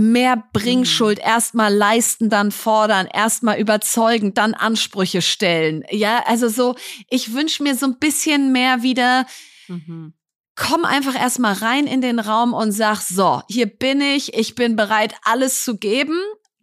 mehr 0.00 0.42
Bringschuld, 0.52 1.18
mhm. 1.18 1.24
erstmal 1.24 1.74
leisten, 1.74 2.30
dann 2.30 2.50
fordern, 2.50 3.06
erstmal 3.06 3.58
überzeugen, 3.58 4.34
dann 4.34 4.54
Ansprüche 4.54 5.22
stellen. 5.22 5.84
Ja, 5.90 6.24
also 6.26 6.48
so, 6.48 6.74
ich 7.08 7.34
wünsche 7.34 7.62
mir 7.62 7.74
so 7.74 7.86
ein 7.86 7.98
bisschen 7.98 8.52
mehr 8.52 8.82
wieder, 8.82 9.26
mhm. 9.68 10.14
komm 10.56 10.84
einfach 10.84 11.14
erstmal 11.14 11.54
rein 11.54 11.86
in 11.86 12.00
den 12.00 12.18
Raum 12.18 12.54
und 12.54 12.72
sag, 12.72 13.00
so, 13.00 13.42
hier 13.48 13.66
bin 13.66 14.00
ich, 14.00 14.34
ich 14.34 14.54
bin 14.54 14.74
bereit, 14.74 15.14
alles 15.22 15.64
zu 15.64 15.76
geben, 15.76 16.18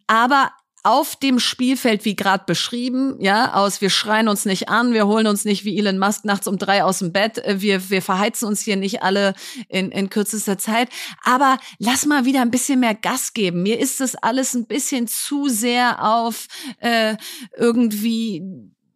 aber 0.06 0.52
auf 0.88 1.16
dem 1.16 1.38
Spielfeld, 1.38 2.06
wie 2.06 2.16
gerade 2.16 2.44
beschrieben, 2.46 3.16
ja, 3.20 3.52
aus 3.52 3.82
wir 3.82 3.90
schreien 3.90 4.26
uns 4.26 4.46
nicht 4.46 4.70
an, 4.70 4.94
wir 4.94 5.06
holen 5.06 5.26
uns 5.26 5.44
nicht 5.44 5.66
wie 5.66 5.78
Elon 5.78 5.98
Musk 5.98 6.24
nachts 6.24 6.48
um 6.48 6.56
drei 6.56 6.82
aus 6.82 7.00
dem 7.00 7.12
Bett, 7.12 7.36
äh, 7.44 7.60
wir, 7.60 7.90
wir 7.90 8.00
verheizen 8.00 8.48
uns 8.48 8.62
hier 8.62 8.76
nicht 8.76 9.02
alle 9.02 9.34
in, 9.68 9.90
in 9.90 10.08
kürzester 10.08 10.56
Zeit. 10.56 10.88
Aber 11.22 11.58
lass 11.78 12.06
mal 12.06 12.24
wieder 12.24 12.40
ein 12.40 12.50
bisschen 12.50 12.80
mehr 12.80 12.94
Gas 12.94 13.34
geben. 13.34 13.62
Mir 13.62 13.78
ist 13.78 14.00
das 14.00 14.14
alles 14.14 14.54
ein 14.54 14.66
bisschen 14.66 15.08
zu 15.08 15.48
sehr 15.48 16.02
auf 16.02 16.46
äh, 16.78 17.16
irgendwie 17.54 18.42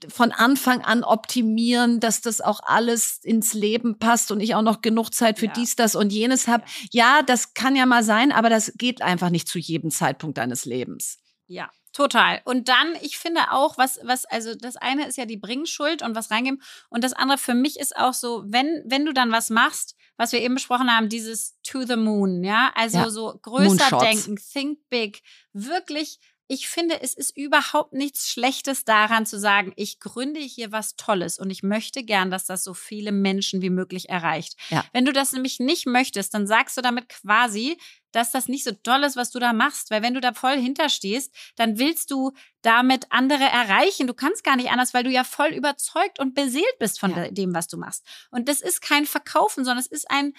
von 0.08 0.32
Anfang 0.32 0.80
an 0.80 1.04
optimieren, 1.04 2.00
dass 2.00 2.22
das 2.22 2.40
auch 2.40 2.60
alles 2.64 3.18
ins 3.22 3.52
Leben 3.52 3.98
passt 3.98 4.32
und 4.32 4.40
ich 4.40 4.54
auch 4.54 4.62
noch 4.62 4.80
genug 4.80 5.12
Zeit 5.12 5.38
für 5.38 5.46
ja. 5.46 5.52
dies, 5.52 5.76
das 5.76 5.94
und 5.94 6.10
jenes 6.10 6.48
habe. 6.48 6.64
Ja, 6.90 7.22
das 7.22 7.52
kann 7.52 7.76
ja 7.76 7.84
mal 7.84 8.02
sein, 8.02 8.32
aber 8.32 8.48
das 8.48 8.72
geht 8.78 9.02
einfach 9.02 9.28
nicht 9.28 9.46
zu 9.46 9.58
jedem 9.58 9.90
Zeitpunkt 9.90 10.38
deines 10.38 10.64
Lebens. 10.64 11.18
Ja, 11.46 11.68
Total. 11.92 12.40
Und 12.44 12.68
dann, 12.68 12.94
ich 13.02 13.18
finde 13.18 13.52
auch, 13.52 13.76
was, 13.76 14.00
was, 14.02 14.24
also 14.24 14.54
das 14.54 14.76
eine 14.76 15.06
ist 15.06 15.18
ja 15.18 15.26
die 15.26 15.36
Bringschuld 15.36 16.02
und 16.02 16.14
was 16.14 16.30
reingeben. 16.30 16.62
Und 16.88 17.04
das 17.04 17.12
andere 17.12 17.36
für 17.36 17.54
mich 17.54 17.78
ist 17.78 17.96
auch 17.96 18.14
so, 18.14 18.44
wenn, 18.46 18.82
wenn 18.86 19.04
du 19.04 19.12
dann 19.12 19.30
was 19.30 19.50
machst, 19.50 19.94
was 20.16 20.32
wir 20.32 20.40
eben 20.40 20.54
besprochen 20.54 20.90
haben, 20.90 21.10
dieses 21.10 21.58
to 21.62 21.82
the 21.84 21.96
moon, 21.96 22.44
ja, 22.44 22.72
also 22.74 22.98
ja. 22.98 23.10
so 23.10 23.38
größer 23.42 23.98
denken, 23.98 24.36
think 24.36 24.78
big, 24.88 25.22
wirklich 25.52 26.18
ich 26.48 26.68
finde, 26.68 27.00
es 27.00 27.14
ist 27.14 27.36
überhaupt 27.36 27.92
nichts 27.92 28.30
Schlechtes 28.30 28.84
daran 28.84 29.26
zu 29.26 29.38
sagen, 29.38 29.72
ich 29.76 30.00
gründe 30.00 30.40
hier 30.40 30.72
was 30.72 30.96
Tolles 30.96 31.38
und 31.38 31.50
ich 31.50 31.62
möchte 31.62 32.02
gern, 32.04 32.30
dass 32.30 32.44
das 32.44 32.64
so 32.64 32.74
viele 32.74 33.12
Menschen 33.12 33.62
wie 33.62 33.70
möglich 33.70 34.08
erreicht. 34.08 34.56
Ja. 34.68 34.84
Wenn 34.92 35.04
du 35.04 35.12
das 35.12 35.32
nämlich 35.32 35.60
nicht 35.60 35.86
möchtest, 35.86 36.34
dann 36.34 36.46
sagst 36.46 36.76
du 36.76 36.82
damit 36.82 37.08
quasi, 37.08 37.78
dass 38.12 38.30
das 38.30 38.48
nicht 38.48 38.64
so 38.64 38.72
toll 38.72 39.02
ist, 39.04 39.16
was 39.16 39.30
du 39.30 39.38
da 39.38 39.52
machst. 39.52 39.90
Weil 39.90 40.02
wenn 40.02 40.14
du 40.14 40.20
da 40.20 40.34
voll 40.34 40.58
hinterstehst, 40.58 41.34
dann 41.56 41.78
willst 41.78 42.10
du 42.10 42.32
damit 42.60 43.06
andere 43.10 43.44
erreichen. 43.44 44.06
Du 44.06 44.14
kannst 44.14 44.44
gar 44.44 44.56
nicht 44.56 44.70
anders, 44.70 44.92
weil 44.94 45.04
du 45.04 45.10
ja 45.10 45.24
voll 45.24 45.48
überzeugt 45.48 46.18
und 46.18 46.34
beseelt 46.34 46.78
bist 46.78 47.00
von 47.00 47.12
ja. 47.16 47.28
dem, 47.28 47.54
was 47.54 47.68
du 47.68 47.78
machst. 47.78 48.04
Und 48.30 48.48
das 48.48 48.60
ist 48.60 48.82
kein 48.82 49.06
Verkaufen, 49.06 49.64
sondern 49.64 49.80
es 49.80 49.90
ist 49.90 50.10
ein 50.10 50.34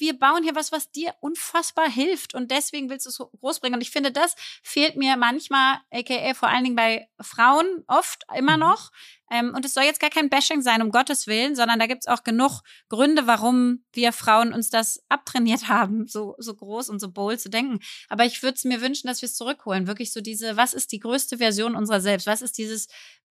wir 0.00 0.18
bauen 0.18 0.42
hier 0.42 0.54
was, 0.54 0.72
was 0.72 0.90
dir 0.90 1.14
unfassbar 1.20 1.88
hilft 1.90 2.34
und 2.34 2.50
deswegen 2.50 2.90
willst 2.90 3.06
du 3.06 3.10
es 3.10 3.18
groß 3.40 3.60
bringen. 3.60 3.74
Und 3.74 3.80
ich 3.80 3.90
finde, 3.90 4.12
das 4.12 4.34
fehlt 4.62 4.96
mir 4.96 5.16
manchmal, 5.16 5.78
aka 5.90 6.34
vor 6.34 6.48
allen 6.48 6.64
Dingen 6.64 6.76
bei 6.76 7.08
Frauen 7.20 7.84
oft 7.86 8.24
immer 8.36 8.54
mhm. 8.54 8.60
noch. 8.60 8.90
Ähm, 9.30 9.52
und 9.54 9.64
es 9.64 9.74
soll 9.74 9.84
jetzt 9.84 10.00
gar 10.00 10.10
kein 10.10 10.30
Bashing 10.30 10.62
sein, 10.62 10.80
um 10.80 10.90
Gottes 10.90 11.26
Willen, 11.26 11.54
sondern 11.54 11.78
da 11.78 11.86
gibt 11.86 12.04
es 12.04 12.06
auch 12.06 12.24
genug 12.24 12.62
Gründe, 12.88 13.26
warum 13.26 13.84
wir 13.92 14.12
Frauen 14.12 14.54
uns 14.54 14.70
das 14.70 15.02
abtrainiert 15.08 15.68
haben, 15.68 16.06
so, 16.06 16.34
so 16.38 16.54
groß 16.54 16.88
und 16.88 16.98
so 16.98 17.10
bold 17.10 17.40
zu 17.40 17.50
denken. 17.50 17.80
Aber 18.08 18.24
ich 18.24 18.42
würde 18.42 18.54
es 18.54 18.64
mir 18.64 18.80
wünschen, 18.80 19.06
dass 19.06 19.22
wir 19.22 19.26
es 19.26 19.34
zurückholen. 19.34 19.86
Wirklich 19.86 20.12
so 20.12 20.20
diese, 20.20 20.56
was 20.56 20.72
ist 20.74 20.92
die 20.92 21.00
größte 21.00 21.38
Version 21.38 21.74
unserer 21.74 22.00
selbst? 22.00 22.26
Was 22.26 22.42
ist 22.42 22.56
dieses 22.58 22.88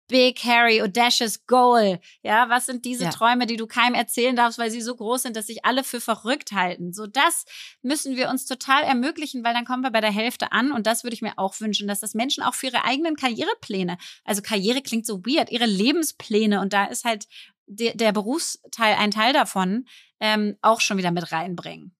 big, 0.07 0.43
hairy, 0.43 0.81
audacious 0.81 1.45
goal? 1.45 1.99
Ja, 2.21 2.49
was 2.49 2.65
sind 2.65 2.85
diese 2.85 3.05
ja. 3.05 3.09
Träume, 3.09 3.45
die 3.45 3.57
du 3.57 3.67
keinem 3.67 3.93
erzählen 3.93 4.35
darfst, 4.35 4.57
weil 4.57 4.71
sie 4.71 4.81
so 4.81 4.95
groß 4.95 5.23
sind, 5.23 5.35
dass 5.35 5.47
sich 5.47 5.65
alle 5.65 5.83
für 5.83 6.01
verrückt 6.01 6.51
halten? 6.51 6.93
So, 6.93 7.07
das 7.07 7.45
müssen 7.81 8.15
wir 8.15 8.29
uns 8.29 8.45
total 8.45 8.83
ermöglichen, 8.83 9.43
weil 9.43 9.53
dann 9.53 9.65
kommen 9.65 9.83
wir 9.83 9.91
bei 9.91 10.01
der 10.01 10.11
Hälfte 10.11 10.51
an 10.51 10.71
und 10.71 10.87
das 10.87 11.03
würde 11.03 11.13
ich 11.13 11.21
mir 11.21 11.33
auch 11.37 11.59
wünschen, 11.59 11.87
dass 11.87 11.99
das 11.99 12.13
Menschen 12.13 12.43
auch 12.43 12.55
für 12.55 12.67
ihre 12.67 12.83
eigenen 12.83 13.15
Karrierepläne, 13.15 13.97
also 14.23 14.41
Karriere 14.41 14.81
klingt 14.81 15.05
so 15.05 15.25
weird, 15.25 15.51
ihre 15.51 15.65
Lebenspläne 15.65 16.61
und 16.61 16.73
da 16.73 16.85
ist 16.85 17.05
halt 17.05 17.27
der, 17.65 17.95
der 17.95 18.13
Berufsteil 18.13 18.95
ein 18.95 19.11
Teil 19.11 19.33
davon, 19.33 19.85
ähm, 20.19 20.57
auch 20.61 20.81
schon 20.81 20.97
wieder 20.97 21.11
mit 21.11 21.31
reinbringen. 21.31 21.95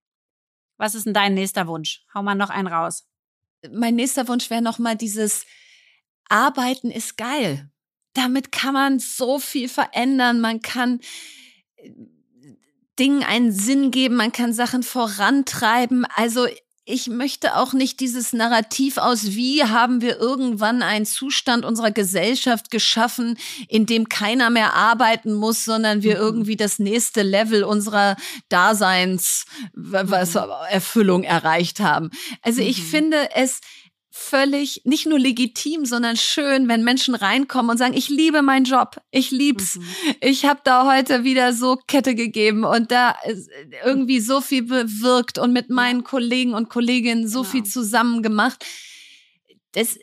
Was 0.78 0.96
ist 0.96 1.06
denn 1.06 1.14
dein 1.14 1.34
nächster 1.34 1.68
Wunsch? 1.68 2.06
Hau 2.14 2.24
mal 2.24 2.36
noch 2.36 2.50
einen 2.50 2.68
raus. 2.68 3.08
Mein 3.72 3.96
nächster 3.96 4.28
Wunsch 4.28 4.50
wäre 4.50 4.62
nochmal 4.62 4.96
dieses 4.96 5.46
Arbeiten 6.30 6.92
ist 6.92 7.18
geil 7.18 7.72
damit 8.18 8.52
kann 8.52 8.74
man 8.74 9.00
so 9.00 9.40
viel 9.40 9.70
verändern. 9.70 10.42
Man 10.42 10.62
kann 10.62 11.00
äh, 11.78 11.92
Dingen 13.00 13.24
einen 13.24 13.52
Sinn 13.52 13.92
geben, 13.92 14.16
man 14.16 14.32
kann 14.32 14.54
Sachen 14.54 14.82
vorantreiben. 14.82 16.06
Also 16.16 16.48
ich 16.90 17.08
möchte 17.08 17.58
auch 17.58 17.74
nicht 17.74 18.00
dieses 18.00 18.32
Narrativ 18.32 18.98
aus, 18.98 19.36
wie 19.36 19.62
haben 19.64 20.00
wir 20.02 20.20
irgendwann 20.20 20.82
einen 20.82 21.06
Zustand 21.06 21.66
unserer 21.66 21.92
Gesellschaft 21.92 22.72
geschaffen, 22.72 23.38
in 23.68 23.86
dem 23.86 24.08
keiner 24.08 24.50
mehr 24.50 24.74
arbeiten 24.74 25.34
muss, 25.34 25.66
sondern 25.66 26.02
wir 26.02 26.16
mhm. 26.16 26.22
irgendwie 26.22 26.56
das 26.56 26.80
nächste 26.80 27.24
Level 27.24 27.66
unserer 27.66 28.16
Daseinserfüllung 28.48 31.22
mhm. 31.22 31.28
erreicht 31.28 31.82
haben. 31.82 32.10
Also 32.42 32.62
ich 32.62 32.80
mhm. 32.80 32.86
finde 32.86 33.36
es 33.36 33.60
völlig 34.18 34.82
nicht 34.84 35.06
nur 35.06 35.20
legitim, 35.20 35.86
sondern 35.86 36.18
schön, 36.18 36.68
wenn 36.68 36.84
Menschen 36.84 37.14
reinkommen 37.14 37.70
und 37.72 37.78
sagen, 37.78 37.94
ich 37.94 38.10
liebe 38.10 38.42
meinen 38.42 38.66
Job, 38.66 38.98
ich 39.12 39.32
lieb's. 39.32 39.76
Mhm. 39.76 39.86
Ich 40.22 40.46
habe 40.46 40.60
da 40.64 40.92
heute 40.92 41.24
wieder 41.24 41.54
so 41.54 41.78
Kette 41.88 42.16
gegeben 42.16 42.64
und 42.64 42.92
da 42.92 43.16
irgendwie 43.86 44.20
so 44.20 44.42
viel 44.42 44.64
bewirkt 44.64 45.38
und 45.38 45.54
mit 45.54 45.70
meinen 45.70 46.04
Kollegen 46.04 46.56
und 46.56 46.70
Kolleginnen 46.70 47.28
so 47.28 47.42
genau. 47.42 47.52
viel 47.52 47.64
zusammen 47.64 48.24
gemacht. 48.24 48.66
Das 49.74 49.98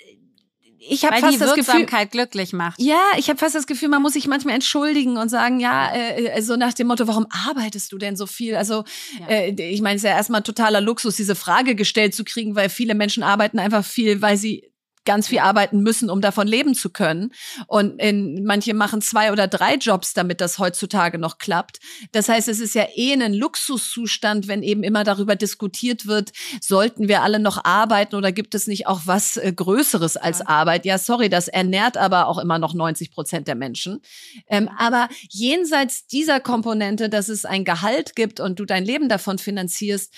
ich 0.89 1.05
habe 1.05 1.19
fast 1.19 1.41
das 1.41 1.55
Gefühl, 1.55 1.87
glücklich 2.11 2.53
macht. 2.53 2.81
Ja, 2.81 3.01
ich 3.17 3.29
habe 3.29 3.39
fast 3.39 3.55
das 3.55 3.67
Gefühl, 3.67 3.89
man 3.89 4.03
muss 4.03 4.13
sich 4.13 4.27
manchmal 4.27 4.55
entschuldigen 4.55 5.17
und 5.17 5.29
sagen, 5.29 5.61
ja, 5.61 5.93
äh, 5.93 6.27
äh, 6.27 6.43
so 6.43 6.57
nach 6.57 6.75
dem 6.75 6.89
Motto, 6.89 7.07
warum 7.07 7.27
arbeitest 7.49 7.93
du 7.93 7.99
denn 7.99 8.17
so 8.17 8.27
viel? 8.27 8.57
Also 8.57 8.85
ja. 9.21 9.27
äh, 9.29 9.51
ich 9.51 9.81
meine, 9.81 9.97
es 9.97 10.03
ist 10.03 10.09
ja 10.09 10.17
erstmal 10.17 10.43
totaler 10.43 10.81
Luxus, 10.81 11.17
diese 11.17 11.35
Frage 11.35 11.75
gestellt 11.75 12.15
zu 12.15 12.25
kriegen, 12.25 12.57
weil 12.57 12.69
viele 12.69 12.95
Menschen 12.95 13.23
arbeiten 13.23 13.59
einfach 13.59 13.85
viel, 13.85 14.23
weil 14.23 14.37
sie 14.37 14.74
ganz 15.05 15.29
viel 15.29 15.41
arbeiten 15.41 15.81
müssen, 15.81 16.11
um 16.11 16.21
davon 16.21 16.47
leben 16.47 16.75
zu 16.75 16.91
können. 16.91 17.33
Und 17.67 18.01
in, 18.01 18.45
manche 18.45 18.75
machen 18.75 19.03
zwei 19.03 19.33
oder 19.33 19.47
drei 19.47 19.75
Jobs, 19.77 20.15
damit 20.15 20.41
das 20.41 20.59
heutzutage 20.59 21.19
noch 21.19 21.39
klappt. 21.39 21.81
Das 22.13 22.29
heißt, 22.29 22.49
es 22.49 22.61
ist 22.61 22.75
ja 22.75 22.87
eh 22.95 23.13
ein 23.13 23.35
Luxuszustand, 23.35 24.49
wenn 24.49 24.63
eben 24.63 24.83
immer 24.83 25.05
darüber 25.05 25.37
diskutiert 25.37 26.07
wird, 26.07 26.33
sollten 26.61 27.09
wir 27.09 27.23
alle 27.23 27.39
noch 27.39 27.65
arbeiten 27.65 28.17
oder 28.17 28.33
gibt 28.33 28.55
es 28.55 28.67
nicht 28.67 28.87
auch 28.87 29.03
was 29.05 29.37
äh, 29.37 29.53
Größeres 29.53 30.17
als 30.17 30.41
ja. 30.41 30.49
Arbeit? 30.49 30.85
Ja, 30.85 30.99
sorry, 30.99 31.29
das 31.29 31.49
ernährt 31.49 31.97
aber 31.97 32.27
auch 32.29 32.39
immer 32.39 32.59
noch 32.59 32.75
90 32.75 33.11
Prozent 33.11 33.49
der 33.49 33.55
Menschen. 33.55 34.01
Ähm, 34.49 34.69
aber 34.77 35.09
jenseits 35.29 36.07
dieser 36.07 36.41
Komponente, 36.41 37.09
dass 37.09 37.29
es 37.29 37.45
ein 37.45 37.65
Gehalt 37.65 38.17
gibt 38.17 38.41
und 38.41 38.59
du 38.59 38.65
dein 38.65 38.85
Leben 38.85 39.09
davon 39.09 39.39
finanzierst, 39.39 40.13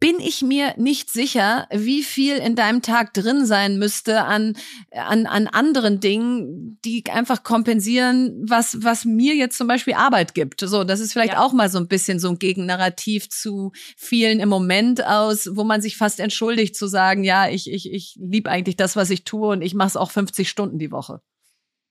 bin 0.00 0.20
ich 0.20 0.42
mir 0.42 0.74
nicht 0.76 1.10
sicher, 1.10 1.66
wie 1.72 2.02
viel 2.02 2.36
in 2.36 2.54
deinem 2.54 2.82
Tag 2.82 3.14
drin 3.14 3.46
sein 3.46 3.78
müsste 3.78 4.22
an, 4.22 4.56
an, 4.92 5.26
an 5.26 5.48
anderen 5.48 5.98
Dingen, 5.98 6.78
die 6.84 7.04
einfach 7.10 7.42
kompensieren, 7.42 8.44
was, 8.48 8.82
was 8.82 9.04
mir 9.04 9.34
jetzt 9.34 9.58
zum 9.58 9.66
Beispiel 9.66 9.94
Arbeit 9.94 10.34
gibt. 10.34 10.60
So, 10.60 10.84
das 10.84 11.00
ist 11.00 11.12
vielleicht 11.12 11.32
ja. 11.32 11.40
auch 11.40 11.52
mal 11.52 11.68
so 11.68 11.78
ein 11.78 11.88
bisschen 11.88 12.20
so 12.20 12.28
ein 12.28 12.38
Gegennarrativ 12.38 13.28
zu 13.28 13.72
vielen 13.96 14.38
im 14.38 14.48
Moment 14.48 15.04
aus, 15.04 15.48
wo 15.54 15.64
man 15.64 15.80
sich 15.80 15.96
fast 15.96 16.20
entschuldigt 16.20 16.76
zu 16.76 16.86
sagen, 16.86 17.24
ja, 17.24 17.48
ich, 17.48 17.70
ich, 17.70 17.92
ich 17.92 18.16
liebe 18.20 18.50
eigentlich 18.50 18.76
das, 18.76 18.94
was 18.94 19.10
ich 19.10 19.24
tue 19.24 19.48
und 19.48 19.62
ich 19.62 19.74
mache 19.74 19.88
es 19.88 19.96
auch 19.96 20.12
50 20.12 20.48
Stunden 20.48 20.78
die 20.78 20.92
Woche. 20.92 21.20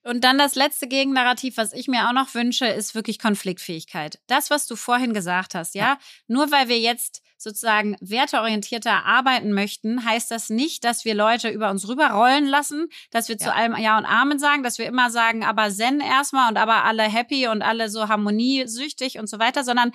Und 0.07 0.23
dann 0.23 0.37
das 0.37 0.55
letzte 0.55 0.87
Gegennarrativ, 0.87 1.57
was 1.57 1.73
ich 1.73 1.89
mir 1.89 2.07
auch 2.07 2.13
noch 2.13 2.33
wünsche, 2.33 2.65
ist 2.65 2.95
wirklich 2.95 3.19
Konfliktfähigkeit. 3.19 4.19
Das, 4.27 4.49
was 4.49 4.65
du 4.65 4.77
vorhin 4.77 5.13
gesagt 5.13 5.53
hast, 5.53 5.75
ja, 5.75 5.83
ja. 5.83 5.97
nur 6.27 6.49
weil 6.49 6.69
wir 6.69 6.79
jetzt 6.79 7.21
sozusagen 7.37 7.97
werteorientierter 7.99 9.03
arbeiten 9.03 9.51
möchten, 9.51 10.05
heißt 10.05 10.31
das 10.31 10.49
nicht, 10.49 10.85
dass 10.85 11.03
wir 11.03 11.13
Leute 11.13 11.49
über 11.49 11.69
uns 11.69 11.89
rüberrollen 11.89 12.45
lassen, 12.45 12.87
dass 13.11 13.27
wir 13.27 13.35
ja. 13.35 13.47
zu 13.47 13.53
allem 13.53 13.75
Ja 13.75 13.97
und 13.97 14.05
Amen 14.05 14.39
sagen, 14.39 14.63
dass 14.63 14.77
wir 14.77 14.85
immer 14.85 15.11
sagen, 15.11 15.43
aber 15.43 15.69
Zen 15.69 15.99
erstmal 15.99 16.49
und 16.49 16.57
aber 16.57 16.85
alle 16.85 17.03
happy 17.03 17.49
und 17.49 17.61
alle 17.61 17.89
so 17.89 18.07
harmoniesüchtig 18.07 19.19
und 19.19 19.27
so 19.27 19.39
weiter, 19.39 19.65
sondern 19.65 19.91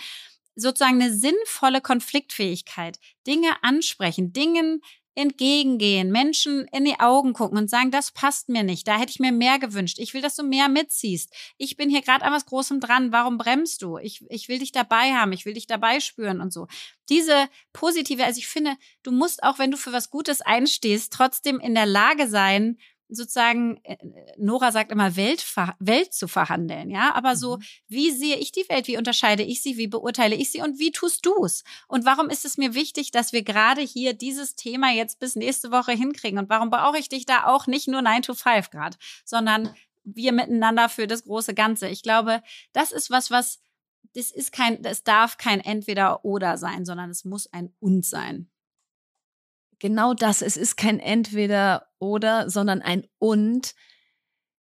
sozusagen 0.56 1.00
eine 1.00 1.10
sinnvolle 1.10 1.80
Konfliktfähigkeit, 1.80 2.98
Dinge 3.26 3.48
ansprechen, 3.62 4.34
Dingen 4.34 4.82
entgegengehen, 5.14 6.10
Menschen 6.10 6.66
in 6.72 6.84
die 6.84 6.98
Augen 6.98 7.32
gucken 7.32 7.58
und 7.58 7.68
sagen, 7.68 7.90
das 7.90 8.12
passt 8.12 8.48
mir 8.48 8.62
nicht, 8.62 8.88
da 8.88 8.98
hätte 8.98 9.10
ich 9.10 9.20
mir 9.20 9.32
mehr 9.32 9.58
gewünscht. 9.58 9.98
Ich 9.98 10.14
will, 10.14 10.22
dass 10.22 10.36
du 10.36 10.42
mehr 10.42 10.68
mitziehst. 10.68 11.32
Ich 11.58 11.76
bin 11.76 11.90
hier 11.90 12.02
gerade 12.02 12.24
an 12.24 12.32
was 12.32 12.46
Großem 12.46 12.80
dran. 12.80 13.12
Warum 13.12 13.36
bremst 13.38 13.82
du? 13.82 13.98
Ich, 13.98 14.24
ich 14.28 14.48
will 14.48 14.58
dich 14.58 14.72
dabei 14.72 15.12
haben, 15.12 15.32
ich 15.32 15.44
will 15.44 15.54
dich 15.54 15.66
dabei 15.66 16.00
spüren 16.00 16.40
und 16.40 16.52
so. 16.52 16.66
Diese 17.08 17.48
positive, 17.72 18.24
also 18.24 18.38
ich 18.38 18.46
finde, 18.46 18.76
du 19.02 19.12
musst 19.12 19.42
auch, 19.42 19.58
wenn 19.58 19.70
du 19.70 19.76
für 19.76 19.92
was 19.92 20.10
Gutes 20.10 20.40
einstehst, 20.40 21.12
trotzdem 21.12 21.60
in 21.60 21.74
der 21.74 21.86
Lage 21.86 22.28
sein, 22.28 22.78
sozusagen, 23.14 23.78
äh, 23.84 23.96
Nora 24.36 24.72
sagt 24.72 24.92
immer, 24.92 25.16
Welt, 25.16 25.44
Welt 25.78 26.12
zu 26.12 26.28
verhandeln, 26.28 26.90
ja, 26.90 27.14
aber 27.14 27.36
so, 27.36 27.56
mhm. 27.56 27.62
wie 27.88 28.10
sehe 28.10 28.36
ich 28.36 28.52
die 28.52 28.68
Welt, 28.68 28.86
wie 28.88 28.96
unterscheide 28.96 29.42
ich 29.42 29.62
sie, 29.62 29.76
wie 29.76 29.86
beurteile 29.86 30.34
ich 30.34 30.50
sie 30.50 30.60
und 30.60 30.78
wie 30.78 30.92
tust 30.92 31.24
du 31.26 31.44
es? 31.44 31.64
Und 31.88 32.04
warum 32.04 32.30
ist 32.30 32.44
es 32.44 32.56
mir 32.56 32.74
wichtig, 32.74 33.10
dass 33.10 33.32
wir 33.32 33.42
gerade 33.42 33.80
hier 33.80 34.14
dieses 34.14 34.54
Thema 34.54 34.92
jetzt 34.92 35.18
bis 35.18 35.36
nächste 35.36 35.70
Woche 35.70 35.92
hinkriegen? 35.92 36.38
Und 36.38 36.48
warum 36.48 36.70
brauche 36.70 36.98
ich 36.98 37.08
dich 37.08 37.26
da 37.26 37.46
auch 37.46 37.66
nicht 37.66 37.88
nur 37.88 38.02
9 38.02 38.22
to 38.22 38.34
5 38.34 38.70
Grad, 38.70 38.98
sondern 39.24 39.74
wir 40.04 40.32
miteinander 40.32 40.88
für 40.88 41.06
das 41.06 41.24
große 41.24 41.54
Ganze? 41.54 41.88
Ich 41.88 42.02
glaube, 42.02 42.42
das 42.72 42.92
ist 42.92 43.10
was, 43.10 43.30
was, 43.30 43.60
das 44.14 44.30
ist 44.30 44.52
kein, 44.52 44.84
es 44.84 45.04
darf 45.04 45.36
kein 45.36 45.60
Entweder 45.60 46.24
oder 46.24 46.58
sein, 46.58 46.84
sondern 46.84 47.10
es 47.10 47.24
muss 47.24 47.52
ein 47.52 47.72
Und 47.80 48.04
sein 48.04 48.51
genau 49.82 50.14
das. 50.14 50.42
Es 50.42 50.56
ist 50.56 50.76
kein 50.76 51.00
Entweder 51.00 51.88
oder, 51.98 52.48
sondern 52.48 52.80
ein 52.80 53.04
Und. 53.18 53.74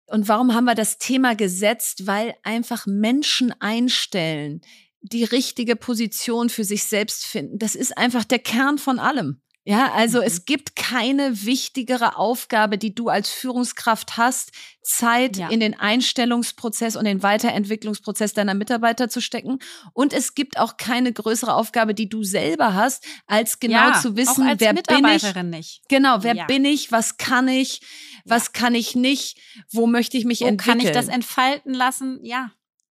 Und 0.07 0.29
warum 0.29 0.55
haben 0.55 0.65
wir 0.65 0.77
das 0.77 0.99
Thema 0.99 1.35
gesetzt? 1.35 2.07
Weil 2.07 2.37
einfach 2.45 2.87
Menschen 2.87 3.53
einstellen, 3.61 4.63
die 5.03 5.25
richtige 5.25 5.75
Position 5.75 6.49
für 6.49 6.65
sich 6.65 6.85
selbst 6.85 7.27
finden. 7.27 7.59
Das 7.59 7.75
ist 7.75 7.99
einfach 7.99 8.25
der 8.25 8.39
Kern 8.39 8.79
von 8.79 9.01
allem. 9.01 9.43
Ja, 9.69 9.93
also 9.93 10.21
mhm. 10.21 10.25
es 10.25 10.47
gibt 10.47 10.77
keine 10.77 11.45
wichtigere 11.45 12.17
Aufgabe, 12.17 12.79
die 12.79 12.95
du 12.95 13.11
als 13.11 13.29
Führungskraft 13.29 14.17
hast, 14.17 14.51
Zeit 14.81 15.37
ja. 15.37 15.51
in 15.51 15.61
den 15.61 15.79
Einstellungsprozess 15.79 16.97
und 16.97 17.05
den 17.05 17.23
Weiterentwicklungsprozess 17.23 18.33
deiner 18.33 18.55
Mitarbeiter 18.55 19.11
zu 19.11 19.21
stecken. 19.21 19.59
Und 19.93 20.15
es 20.15 20.35
gibt 20.35 20.59
auch 20.59 20.79
keine 20.79 21.13
größere 21.13 21.53
Aufgabe, 21.53 21.93
die 21.93 22.09
du 22.09 22.25
selber 22.25 22.73
hast, 22.73 23.05
als 23.27 23.61
genau 23.61 23.91
ja, 23.91 24.01
zu 24.01 24.17
wissen, 24.17 24.51
wer 24.57 24.73
bin 24.73 25.05
ich? 25.05 25.35
Nicht. 25.43 25.83
Genau, 25.91 26.23
wer 26.23 26.35
ja. 26.35 26.47
bin 26.47 26.65
ich? 26.65 26.91
Was 26.91 27.19
kann 27.19 27.47
ich? 27.47 27.83
Was 28.25 28.55
kann 28.55 28.75
ich 28.75 28.97
nicht? 28.97 29.37
Wo 29.71 29.87
möchte 29.87 30.17
ich 30.17 30.25
mich 30.25 30.41
Wo 30.41 30.47
entwickeln? 30.47 30.79
Kann 30.79 30.87
ich 30.87 30.93
das 30.95 31.09
entfalten 31.09 31.75
lassen? 31.75 32.21
Ja. 32.23 32.53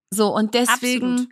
So 0.09 0.36
und 0.36 0.53
deswegen 0.53 1.11
Absolut. 1.13 1.30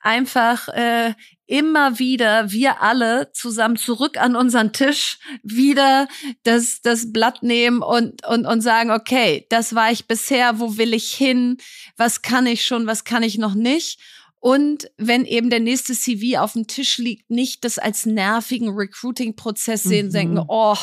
einfach 0.00 0.68
äh, 0.68 1.14
immer 1.52 1.98
wieder 1.98 2.50
wir 2.50 2.80
alle 2.80 3.30
zusammen 3.34 3.76
zurück 3.76 4.16
an 4.16 4.36
unseren 4.36 4.72
Tisch 4.72 5.18
wieder 5.42 6.08
das, 6.44 6.80
das 6.80 7.12
Blatt 7.12 7.42
nehmen 7.42 7.82
und, 7.82 8.26
und, 8.26 8.46
und 8.46 8.62
sagen, 8.62 8.90
okay, 8.90 9.44
das 9.50 9.74
war 9.74 9.92
ich 9.92 10.06
bisher, 10.06 10.60
wo 10.60 10.78
will 10.78 10.94
ich 10.94 11.12
hin, 11.12 11.58
was 11.98 12.22
kann 12.22 12.46
ich 12.46 12.64
schon, 12.64 12.86
was 12.86 13.04
kann 13.04 13.22
ich 13.22 13.36
noch 13.36 13.52
nicht 13.52 14.00
und 14.42 14.90
wenn 14.96 15.24
eben 15.24 15.50
der 15.50 15.60
nächste 15.60 15.94
CV 15.94 16.40
auf 16.40 16.54
dem 16.54 16.66
Tisch 16.66 16.98
liegt, 16.98 17.30
nicht 17.30 17.64
das 17.64 17.78
als 17.78 18.06
nervigen 18.06 18.70
Recruiting-Prozess 18.70 19.84
sehen, 19.84 20.06
mhm. 20.06 20.12
denken, 20.12 20.44
oh, 20.48 20.76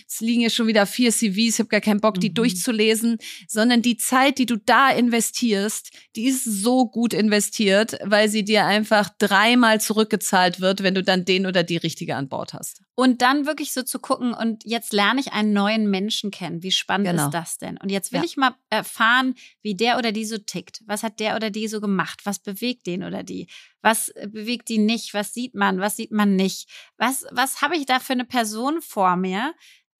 jetzt 0.00 0.22
liegen 0.22 0.40
hier 0.40 0.48
schon 0.48 0.66
wieder 0.66 0.86
vier 0.86 1.12
CVs, 1.12 1.36
ich 1.36 1.58
habe 1.58 1.68
gar 1.68 1.82
keinen 1.82 2.00
Bock, 2.00 2.18
die 2.18 2.30
mhm. 2.30 2.34
durchzulesen, 2.36 3.18
sondern 3.46 3.82
die 3.82 3.98
Zeit, 3.98 4.38
die 4.38 4.46
du 4.46 4.56
da 4.56 4.88
investierst, 4.88 5.90
die 6.16 6.24
ist 6.24 6.42
so 6.44 6.86
gut 6.86 7.12
investiert, 7.12 7.98
weil 8.02 8.30
sie 8.30 8.44
dir 8.44 8.64
einfach 8.64 9.10
dreimal 9.18 9.78
zurückgezahlt 9.78 10.60
wird, 10.60 10.82
wenn 10.82 10.94
du 10.94 11.02
dann 11.02 11.26
den 11.26 11.44
oder 11.44 11.64
die 11.64 11.76
richtige 11.76 12.16
an 12.16 12.30
Bord 12.30 12.54
hast. 12.54 12.80
Und 12.94 13.20
dann 13.20 13.46
wirklich 13.46 13.72
so 13.72 13.82
zu 13.82 13.98
gucken, 13.98 14.32
und 14.32 14.64
jetzt 14.64 14.92
lerne 14.92 15.20
ich 15.20 15.32
einen 15.32 15.52
neuen 15.52 15.90
Menschen 15.90 16.30
kennen. 16.30 16.62
Wie 16.62 16.70
spannend 16.70 17.08
genau. 17.08 17.26
ist 17.26 17.34
das 17.34 17.58
denn? 17.58 17.76
Und 17.78 17.90
jetzt 17.90 18.12
will 18.12 18.20
ja. 18.20 18.24
ich 18.24 18.36
mal 18.36 18.54
erfahren, 18.70 19.34
wie 19.60 19.74
der 19.74 19.98
oder 19.98 20.12
die 20.12 20.24
so 20.24 20.38
tickt. 20.38 20.82
Was 20.86 21.02
hat 21.02 21.18
der 21.18 21.36
oder 21.36 21.50
die 21.50 21.68
so 21.68 21.80
gemacht? 21.80 22.20
Was 22.24 22.38
bewegt 22.38 22.86
den 22.86 23.01
oder 23.04 23.22
die? 23.22 23.48
Was 23.80 24.08
äh, 24.10 24.28
bewegt 24.28 24.68
die 24.68 24.78
nicht? 24.78 25.14
Was 25.14 25.34
sieht 25.34 25.54
man? 25.54 25.80
Was 25.80 25.96
sieht 25.96 26.12
man 26.12 26.36
nicht? 26.36 26.68
Was, 26.96 27.26
was 27.30 27.62
habe 27.62 27.76
ich 27.76 27.86
da 27.86 27.98
für 27.98 28.12
eine 28.12 28.24
Person 28.24 28.80
vor 28.82 29.16
mir? 29.16 29.54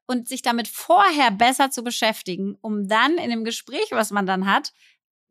Und 0.07 0.29
sich 0.29 0.43
damit 0.43 0.69
vorher 0.69 1.31
besser 1.31 1.71
zu 1.71 1.83
beschäftigen, 1.83 2.57
um 2.61 2.89
dann 2.89 3.19
in 3.19 3.31
dem 3.31 3.45
Gespräch, 3.45 3.87
was 3.93 4.11
man 4.11 4.27
dann 4.27 4.47
hat, 4.47 4.73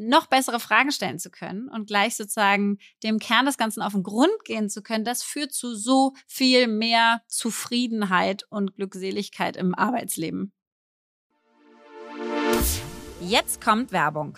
noch 0.02 0.26
bessere 0.26 0.60
Fragen 0.60 0.92
stellen 0.92 1.20
zu 1.20 1.30
können 1.30 1.70
und 1.70 1.88
gleich 1.88 2.16
sozusagen 2.16 2.80
dem 3.04 3.20
Kern 3.20 3.46
des 3.46 3.58
Ganzen 3.58 3.82
auf 3.82 3.94
den 3.94 4.04
Grund 4.04 4.44
gehen 4.46 4.70
zu 4.70 4.82
können, 4.82 5.06
das 5.06 5.24
führt 5.24 5.54
zu 5.54 5.76
so 5.76 6.14
viel 6.26 6.68
mehr 6.68 7.22
Zufriedenheit 7.28 8.46
und 8.50 8.76
Glückseligkeit 8.76 9.56
im 9.56 9.76
Arbeitsleben. 9.76 10.52
Jetzt 13.22 13.62
kommt 13.62 13.92
Werbung. 13.92 14.38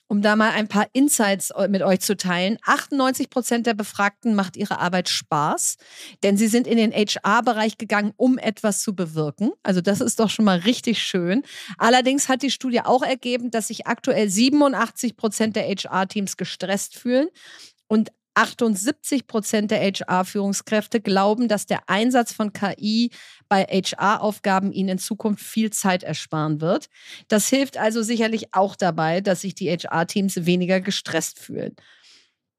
um 0.11 0.21
da 0.21 0.35
mal 0.35 0.49
ein 0.51 0.67
paar 0.67 0.87
Insights 0.91 1.53
mit 1.69 1.81
euch 1.83 2.01
zu 2.01 2.17
teilen. 2.17 2.57
98 2.65 3.29
Prozent 3.29 3.65
der 3.65 3.75
Befragten 3.75 4.35
macht 4.35 4.57
ihre 4.57 4.79
Arbeit 4.79 5.07
Spaß, 5.07 5.77
denn 6.21 6.35
sie 6.35 6.49
sind 6.49 6.67
in 6.67 6.75
den 6.75 6.91
HR-Bereich 6.91 7.77
gegangen, 7.77 8.11
um 8.17 8.37
etwas 8.37 8.83
zu 8.83 8.93
bewirken. 8.93 9.53
Also 9.63 9.79
das 9.79 10.01
ist 10.01 10.19
doch 10.19 10.29
schon 10.29 10.43
mal 10.43 10.57
richtig 10.57 11.01
schön. 11.01 11.43
Allerdings 11.77 12.27
hat 12.27 12.41
die 12.41 12.51
Studie 12.51 12.81
auch 12.81 13.03
ergeben, 13.03 13.51
dass 13.51 13.69
sich 13.69 13.87
aktuell 13.87 14.29
87 14.29 15.15
Prozent 15.15 15.55
der 15.55 15.63
HR-Teams 15.63 16.35
gestresst 16.35 16.97
fühlen 16.97 17.29
und 17.87 18.11
78 18.33 19.27
Prozent 19.27 19.71
der 19.71 19.79
HR-Führungskräfte 19.79 20.99
glauben, 20.99 21.47
dass 21.47 21.67
der 21.67 21.87
Einsatz 21.87 22.33
von 22.33 22.51
KI 22.51 23.11
bei 23.51 23.63
HR-Aufgaben 23.69 24.71
ihnen 24.71 24.89
in 24.89 24.99
Zukunft 24.99 25.43
viel 25.43 25.71
Zeit 25.71 26.03
ersparen 26.03 26.61
wird. 26.61 26.89
Das 27.27 27.49
hilft 27.49 27.77
also 27.77 28.01
sicherlich 28.03 28.53
auch 28.53 28.75
dabei, 28.77 29.21
dass 29.21 29.41
sich 29.41 29.55
die 29.55 29.69
HR-Teams 29.69 30.45
weniger 30.47 30.81
gestresst 30.81 31.39
fühlen. 31.39 31.75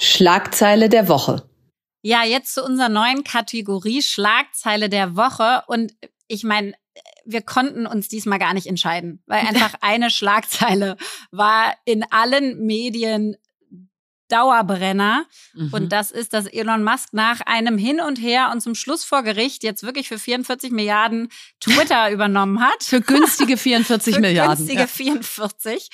Schlagzeile 0.00 0.88
der 0.88 1.08
Woche. 1.08 1.46
Ja, 2.02 2.24
jetzt 2.24 2.54
zu 2.54 2.64
unserer 2.64 2.88
neuen 2.88 3.22
Kategorie 3.22 4.00
Schlagzeile 4.00 4.88
der 4.88 5.14
Woche. 5.14 5.62
Und 5.66 5.92
ich 6.26 6.42
meine, 6.42 6.72
wir 7.26 7.42
konnten 7.42 7.86
uns 7.86 8.08
diesmal 8.08 8.38
gar 8.38 8.54
nicht 8.54 8.66
entscheiden, 8.66 9.22
weil 9.26 9.40
einfach 9.46 9.74
eine 9.82 10.10
Schlagzeile 10.10 10.96
war 11.30 11.74
in 11.84 12.02
allen 12.10 12.64
Medien 12.64 13.36
Dauerbrenner. 14.30 15.26
Mhm. 15.54 15.72
Und 15.72 15.92
das 15.92 16.10
ist, 16.10 16.32
dass 16.32 16.46
Elon 16.46 16.82
Musk 16.84 17.12
nach 17.12 17.40
einem 17.42 17.76
Hin 17.76 18.00
und 18.00 18.16
Her 18.16 18.50
und 18.52 18.60
zum 18.60 18.74
Schluss 18.74 19.04
vor 19.04 19.22
Gericht 19.22 19.62
jetzt 19.62 19.82
wirklich 19.82 20.08
für 20.08 20.18
44 20.18 20.70
Milliarden 20.70 21.28
Twitter 21.60 22.10
übernommen 22.12 22.60
hat. 22.60 22.82
Für 22.82 23.00
günstige 23.00 23.56
44 23.56 24.14
für 24.16 24.20
Milliarden. 24.20 24.56
Günstige 24.56 24.80
ja. 24.80 24.86
44. 24.86 25.90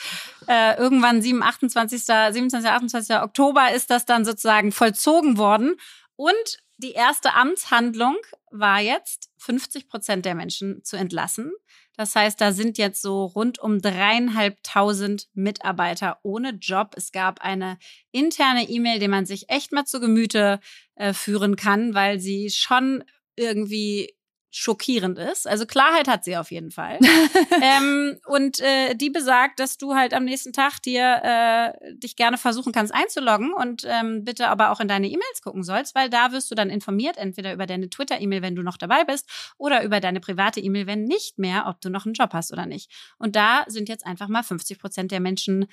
Äh, 0.48 0.76
irgendwann 0.78 1.22
7, 1.22 1.42
28, 1.42 2.04
27, 2.04 2.70
28. 2.70 3.16
Oktober 3.16 3.72
ist 3.72 3.90
das 3.90 4.06
dann 4.06 4.24
sozusagen 4.24 4.72
vollzogen 4.72 5.38
worden. 5.38 5.76
Und 6.16 6.58
die 6.78 6.92
erste 6.92 7.34
Amtshandlung 7.34 8.16
war 8.50 8.80
jetzt, 8.80 9.30
50 9.38 9.88
Prozent 9.88 10.24
der 10.24 10.34
Menschen 10.34 10.82
zu 10.84 10.96
entlassen. 10.96 11.52
Das 11.96 12.14
heißt, 12.14 12.40
da 12.40 12.52
sind 12.52 12.78
jetzt 12.78 13.00
so 13.00 13.24
rund 13.24 13.58
um 13.58 13.80
dreieinhalbtausend 13.80 15.28
Mitarbeiter 15.34 16.18
ohne 16.22 16.50
Job. 16.50 16.92
Es 16.96 17.10
gab 17.10 17.40
eine 17.40 17.78
interne 18.12 18.68
E-Mail, 18.68 18.98
die 18.98 19.08
man 19.08 19.24
sich 19.24 19.48
echt 19.48 19.72
mal 19.72 19.86
zu 19.86 20.00
Gemüte 20.00 20.60
äh, 20.94 21.12
führen 21.12 21.56
kann, 21.56 21.94
weil 21.94 22.20
sie 22.20 22.50
schon 22.50 23.02
irgendwie 23.36 24.15
schockierend 24.58 25.18
ist. 25.18 25.46
Also 25.46 25.66
Klarheit 25.66 26.08
hat 26.08 26.24
sie 26.24 26.36
auf 26.36 26.50
jeden 26.50 26.70
Fall. 26.70 26.98
ähm, 27.62 28.18
und 28.26 28.58
äh, 28.60 28.94
die 28.94 29.10
besagt, 29.10 29.60
dass 29.60 29.76
du 29.76 29.94
halt 29.94 30.14
am 30.14 30.24
nächsten 30.24 30.52
Tag 30.54 30.80
dir 30.80 31.20
äh, 31.22 31.94
dich 31.94 32.16
gerne 32.16 32.38
versuchen 32.38 32.72
kannst 32.72 32.94
einzuloggen 32.94 33.52
und 33.52 33.82
ähm, 33.86 34.24
bitte 34.24 34.48
aber 34.48 34.70
auch 34.70 34.80
in 34.80 34.88
deine 34.88 35.08
E-Mails 35.08 35.42
gucken 35.42 35.62
sollst, 35.62 35.94
weil 35.94 36.08
da 36.08 36.32
wirst 36.32 36.50
du 36.50 36.54
dann 36.54 36.70
informiert, 36.70 37.18
entweder 37.18 37.52
über 37.52 37.66
deine 37.66 37.90
Twitter-E-Mail, 37.90 38.40
wenn 38.40 38.56
du 38.56 38.62
noch 38.62 38.78
dabei 38.78 39.04
bist, 39.04 39.28
oder 39.58 39.84
über 39.84 40.00
deine 40.00 40.20
private 40.20 40.60
E-Mail, 40.60 40.86
wenn 40.86 41.04
nicht 41.04 41.38
mehr, 41.38 41.66
ob 41.68 41.82
du 41.82 41.90
noch 41.90 42.06
einen 42.06 42.14
Job 42.14 42.30
hast 42.32 42.50
oder 42.50 42.64
nicht. 42.64 42.90
Und 43.18 43.36
da 43.36 43.64
sind 43.66 43.90
jetzt 43.90 44.06
einfach 44.06 44.28
mal 44.28 44.42
50 44.42 44.78
Prozent 44.78 45.12
der 45.12 45.20
Menschen 45.20 45.66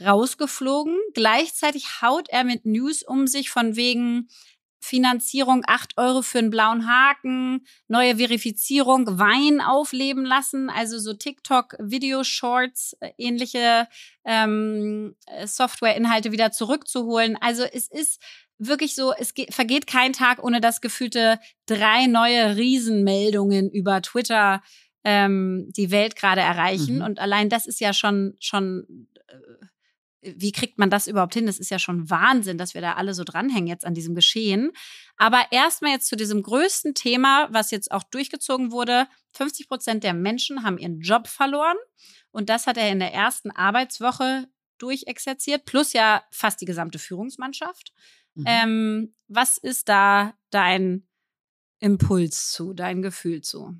rausgeflogen. 0.00 0.96
Gleichzeitig 1.14 2.02
haut 2.02 2.28
er 2.28 2.44
mit 2.44 2.64
News 2.66 3.02
um 3.02 3.26
sich 3.26 3.50
von 3.50 3.74
wegen, 3.74 4.28
Finanzierung, 4.80 5.62
acht 5.66 5.96
Euro 5.96 6.22
für 6.22 6.38
einen 6.38 6.50
blauen 6.50 6.88
Haken, 6.88 7.66
neue 7.88 8.16
Verifizierung, 8.16 9.18
Wein 9.18 9.60
aufleben 9.60 10.24
lassen, 10.24 10.70
also 10.70 10.98
so 10.98 11.14
TikTok, 11.14 11.76
Video-Shorts, 11.78 12.96
äh, 13.00 13.10
ähnliche 13.18 13.88
ähm, 14.24 15.16
Software-Inhalte 15.44 16.32
wieder 16.32 16.52
zurückzuholen. 16.52 17.36
Also 17.40 17.64
es 17.64 17.88
ist 17.88 18.22
wirklich 18.58 18.94
so, 18.94 19.12
es 19.12 19.34
geht, 19.34 19.54
vergeht 19.54 19.86
kein 19.86 20.12
Tag, 20.12 20.42
ohne 20.42 20.60
dass 20.60 20.80
gefühlte 20.80 21.38
drei 21.66 22.06
neue 22.06 22.56
Riesenmeldungen 22.56 23.70
über 23.70 24.02
Twitter 24.02 24.62
ähm, 25.04 25.70
die 25.76 25.90
Welt 25.90 26.16
gerade 26.16 26.40
erreichen. 26.40 26.96
Mhm. 26.96 27.02
Und 27.02 27.18
allein 27.18 27.48
das 27.48 27.66
ist 27.66 27.80
ja 27.80 27.92
schon, 27.92 28.36
schon 28.40 29.08
äh, 29.28 29.66
wie 30.20 30.52
kriegt 30.52 30.78
man 30.78 30.90
das 30.90 31.06
überhaupt 31.06 31.34
hin? 31.34 31.46
Das 31.46 31.58
ist 31.58 31.70
ja 31.70 31.78
schon 31.78 32.10
Wahnsinn, 32.10 32.58
dass 32.58 32.74
wir 32.74 32.80
da 32.80 32.94
alle 32.94 33.14
so 33.14 33.24
dranhängen 33.24 33.68
jetzt 33.68 33.84
an 33.84 33.94
diesem 33.94 34.14
Geschehen. 34.14 34.72
Aber 35.16 35.46
erstmal 35.50 35.92
jetzt 35.92 36.08
zu 36.08 36.16
diesem 36.16 36.42
größten 36.42 36.94
Thema, 36.94 37.48
was 37.52 37.70
jetzt 37.70 37.92
auch 37.92 38.02
durchgezogen 38.02 38.72
wurde. 38.72 39.06
50 39.32 39.68
Prozent 39.68 40.04
der 40.04 40.14
Menschen 40.14 40.64
haben 40.64 40.78
ihren 40.78 41.00
Job 41.00 41.28
verloren. 41.28 41.76
Und 42.30 42.50
das 42.50 42.66
hat 42.66 42.76
er 42.76 42.90
in 42.90 42.98
der 42.98 43.14
ersten 43.14 43.50
Arbeitswoche 43.50 44.48
durchexerziert, 44.78 45.64
plus 45.64 45.92
ja 45.92 46.22
fast 46.30 46.60
die 46.60 46.66
gesamte 46.66 46.98
Führungsmannschaft. 46.98 47.92
Mhm. 48.34 48.44
Ähm, 48.46 49.14
was 49.28 49.58
ist 49.58 49.88
da 49.88 50.34
dein 50.50 51.06
Impuls 51.80 52.50
zu, 52.52 52.72
dein 52.74 53.02
Gefühl 53.02 53.42
zu? 53.42 53.74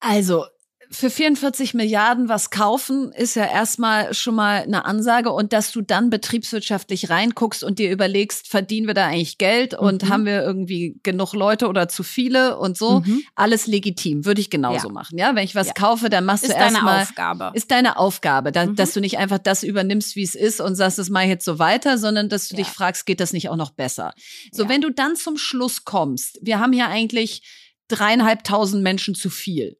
Also, 0.00 0.46
für 0.90 1.10
44 1.10 1.74
Milliarden 1.74 2.28
was 2.28 2.50
kaufen, 2.50 3.12
ist 3.12 3.36
ja 3.36 3.44
erstmal 3.44 4.14
schon 4.14 4.34
mal 4.34 4.62
eine 4.62 4.84
Ansage. 4.84 5.30
Und 5.30 5.52
dass 5.52 5.70
du 5.70 5.82
dann 5.82 6.10
betriebswirtschaftlich 6.10 7.10
reinguckst 7.10 7.62
und 7.62 7.78
dir 7.78 7.90
überlegst, 7.90 8.48
verdienen 8.48 8.86
wir 8.86 8.94
da 8.94 9.06
eigentlich 9.06 9.38
Geld 9.38 9.74
und 9.74 10.04
mhm. 10.04 10.08
haben 10.08 10.24
wir 10.24 10.42
irgendwie 10.42 10.98
genug 11.02 11.34
Leute 11.34 11.68
oder 11.68 11.88
zu 11.88 12.02
viele 12.02 12.58
und 12.58 12.76
so, 12.76 13.00
mhm. 13.00 13.22
alles 13.34 13.66
legitim. 13.66 14.24
Würde 14.24 14.40
ich 14.40 14.50
genauso 14.50 14.88
ja. 14.88 14.92
machen. 14.92 15.18
Ja, 15.18 15.34
wenn 15.34 15.44
ich 15.44 15.54
was 15.54 15.68
ja. 15.68 15.72
kaufe, 15.74 16.08
dann 16.08 16.24
machst 16.24 16.44
ist 16.44 16.52
du 16.52 16.56
erstmal. 16.56 17.02
Ist 17.02 17.10
deine 17.18 17.28
Aufgabe. 17.28 17.50
Ist 17.54 17.70
deine 17.70 17.96
Aufgabe, 17.98 18.52
da, 18.52 18.66
mhm. 18.66 18.76
dass 18.76 18.94
du 18.94 19.00
nicht 19.00 19.18
einfach 19.18 19.38
das 19.38 19.62
übernimmst, 19.62 20.16
wie 20.16 20.22
es 20.22 20.34
ist 20.34 20.60
und 20.60 20.74
sagst, 20.74 20.98
das 20.98 21.08
ich 21.08 21.28
jetzt 21.28 21.44
so 21.44 21.58
weiter, 21.58 21.98
sondern 21.98 22.28
dass 22.28 22.48
du 22.48 22.56
ja. 22.56 22.62
dich 22.62 22.72
fragst, 22.72 23.04
geht 23.04 23.20
das 23.20 23.32
nicht 23.32 23.48
auch 23.48 23.56
noch 23.56 23.70
besser? 23.70 24.12
So, 24.52 24.68
wenn 24.68 24.80
du 24.80 24.90
dann 24.90 25.16
zum 25.16 25.36
Schluss 25.36 25.84
kommst, 25.84 26.38
wir 26.42 26.60
haben 26.60 26.72
ja 26.72 26.88
eigentlich 26.88 27.42
dreieinhalbtausend 27.88 28.82
Menschen 28.82 29.14
zu 29.14 29.30
viel 29.30 29.77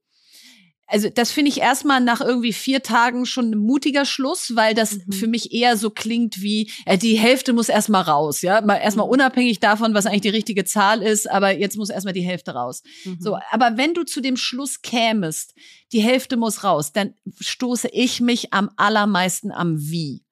also 0.89 1.11
das 1.11 1.31
finde 1.31 1.51
ich 1.51 1.61
erstmal 1.61 2.01
nach 2.01 2.23
irgendwie 2.23 2.55
vier 2.55 2.83
Tagen 2.83 3.27
schon 3.27 3.51
ein 3.51 3.59
mutiger 3.59 4.07
Schluss, 4.07 4.57
weil 4.57 4.75
das 4.75 4.97
mhm. 5.07 5.13
für 5.13 5.27
mich 5.27 5.53
eher 5.53 5.77
so 5.77 5.91
klingt 5.91 6.41
wie, 6.41 6.71
äh, 6.87 6.97
die 6.97 7.19
Hälfte 7.19 7.53
muss 7.53 7.69
erstmal 7.69 8.03
raus, 8.03 8.41
ja. 8.41 8.63
Mal 8.63 8.77
erstmal 8.77 9.07
mhm. 9.07 9.13
unabhängig 9.13 9.61
davon, 9.61 9.93
was 9.93 10.07
eigentlich 10.07 10.23
die 10.23 10.29
richtige 10.31 10.65
Zahl 10.65 11.03
ist, 11.03 11.31
aber 11.31 11.53
jetzt 11.53 11.77
muss 11.77 11.91
erstmal 11.91 12.15
die 12.15 12.23
Hälfte 12.23 12.53
raus. 12.53 12.83
Mhm. 13.05 13.19
So, 13.21 13.39
aber 13.51 13.77
wenn 13.77 13.93
du 13.93 14.05
zu 14.05 14.23
dem 14.23 14.39
Schluss 14.39 14.81
kämest, 14.81 15.55
die 15.93 16.01
Hälfte 16.01 16.39
muss 16.39 16.65
raus, 16.65 16.93
dann 16.93 17.15
stoße 17.39 17.89
ich 17.93 18.21
mich 18.23 18.55
am 18.55 18.71
allermeisten 18.77 19.53
am 19.53 19.79
Wie. 19.79 20.25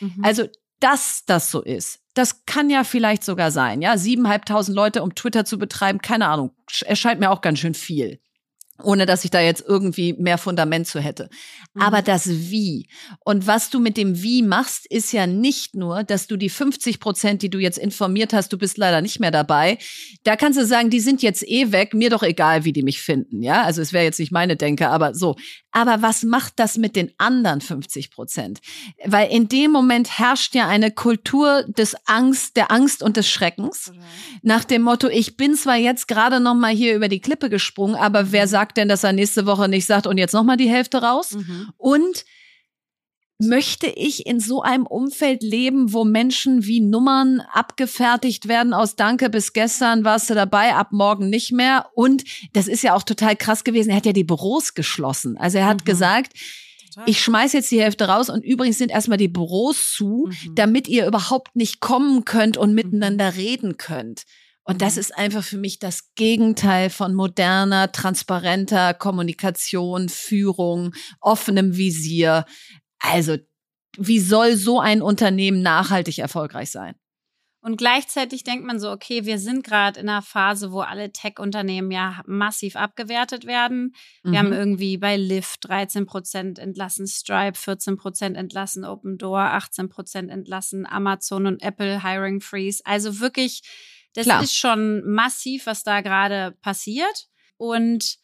Mhm. 0.00 0.22
Also, 0.22 0.44
dass 0.78 1.22
das 1.24 1.50
so 1.50 1.62
ist, 1.62 2.00
das 2.12 2.44
kann 2.44 2.68
ja 2.68 2.84
vielleicht 2.84 3.24
sogar 3.24 3.50
sein, 3.50 3.80
ja. 3.80 3.96
Siebeneinhalbtausend 3.96 4.76
Leute, 4.76 5.02
um 5.02 5.14
Twitter 5.14 5.46
zu 5.46 5.56
betreiben, 5.56 6.00
keine 6.02 6.28
Ahnung, 6.28 6.50
erscheint 6.84 7.18
mir 7.18 7.30
auch 7.30 7.40
ganz 7.40 7.60
schön 7.60 7.72
viel 7.72 8.20
ohne 8.82 9.06
dass 9.06 9.24
ich 9.24 9.30
da 9.30 9.40
jetzt 9.40 9.64
irgendwie 9.66 10.14
mehr 10.14 10.38
Fundament 10.38 10.86
zu 10.86 11.00
hätte. 11.00 11.28
Mhm. 11.74 11.82
Aber 11.82 12.02
das 12.02 12.28
Wie 12.28 12.88
und 13.24 13.46
was 13.46 13.70
du 13.70 13.80
mit 13.80 13.96
dem 13.96 14.22
Wie 14.22 14.42
machst, 14.42 14.86
ist 14.90 15.12
ja 15.12 15.26
nicht 15.26 15.74
nur, 15.74 16.04
dass 16.04 16.26
du 16.26 16.36
die 16.36 16.48
50 16.48 17.00
Prozent, 17.00 17.42
die 17.42 17.50
du 17.50 17.58
jetzt 17.58 17.78
informiert 17.78 18.32
hast, 18.32 18.52
du 18.52 18.58
bist 18.58 18.78
leider 18.78 19.00
nicht 19.00 19.20
mehr 19.20 19.30
dabei. 19.30 19.78
Da 20.24 20.36
kannst 20.36 20.58
du 20.58 20.66
sagen, 20.66 20.90
die 20.90 21.00
sind 21.00 21.22
jetzt 21.22 21.46
eh 21.48 21.72
weg, 21.72 21.94
mir 21.94 22.10
doch 22.10 22.22
egal, 22.22 22.64
wie 22.64 22.72
die 22.72 22.82
mich 22.82 23.00
finden. 23.00 23.42
Ja, 23.42 23.62
also 23.62 23.82
es 23.82 23.92
wäre 23.92 24.04
jetzt 24.04 24.18
nicht 24.18 24.32
meine 24.32 24.56
Denke, 24.56 24.88
aber 24.88 25.14
so. 25.14 25.36
Aber 25.72 26.02
was 26.02 26.22
macht 26.22 26.54
das 26.56 26.76
mit 26.76 26.96
den 26.96 27.12
anderen 27.18 27.60
50 27.60 28.10
Prozent? 28.10 28.60
Weil 29.04 29.30
in 29.30 29.48
dem 29.48 29.72
Moment 29.72 30.18
herrscht 30.18 30.54
ja 30.54 30.68
eine 30.68 30.90
Kultur 30.90 31.64
des 31.64 31.96
Angst, 32.06 32.56
der 32.56 32.70
Angst 32.70 33.02
und 33.02 33.16
des 33.16 33.28
Schreckens. 33.28 33.90
Mhm. 33.90 34.02
Nach 34.42 34.64
dem 34.64 34.82
Motto, 34.82 35.08
ich 35.08 35.36
bin 35.36 35.54
zwar 35.54 35.76
jetzt 35.76 36.08
gerade 36.08 36.40
noch 36.40 36.54
mal 36.54 36.72
hier 36.72 36.94
über 36.94 37.08
die 37.08 37.20
Klippe 37.20 37.48
gesprungen, 37.48 37.94
aber 37.94 38.32
wer 38.32 38.46
sagt 38.46 38.76
denn, 38.76 38.88
dass 38.88 39.02
er 39.02 39.12
nächste 39.12 39.46
Woche 39.46 39.68
nicht 39.68 39.86
sagt 39.86 40.06
und 40.06 40.18
jetzt 40.18 40.34
noch 40.34 40.44
mal 40.44 40.56
die 40.56 40.68
Hälfte 40.68 41.02
raus? 41.02 41.32
Mhm. 41.32 41.72
Und 41.78 42.24
möchte 43.42 43.86
ich 43.86 44.26
in 44.26 44.40
so 44.40 44.62
einem 44.62 44.86
Umfeld 44.86 45.42
leben, 45.42 45.92
wo 45.92 46.04
Menschen 46.04 46.64
wie 46.64 46.80
Nummern 46.80 47.40
abgefertigt 47.52 48.48
werden 48.48 48.72
aus 48.72 48.96
Danke 48.96 49.30
bis 49.30 49.52
gestern 49.52 50.04
warst 50.04 50.30
du 50.30 50.34
dabei, 50.34 50.74
ab 50.74 50.92
morgen 50.92 51.28
nicht 51.28 51.52
mehr. 51.52 51.86
Und 51.94 52.24
das 52.52 52.68
ist 52.68 52.82
ja 52.82 52.94
auch 52.94 53.02
total 53.02 53.36
krass 53.36 53.64
gewesen. 53.64 53.90
Er 53.90 53.96
hat 53.96 54.06
ja 54.06 54.12
die 54.12 54.24
Büros 54.24 54.74
geschlossen. 54.74 55.36
Also 55.36 55.58
er 55.58 55.66
hat 55.66 55.80
mhm. 55.80 55.84
gesagt, 55.84 56.32
ich 57.06 57.20
schmeiß 57.20 57.52
jetzt 57.54 57.70
die 57.70 57.80
Hälfte 57.80 58.06
raus 58.06 58.28
und 58.28 58.44
übrigens 58.44 58.78
sind 58.78 58.90
erstmal 58.90 59.18
die 59.18 59.28
Büros 59.28 59.92
zu, 59.92 60.28
mhm. 60.28 60.54
damit 60.54 60.88
ihr 60.88 61.06
überhaupt 61.06 61.56
nicht 61.56 61.80
kommen 61.80 62.24
könnt 62.24 62.56
und 62.56 62.70
mhm. 62.70 62.74
miteinander 62.76 63.34
reden 63.36 63.76
könnt. 63.76 64.24
Und 64.64 64.80
das 64.80 64.94
mhm. 64.94 65.00
ist 65.00 65.18
einfach 65.18 65.42
für 65.42 65.58
mich 65.58 65.78
das 65.78 66.14
Gegenteil 66.14 66.90
von 66.90 67.14
moderner, 67.14 67.90
transparenter 67.90 68.94
Kommunikation, 68.94 70.08
Führung, 70.08 70.94
offenem 71.20 71.76
Visier. 71.76 72.44
Also, 73.02 73.36
wie 73.98 74.20
soll 74.20 74.56
so 74.56 74.80
ein 74.80 75.02
Unternehmen 75.02 75.60
nachhaltig 75.60 76.18
erfolgreich 76.18 76.70
sein? 76.70 76.94
Und 77.64 77.76
gleichzeitig 77.76 78.42
denkt 78.42 78.66
man 78.66 78.80
so, 78.80 78.90
okay, 78.90 79.24
wir 79.24 79.38
sind 79.38 79.62
gerade 79.62 80.00
in 80.00 80.08
einer 80.08 80.20
Phase, 80.20 80.72
wo 80.72 80.80
alle 80.80 81.12
Tech-Unternehmen 81.12 81.92
ja 81.92 82.20
massiv 82.26 82.74
abgewertet 82.74 83.46
werden. 83.46 83.94
Wir 84.24 84.32
mhm. 84.32 84.36
haben 84.38 84.52
irgendwie 84.52 84.98
bei 84.98 85.16
Lyft 85.16 85.68
13 85.68 86.04
Prozent 86.04 86.58
entlassen, 86.58 87.06
Stripe 87.06 87.56
14 87.56 87.96
Prozent 87.96 88.36
entlassen, 88.36 88.84
Open 88.84 89.16
Door 89.16 89.38
18 89.38 89.88
Prozent 89.88 90.28
entlassen, 90.28 90.86
Amazon 90.86 91.46
und 91.46 91.62
Apple 91.62 92.02
Hiring 92.02 92.40
Freeze. 92.40 92.82
Also 92.84 93.20
wirklich, 93.20 93.62
das 94.14 94.24
Klar. 94.24 94.42
ist 94.42 94.56
schon 94.56 95.08
massiv, 95.08 95.66
was 95.66 95.84
da 95.84 96.00
gerade 96.00 96.56
passiert. 96.62 97.28
Und 97.58 98.16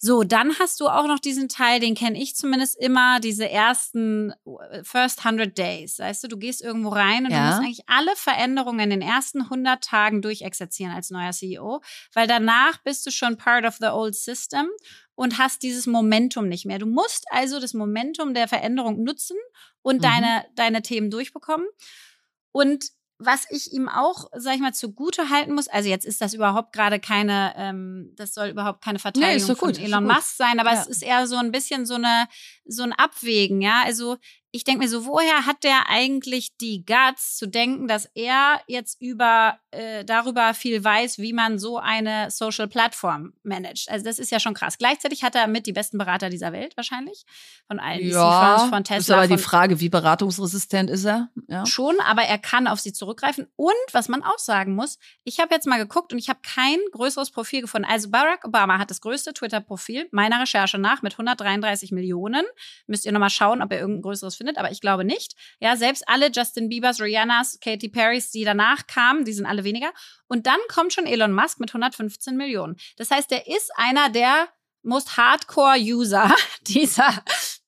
so, 0.00 0.22
dann 0.22 0.56
hast 0.60 0.80
du 0.80 0.86
auch 0.86 1.08
noch 1.08 1.18
diesen 1.18 1.48
Teil, 1.48 1.80
den 1.80 1.96
kenne 1.96 2.22
ich 2.22 2.36
zumindest 2.36 2.78
immer, 2.78 3.18
diese 3.18 3.48
ersten 3.48 4.32
äh, 4.70 4.84
First 4.84 5.24
100 5.24 5.58
Days. 5.58 5.98
Weißt 5.98 6.22
du, 6.22 6.28
du 6.28 6.38
gehst 6.38 6.62
irgendwo 6.62 6.90
rein 6.90 7.24
und 7.24 7.32
ja. 7.32 7.38
du 7.38 7.46
musst 7.46 7.58
eigentlich 7.58 7.88
alle 7.88 8.14
Veränderungen 8.14 8.78
in 8.78 8.90
den 8.90 9.02
ersten 9.02 9.42
100 9.42 9.82
Tagen 9.82 10.22
durchexerzieren 10.22 10.94
als 10.94 11.10
neuer 11.10 11.32
CEO, 11.32 11.82
weil 12.14 12.28
danach 12.28 12.78
bist 12.84 13.04
du 13.06 13.10
schon 13.10 13.36
part 13.36 13.64
of 13.64 13.78
the 13.80 13.86
old 13.86 14.14
system 14.14 14.68
und 15.16 15.36
hast 15.38 15.64
dieses 15.64 15.88
Momentum 15.88 16.48
nicht 16.48 16.64
mehr. 16.64 16.78
Du 16.78 16.86
musst 16.86 17.24
also 17.30 17.58
das 17.58 17.74
Momentum 17.74 18.34
der 18.34 18.46
Veränderung 18.46 19.02
nutzen 19.02 19.36
und 19.82 19.96
mhm. 19.96 20.02
deine, 20.02 20.44
deine 20.54 20.82
Themen 20.82 21.10
durchbekommen. 21.10 21.66
Und 22.52 22.92
was 23.18 23.46
ich 23.50 23.72
ihm 23.72 23.88
auch, 23.88 24.26
sag 24.36 24.54
ich 24.54 24.60
mal, 24.60 24.72
zugute 24.72 25.28
halten 25.28 25.52
muss, 25.52 25.66
also 25.66 25.88
jetzt 25.88 26.06
ist 26.06 26.20
das 26.20 26.34
überhaupt 26.34 26.72
gerade 26.72 27.00
keine, 27.00 27.52
ähm, 27.56 28.12
das 28.16 28.32
soll 28.32 28.48
überhaupt 28.48 28.82
keine 28.82 29.00
Verteidigung 29.00 29.34
nee, 29.34 29.38
so 29.40 29.54
von 29.56 29.74
Elon 29.74 30.04
Musk 30.04 30.36
sein, 30.36 30.60
aber 30.60 30.72
ja. 30.72 30.80
es 30.80 30.86
ist 30.86 31.02
eher 31.02 31.26
so 31.26 31.36
ein 31.36 31.50
bisschen 31.50 31.84
so 31.84 31.94
eine, 31.94 32.28
so 32.64 32.84
ein 32.84 32.92
Abwägen, 32.92 33.60
ja. 33.60 33.82
Also 33.84 34.16
ich 34.50 34.64
denke 34.64 34.80
mir 34.80 34.88
so, 34.88 35.04
woher 35.04 35.44
hat 35.44 35.62
der 35.62 35.88
eigentlich 35.90 36.56
die 36.56 36.84
Guts 36.86 37.36
zu 37.36 37.46
denken, 37.46 37.86
dass 37.86 38.06
er 38.14 38.60
jetzt 38.66 39.00
über 39.00 39.58
äh, 39.72 40.06
darüber 40.06 40.54
viel 40.54 40.82
weiß, 40.82 41.18
wie 41.18 41.34
man 41.34 41.58
so 41.58 41.76
eine 41.76 42.30
Social 42.30 42.66
Plattform 42.66 43.34
managt? 43.42 43.90
Also 43.90 44.06
das 44.06 44.18
ist 44.18 44.30
ja 44.30 44.40
schon 44.40 44.54
krass. 44.54 44.78
Gleichzeitig 44.78 45.22
hat 45.22 45.34
er 45.34 45.48
mit 45.48 45.66
die 45.66 45.74
besten 45.74 45.98
Berater 45.98 46.30
dieser 46.30 46.52
Welt 46.52 46.78
wahrscheinlich 46.78 47.26
von 47.66 47.78
allen 47.78 48.08
ja, 48.08 48.58
VCs, 48.58 48.70
von 48.70 48.84
Tesla. 48.84 48.98
Ist 48.98 49.10
aber 49.10 49.36
die 49.36 49.42
Frage, 49.42 49.80
wie 49.80 49.90
beratungsresistent 49.90 50.88
ist 50.88 51.04
er? 51.04 51.28
Ja. 51.48 51.66
Schon, 51.66 52.00
aber 52.00 52.22
er 52.22 52.38
kann 52.38 52.68
auf 52.68 52.80
sie 52.80 52.94
zurückgreifen. 52.94 53.48
Und 53.56 53.74
was 53.92 54.08
man 54.08 54.22
auch 54.22 54.38
sagen 54.38 54.74
muss, 54.74 54.98
ich 55.24 55.40
habe 55.40 55.54
jetzt 55.54 55.66
mal 55.66 55.78
geguckt 55.78 56.14
und 56.14 56.18
ich 56.18 56.30
habe 56.30 56.40
kein 56.42 56.78
größeres 56.92 57.30
Profil 57.32 57.60
gefunden. 57.60 57.86
Also 57.90 58.08
Barack 58.08 58.46
Obama 58.46 58.78
hat 58.78 58.90
das 58.90 59.02
größte 59.02 59.34
Twitter-Profil 59.34 60.08
meiner 60.10 60.40
Recherche 60.40 60.78
nach 60.78 61.02
mit 61.02 61.12
133 61.12 61.92
Millionen. 61.92 62.46
Müsst 62.86 63.04
ihr 63.04 63.12
nochmal 63.12 63.28
schauen, 63.28 63.60
ob 63.60 63.70
er 63.72 63.80
irgendein 63.80 64.02
größeres 64.02 64.37
findet, 64.38 64.56
aber 64.56 64.70
ich 64.70 64.80
glaube 64.80 65.04
nicht. 65.04 65.34
Ja, 65.60 65.76
selbst 65.76 66.08
alle 66.08 66.30
Justin 66.30 66.70
Biebers, 66.70 67.00
Rihannas, 67.00 67.58
Katy 67.60 67.90
Perrys, 67.90 68.30
die 68.30 68.44
danach 68.44 68.86
kamen, 68.86 69.24
die 69.24 69.32
sind 69.34 69.44
alle 69.44 69.64
weniger. 69.64 69.92
Und 70.26 70.46
dann 70.46 70.58
kommt 70.72 70.94
schon 70.94 71.06
Elon 71.06 71.32
Musk 71.32 71.60
mit 71.60 71.70
115 71.70 72.36
Millionen. 72.36 72.76
Das 72.96 73.10
heißt, 73.10 73.30
er 73.32 73.46
ist 73.46 73.70
einer 73.76 74.08
der 74.08 74.48
most 74.82 75.16
Hardcore-User 75.16 76.34
dieser, 76.62 77.22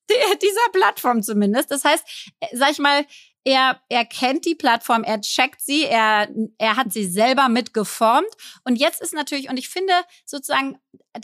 dieser 0.09 0.73
Plattform 0.73 1.23
zumindest. 1.23 1.71
Das 1.71 1.85
heißt, 1.85 2.33
äh, 2.41 2.57
sag 2.57 2.71
ich 2.71 2.79
mal, 2.79 3.05
er, 3.45 3.81
er 3.89 4.05
kennt 4.05 4.45
die 4.45 4.55
Plattform, 4.55 5.03
er 5.03 5.21
checkt 5.21 5.62
sie, 5.62 5.85
er, 5.85 6.29
er 6.59 6.77
hat 6.77 6.93
sie 6.93 7.07
selber 7.07 7.49
mitgeformt. 7.49 8.29
Und 8.64 8.77
jetzt 8.77 9.01
ist 9.01 9.14
natürlich, 9.14 9.49
und 9.49 9.59
ich 9.59 9.68
finde 9.68 9.95
sozusagen, 10.27 10.79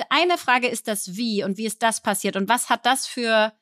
eine 0.08 0.38
Frage 0.38 0.68
ist 0.68 0.88
das 0.88 1.16
Wie 1.16 1.44
und 1.44 1.58
wie 1.58 1.66
ist 1.66 1.82
das 1.82 2.02
passiert 2.02 2.36
und 2.36 2.48
was 2.48 2.70
hat 2.70 2.86
das 2.86 3.06
für 3.06 3.52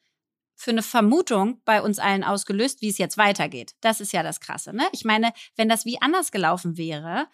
für 0.64 0.70
eine 0.70 0.82
Vermutung 0.82 1.60
bei 1.66 1.82
uns 1.82 1.98
allen 1.98 2.24
ausgelöst, 2.24 2.80
wie 2.80 2.88
es 2.88 2.96
jetzt 2.96 3.18
weitergeht. 3.18 3.74
Das 3.82 4.00
ist 4.00 4.12
ja 4.12 4.22
das 4.22 4.40
Krasse. 4.40 4.74
Ne? 4.74 4.84
Ich 4.92 5.04
meine, 5.04 5.32
wenn 5.56 5.68
das 5.68 5.84
wie 5.84 6.00
anders 6.00 6.32
gelaufen 6.32 6.78
wäre, 6.78 7.28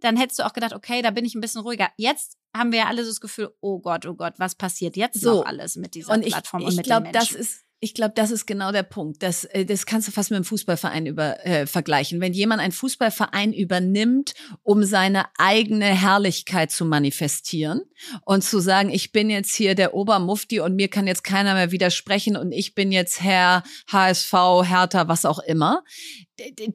dann 0.00 0.16
hättest 0.18 0.38
du 0.38 0.44
auch 0.44 0.52
gedacht, 0.52 0.74
okay, 0.74 1.00
da 1.00 1.10
bin 1.10 1.24
ich 1.24 1.34
ein 1.34 1.40
bisschen 1.40 1.62
ruhiger. 1.62 1.88
Jetzt 1.96 2.36
haben 2.54 2.72
wir 2.72 2.80
ja 2.80 2.86
alle 2.86 3.02
so 3.02 3.10
das 3.10 3.20
Gefühl, 3.20 3.54
oh 3.60 3.80
Gott, 3.80 4.04
oh 4.04 4.14
Gott, 4.14 4.34
was 4.36 4.54
passiert 4.54 4.96
jetzt 4.96 5.20
so. 5.20 5.36
noch 5.36 5.46
alles 5.46 5.76
mit 5.76 5.94
dieser 5.94 6.12
und 6.12 6.26
ich, 6.26 6.32
Plattform 6.32 6.60
ich 6.60 6.68
und 6.68 6.76
mit 6.76 6.84
glaub, 6.84 7.04
den 7.04 7.12
das 7.12 7.30
Menschen? 7.30 7.40
ist 7.40 7.64
ich 7.84 7.92
glaube, 7.92 8.14
das 8.16 8.30
ist 8.30 8.46
genau 8.46 8.72
der 8.72 8.82
Punkt. 8.82 9.22
Das, 9.22 9.44
äh, 9.44 9.66
das 9.66 9.84
kannst 9.84 10.08
du 10.08 10.12
fast 10.12 10.30
mit 10.30 10.36
einem 10.36 10.46
Fußballverein 10.46 11.04
über, 11.04 11.44
äh, 11.46 11.66
vergleichen. 11.66 12.18
Wenn 12.18 12.32
jemand 12.32 12.62
einen 12.62 12.72
Fußballverein 12.72 13.52
übernimmt, 13.52 14.32
um 14.62 14.84
seine 14.84 15.26
eigene 15.36 15.84
Herrlichkeit 15.84 16.70
zu 16.70 16.86
manifestieren 16.86 17.82
und 18.24 18.42
zu 18.42 18.60
sagen, 18.60 18.88
ich 18.88 19.12
bin 19.12 19.28
jetzt 19.28 19.54
hier 19.54 19.74
der 19.74 19.92
Obermufti 19.92 20.60
und 20.60 20.76
mir 20.76 20.88
kann 20.88 21.06
jetzt 21.06 21.24
keiner 21.24 21.52
mehr 21.52 21.72
widersprechen 21.72 22.38
und 22.38 22.52
ich 22.52 22.74
bin 22.74 22.90
jetzt 22.90 23.20
Herr 23.20 23.62
HSV, 23.92 24.32
Hertha, 24.64 25.06
was 25.06 25.26
auch 25.26 25.40
immer, 25.40 25.84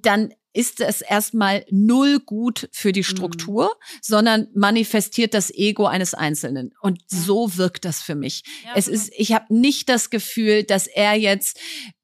dann 0.02 0.32
ist 0.60 0.80
es 0.82 1.02
erstmal 1.02 1.66
null 1.72 2.20
gut 2.20 2.68
für 2.72 2.92
die 2.92 3.04
Struktur, 3.04 3.72
sondern 4.02 4.48
manifestiert 4.54 5.34
das 5.34 5.50
Ego 5.52 5.86
eines 5.86 6.14
Einzelnen. 6.14 6.74
Und 6.82 7.00
Ja. 7.12 7.18
so 7.18 7.58
wirkt 7.58 7.86
das 7.86 8.02
für 8.02 8.16
mich. 8.16 8.44
Ja, 8.66 8.72
es 8.76 8.86
genau. 8.86 8.98
ist, 8.98 9.14
ich 9.16 9.32
habe 9.34 9.46
nicht 9.54 9.88
das 9.90 10.10
Gefühl, 10.10 10.64
dass 10.64 10.88
er 10.88 11.14
jetzt 11.16 11.58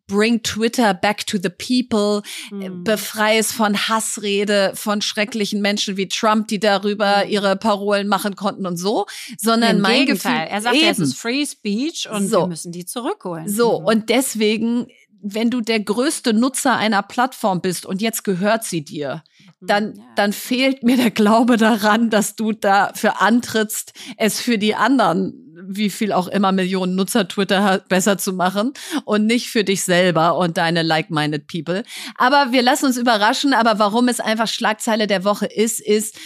bring 0.07 0.43
Twitter 0.43 0.93
back 0.93 1.25
to 1.25 1.37
the 1.41 1.49
people, 1.49 2.21
äh, 2.61 2.69
Mhm. 2.69 2.83
befrei 2.83 3.39
es 3.39 3.51
von 3.51 3.75
Hassrede 3.89 4.71
von 4.75 5.01
schrecklichen 5.01 5.61
Menschen 5.61 5.97
wie 5.97 6.07
Trump, 6.07 6.47
die 6.47 6.59
darüber 6.59 7.25
Mhm. 7.25 7.31
ihre 7.31 7.55
Parolen 7.55 8.07
machen 8.07 8.35
konnten 8.35 8.67
und 8.67 8.77
so, 8.77 9.07
sondern 9.39 9.77
Im 9.77 9.81
mein 9.81 10.05
Gegenteil. 10.05 10.33
Gefühl, 10.43 10.53
er 10.53 10.61
sagt, 10.61 10.75
ja, 10.75 10.89
es 10.91 10.97
eben. 10.99 11.07
ist 11.07 11.17
Free 11.17 11.43
Speech 11.43 12.07
und 12.11 12.27
So. 12.29 12.41
wir 12.41 12.47
müssen 12.47 12.71
die 12.71 12.85
zurückholen. 12.85 13.49
So, 13.49 13.79
Mhm. 13.79 13.85
und 13.87 14.09
deswegen, 14.09 14.85
wenn 15.28 15.49
du 15.49 15.59
der 15.59 15.80
größte 15.80 16.34
Nutzer 16.34 16.76
einer 16.78 17.01
Plattform 17.01 17.59
bist 17.59 17.88
und 17.88 17.99
jetzt 17.99 18.23
gehört 18.23 18.63
sie 18.63 18.86
dir, 18.86 19.23
dann, 19.59 19.95
Ja. 19.95 20.03
dann 20.15 20.34
fehlt 20.34 20.84
mir 20.84 20.97
der 20.97 21.09
Glaube 21.09 21.57
daran, 21.57 22.11
dass 22.11 22.36
du 22.36 22.51
dafür 22.51 23.21
antrittst, 23.23 23.93
es 24.17 24.39
für 24.39 24.59
die 24.59 24.76
anderen, 24.76 25.34
wie 25.67 25.89
viel 25.89 26.11
auch 26.11 26.28
immer 26.28 26.51
Millionen 26.51 26.93
Nutzer 26.93 27.28
Twitter 27.28 27.63
hat, 27.63 27.89
besser 27.89 28.19
zu 28.19 28.34
machen 28.34 28.73
und 29.05 29.26
nicht 29.26 29.49
für 29.49 29.63
dich 29.63 29.84
selber 29.84 30.38
und 30.38 30.57
deine 30.57 30.84
like-minded 30.84 31.47
people. 31.47 31.84
Aber 32.17 32.51
wir 32.51 32.61
lassen 32.61 32.86
uns 32.86 32.97
überraschen, 32.97 33.53
aber 33.53 33.80
warum 33.80 34.07
es 34.07 34.19
einfach 34.19 34.47
Schlagzeile 34.47 35.07
der 35.07 35.23
Woche 35.23 35.47
ist, 35.47 35.80
ist, 35.80 36.19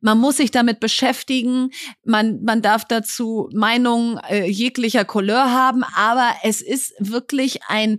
man 0.00 0.18
muss 0.18 0.38
sich 0.38 0.50
damit 0.50 0.80
beschäftigen. 0.80 1.70
Man, 2.04 2.42
man 2.42 2.62
darf 2.62 2.86
dazu 2.86 3.50
Meinungen 3.52 4.18
äh, 4.28 4.46
jeglicher 4.46 5.04
Couleur 5.04 5.50
haben, 5.50 5.84
aber 5.94 6.30
es 6.42 6.62
ist 6.62 6.94
wirklich 7.00 7.60
ein 7.68 7.98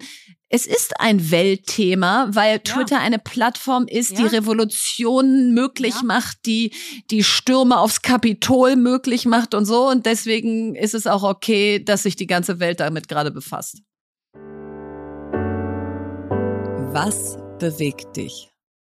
es 0.50 0.66
ist 0.66 1.00
ein 1.02 1.30
Weltthema, 1.30 2.30
weil 2.32 2.60
Twitter 2.60 3.00
eine 3.00 3.20
Plattform 3.20 3.86
ist, 3.86 4.18
die 4.18 4.24
Ja. 4.24 4.30
Revolutionen 4.30 5.54
möglich 5.54 5.96
Ja. 5.96 6.04
macht, 6.04 6.46
die 6.46 6.72
die 7.12 7.24
Stürme 7.24 7.78
aufs 7.78 8.02
Kapitol 8.02 8.78
möglich 8.78 9.26
macht 9.26 9.54
und 9.54 9.66
so. 9.66 9.90
Und 9.90 10.06
deswegen 10.06 10.76
ist 10.76 10.94
es 10.94 11.06
auch 11.06 11.24
okay, 11.24 11.84
dass 11.84 12.04
sich 12.04 12.16
die 12.16 12.28
ganze 12.28 12.60
Welt 12.60 12.80
damit 12.80 13.10
gerade 13.10 13.32
befasst. 13.32 13.82
Was 16.94 17.38
bewegt 17.60 18.16
dich? 18.16 18.50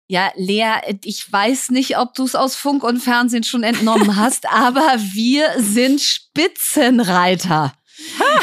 Ja, 0.09 0.31
Lea, 0.35 0.75
ich 1.03 1.29
weiß 1.29 1.71
nicht, 1.71 1.97
ob 1.97 2.13
du 2.13 2.23
es 2.23 2.35
aus 2.35 2.55
Funk 2.55 2.83
und 2.83 2.99
Fernsehen 2.99 3.43
schon 3.43 3.63
entnommen 3.63 4.15
hast, 4.15 4.45
aber 4.49 4.95
wir 5.13 5.47
sind 5.57 5.99
Spitzenreiter. 5.99 7.73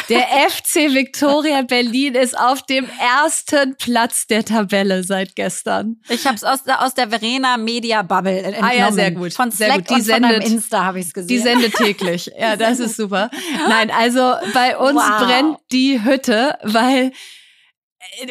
Der 0.08 0.26
FC 0.50 0.92
Victoria 0.94 1.62
Berlin 1.62 2.14
ist 2.14 2.38
auf 2.38 2.62
dem 2.62 2.88
ersten 3.00 3.76
Platz 3.76 4.26
der 4.26 4.44
Tabelle 4.44 5.02
seit 5.04 5.34
gestern. 5.36 5.96
Ich 6.08 6.26
habe 6.26 6.36
es 6.36 6.44
aus, 6.44 6.64
der- 6.64 6.82
aus 6.84 6.94
der 6.94 7.08
Verena 7.08 7.56
Media 7.56 8.02
Bubble 8.02 8.42
entnommen. 8.42 8.70
Ah 8.70 8.74
ja, 8.74 8.92
sehr 8.92 9.10
gut. 9.12 9.32
Von 9.32 9.50
Sehr 9.50 9.68
Slack 9.68 9.78
gut. 9.86 9.90
Die 9.90 9.94
und 9.94 10.00
von 10.00 10.06
sendet- 10.22 10.44
Insta 10.44 10.84
habe 10.84 11.00
ich 11.00 11.06
es 11.06 11.14
gesehen. 11.14 11.28
Die 11.28 11.38
sendet 11.38 11.74
täglich. 11.74 12.30
Ja, 12.38 12.56
das 12.56 12.78
ist 12.80 12.96
super. 12.96 13.30
Nein, 13.68 13.90
also 13.90 14.34
bei 14.52 14.76
uns 14.76 14.96
Wow. 15.00 15.26
brennt 15.26 15.56
die 15.72 16.02
Hütte, 16.04 16.58
weil 16.62 17.12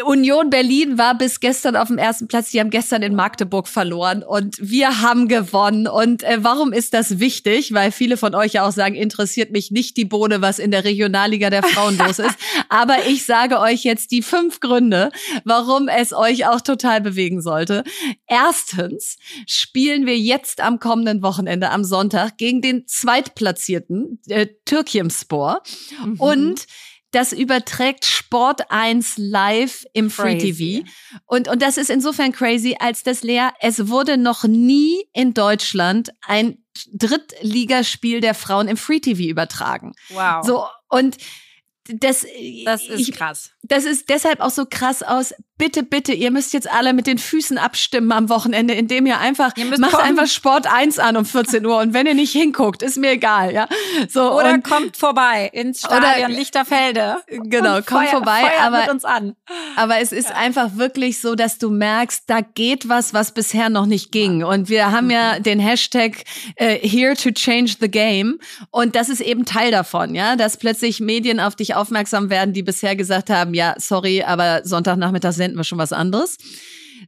Union 0.05 0.49
Berlin 0.49 0.97
war 0.97 1.17
bis 1.17 1.39
gestern 1.39 1.75
auf 1.75 1.87
dem 1.87 1.97
ersten 1.97 2.27
Platz. 2.27 2.51
Die 2.51 2.59
haben 2.59 2.69
gestern 2.69 3.01
in 3.01 3.15
Magdeburg 3.15 3.67
verloren 3.67 4.23
und 4.23 4.57
wir 4.61 5.01
haben 5.01 5.27
gewonnen. 5.27 5.87
Und 5.87 6.23
äh, 6.23 6.43
warum 6.43 6.73
ist 6.73 6.93
das 6.93 7.19
wichtig? 7.19 7.73
Weil 7.73 7.91
viele 7.91 8.17
von 8.17 8.35
euch 8.35 8.53
ja 8.53 8.67
auch 8.67 8.71
sagen, 8.71 8.95
interessiert 8.95 9.51
mich 9.51 9.71
nicht 9.71 9.97
die 9.97 10.05
Bohne, 10.05 10.41
was 10.41 10.59
in 10.59 10.71
der 10.71 10.83
Regionalliga 10.83 11.49
der 11.49 11.63
Frauen 11.63 11.97
los 11.97 12.19
ist. 12.19 12.35
Aber 12.69 13.07
ich 13.07 13.25
sage 13.25 13.59
euch 13.59 13.83
jetzt 13.83 14.11
die 14.11 14.21
fünf 14.21 14.59
Gründe, 14.59 15.11
warum 15.43 15.87
es 15.87 16.13
euch 16.13 16.47
auch 16.47 16.61
total 16.61 17.01
bewegen 17.01 17.41
sollte. 17.41 17.83
Erstens 18.27 19.17
spielen 19.47 20.05
wir 20.05 20.17
jetzt 20.17 20.61
am 20.61 20.79
kommenden 20.79 21.21
Wochenende 21.23 21.69
am 21.71 21.83
Sonntag 21.83 22.37
gegen 22.37 22.61
den 22.61 22.87
zweitplatzierten 22.87 24.19
äh, 24.29 24.47
Türkimspor 24.65 25.61
Mhm. 26.03 26.19
und 26.19 26.65
das 27.13 27.31
überträgt 27.31 28.05
Sport 28.05 28.71
1 28.71 29.17
live 29.17 29.85
im 29.93 30.09
Free. 30.09 30.37
TV. 30.37 30.87
Und, 31.25 31.47
und 31.47 31.61
das 31.61 31.77
ist 31.77 31.89
insofern 31.89 32.31
crazy, 32.31 32.75
als 32.79 33.03
das 33.03 33.23
Lea, 33.23 33.49
es 33.61 33.87
wurde 33.87 34.17
noch 34.17 34.43
nie 34.43 35.05
in 35.13 35.33
Deutschland 35.33 36.09
ein 36.21 36.57
Drittligaspiel 36.91 38.19
der 38.19 38.33
Frauen 38.33 38.67
im 38.67 38.77
Free 38.77 38.99
TV 38.99 39.29
übertragen. 39.29 39.93
Wow. 40.09 40.43
So, 40.43 40.65
und 40.89 41.17
das, 41.85 42.25
das 42.65 42.87
ist 42.87 43.09
ich, 43.09 43.11
krass. 43.13 43.51
das 43.61 43.85
ist 43.85 44.09
deshalb 44.09 44.39
auch 44.39 44.49
so 44.49 44.65
krass 44.65 45.03
aus. 45.03 45.33
Bitte, 45.57 45.83
bitte, 45.83 46.13
ihr 46.13 46.31
müsst 46.31 46.51
jetzt 46.53 46.69
alle 46.69 46.93
mit 46.93 47.05
den 47.05 47.19
Füßen 47.19 47.57
abstimmen 47.59 48.11
am 48.11 48.27
Wochenende, 48.29 48.73
indem 48.73 49.05
ihr 49.05 49.19
einfach 49.19 49.55
Ihr 49.55 49.65
macht 49.77 49.91
kommen. 49.91 50.03
einfach 50.03 50.27
Sport 50.27 50.65
1 50.71 50.97
an 50.97 51.15
um 51.15 51.25
14 51.25 51.63
Uhr 51.65 51.77
und 51.77 51.93
wenn 51.93 52.07
ihr 52.07 52.15
nicht 52.15 52.31
hinguckt, 52.31 52.81
ist 52.81 52.97
mir 52.97 53.11
egal, 53.11 53.53
ja. 53.53 53.67
So 54.09 54.31
Oder 54.33 54.53
und, 54.53 54.63
kommt 54.63 54.97
vorbei 54.97 55.49
ins 55.53 55.79
Stadion 55.79 56.31
Lichterfelde. 56.31 57.17
genau, 57.27 57.77
und 57.77 57.85
kommt 57.87 58.07
feuer- 58.07 58.11
vorbei, 58.11 58.39
feuert 58.41 58.61
aber 58.63 58.81
mit 58.81 58.89
uns 58.89 59.05
an. 59.05 59.35
aber 59.75 59.99
es 59.99 60.11
ist 60.11 60.31
einfach 60.35 60.75
wirklich 60.75 61.21
so, 61.21 61.35
dass 61.35 61.59
du 61.59 61.69
merkst, 61.69 62.23
da 62.27 62.41
geht 62.41 62.89
was, 62.89 63.13
was 63.13 63.31
bisher 63.33 63.69
noch 63.69 63.85
nicht 63.85 64.11
ging. 64.11 64.43
Und 64.43 64.69
wir 64.69 64.91
haben 64.91 65.09
ja 65.11 65.35
Mhm. 65.37 65.43
den 65.43 65.59
Hashtag 65.59 66.23
äh, 66.55 66.77
Here 66.85 67.15
to 67.15 67.29
Change 67.31 67.75
the 67.79 67.89
Game. 67.89 68.39
Und 68.71 68.95
das 68.95 69.07
ist 69.09 69.21
eben 69.21 69.45
Teil 69.45 69.69
davon, 69.71 70.15
ja, 70.15 70.35
dass 70.35 70.57
plötzlich 70.57 70.99
Medien 70.99 71.39
auf 71.39 71.55
dich 71.55 71.75
aufmerksam 71.75 72.29
werden, 72.31 72.53
die 72.53 72.63
bisher 72.63 72.95
gesagt 72.95 73.29
haben, 73.29 73.53
ja, 73.53 73.75
sorry, 73.77 74.23
aber 74.23 74.61
Sonntagnachmittag 74.63 75.33
senden 75.43 75.59
wir 75.59 75.63
schon 75.65 75.77
was 75.77 75.91
anderes. 75.91 76.37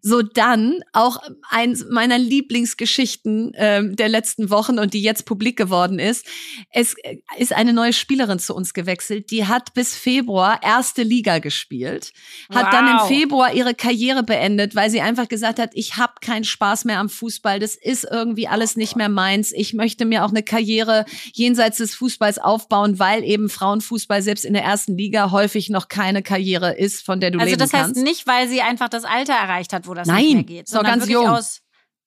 So 0.01 0.21
dann 0.21 0.79
auch 0.93 1.17
eins 1.49 1.85
meiner 1.89 2.17
Lieblingsgeschichten 2.17 3.51
ähm, 3.55 3.95
der 3.95 4.09
letzten 4.09 4.49
Wochen 4.49 4.79
und 4.79 4.93
die 4.93 5.01
jetzt 5.01 5.25
publik 5.25 5.57
geworden 5.57 5.99
ist. 5.99 6.25
Es 6.71 6.95
äh, 7.03 7.17
ist 7.37 7.53
eine 7.53 7.73
neue 7.73 7.93
Spielerin 7.93 8.39
zu 8.39 8.55
uns 8.55 8.73
gewechselt, 8.73 9.31
die 9.31 9.45
hat 9.47 9.73
bis 9.73 9.95
Februar 9.95 10.59
erste 10.63 11.03
Liga 11.03 11.39
gespielt, 11.39 12.11
hat 12.53 12.65
Wow. 12.65 12.71
dann 12.71 12.87
im 12.87 13.07
Februar 13.07 13.53
ihre 13.53 13.73
Karriere 13.75 14.23
beendet, 14.23 14.75
weil 14.75 14.89
sie 14.89 15.01
einfach 15.01 15.27
gesagt 15.27 15.59
hat, 15.59 15.71
ich 15.73 15.97
habe 15.97 16.13
keinen 16.21 16.43
Spaß 16.43 16.85
mehr 16.85 16.99
am 16.99 17.09
Fußball, 17.09 17.59
das 17.59 17.75
ist 17.75 18.05
irgendwie 18.09 18.47
alles 18.47 18.75
nicht 18.75 18.95
mehr 18.95 19.09
meins. 19.09 19.51
Ich 19.51 19.73
möchte 19.73 20.05
mir 20.05 20.25
auch 20.25 20.29
eine 20.29 20.43
Karriere 20.43 21.05
jenseits 21.33 21.77
des 21.77 21.95
Fußballs 21.95 22.39
aufbauen, 22.39 22.99
weil 22.99 23.23
eben 23.23 23.49
Frauenfußball 23.49 24.21
selbst 24.21 24.45
in 24.45 24.53
der 24.53 24.63
ersten 24.63 24.97
Liga 24.97 25.31
häufig 25.31 25.69
noch 25.69 25.87
keine 25.87 26.23
Karriere 26.23 26.73
ist, 26.75 27.05
von 27.05 27.19
der 27.19 27.31
du 27.31 27.39
Also 27.39 27.49
leben 27.51 27.59
das 27.59 27.73
heißt 27.73 27.83
kannst. 27.93 28.03
nicht, 28.03 28.27
weil 28.27 28.47
sie 28.47 28.61
einfach 28.61 28.89
das 28.89 29.03
Alter 29.05 29.33
erreicht 29.33 29.73
hat, 29.73 29.84
wo 29.87 29.93
das 29.93 30.07
Nein, 30.07 30.23
nicht 30.23 30.33
mehr 30.33 30.43
geht, 30.43 30.67
noch 30.67 30.73
sondern 30.73 30.99
ganz 30.99 31.03
wirklich 31.03 31.13
jung. 31.13 31.27
aus 31.27 31.61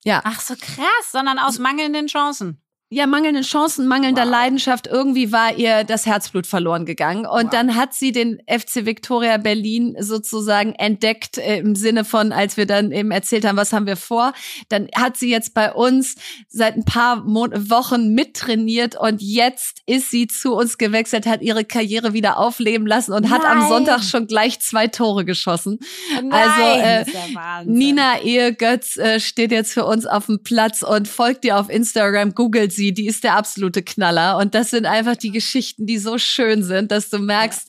Ja. 0.04 0.22
Ach 0.24 0.40
so 0.40 0.54
krass, 0.54 1.12
sondern 1.12 1.38
aus 1.38 1.58
mangelnden 1.58 2.06
Chancen. 2.06 2.62
Ja, 2.90 3.06
mangelnden 3.06 3.42
Chancen, 3.42 3.86
mangelnder 3.86 4.22
Wow. 4.24 4.30
Leidenschaft. 4.30 4.86
Irgendwie 4.86 5.30
war 5.30 5.54
ihr 5.54 5.84
das 5.84 6.06
Herzblut 6.06 6.46
verloren 6.46 6.86
gegangen. 6.86 7.26
Und 7.26 7.44
Wow. 7.44 7.50
dann 7.50 7.74
hat 7.76 7.92
sie 7.92 8.12
den 8.12 8.38
FC 8.46 8.86
Victoria 8.86 9.36
Berlin 9.36 9.94
sozusagen 10.00 10.72
entdeckt 10.74 11.36
äh, 11.36 11.58
im 11.58 11.74
Sinne 11.76 12.06
von, 12.06 12.32
als 12.32 12.56
wir 12.56 12.64
dann 12.64 12.90
eben 12.90 13.10
erzählt 13.10 13.44
haben, 13.44 13.58
was 13.58 13.74
haben 13.74 13.86
wir 13.86 13.96
vor. 13.96 14.32
Dann 14.70 14.88
hat 14.96 15.18
sie 15.18 15.28
jetzt 15.30 15.52
bei 15.52 15.70
uns 15.70 16.14
seit 16.48 16.76
ein 16.76 16.84
paar 16.86 17.16
Mon 17.24 17.50
Wochen 17.68 18.14
mittrainiert 18.14 18.96
und 18.98 19.20
jetzt 19.20 19.82
ist 19.84 20.10
sie 20.10 20.26
zu 20.26 20.54
uns 20.54 20.78
gewechselt, 20.78 21.26
hat 21.26 21.42
ihre 21.42 21.66
Karriere 21.66 22.14
wieder 22.14 22.38
aufleben 22.38 22.86
lassen 22.86 23.12
und 23.12 23.28
hat 23.28 23.44
am 23.44 23.58
Nein. 23.58 23.68
Sonntag 23.68 24.02
schon 24.02 24.26
gleich 24.26 24.60
zwei 24.60 24.86
Tore 24.86 25.26
geschossen. 25.26 25.78
Nein, 26.14 26.32
Also, 26.32 26.62
äh, 26.80 27.04
ja. 27.34 27.64
Nina 27.66 28.22
Ehegötz 28.22 28.96
äh, 28.96 29.20
steht 29.20 29.52
jetzt 29.52 29.74
für 29.74 29.84
uns 29.84 30.06
auf 30.06 30.24
dem 30.24 30.42
Platz 30.42 30.82
und 30.82 31.06
folgt 31.06 31.44
dir 31.44 31.58
auf 31.58 31.68
Instagram, 31.68 32.34
googelt 32.34 32.77
sie, 32.78 32.94
die 32.94 33.06
ist 33.06 33.22
der 33.24 33.34
absolute 33.36 33.82
Knaller. 33.82 34.38
Und 34.38 34.54
das 34.54 34.70
sind 34.70 34.86
einfach 34.86 35.16
die 35.16 35.30
Geschichten, 35.30 35.84
die 35.84 35.98
so 35.98 36.16
schön 36.16 36.62
sind, 36.62 36.90
dass 36.90 37.10
du 37.10 37.18
merkst, 37.18 37.68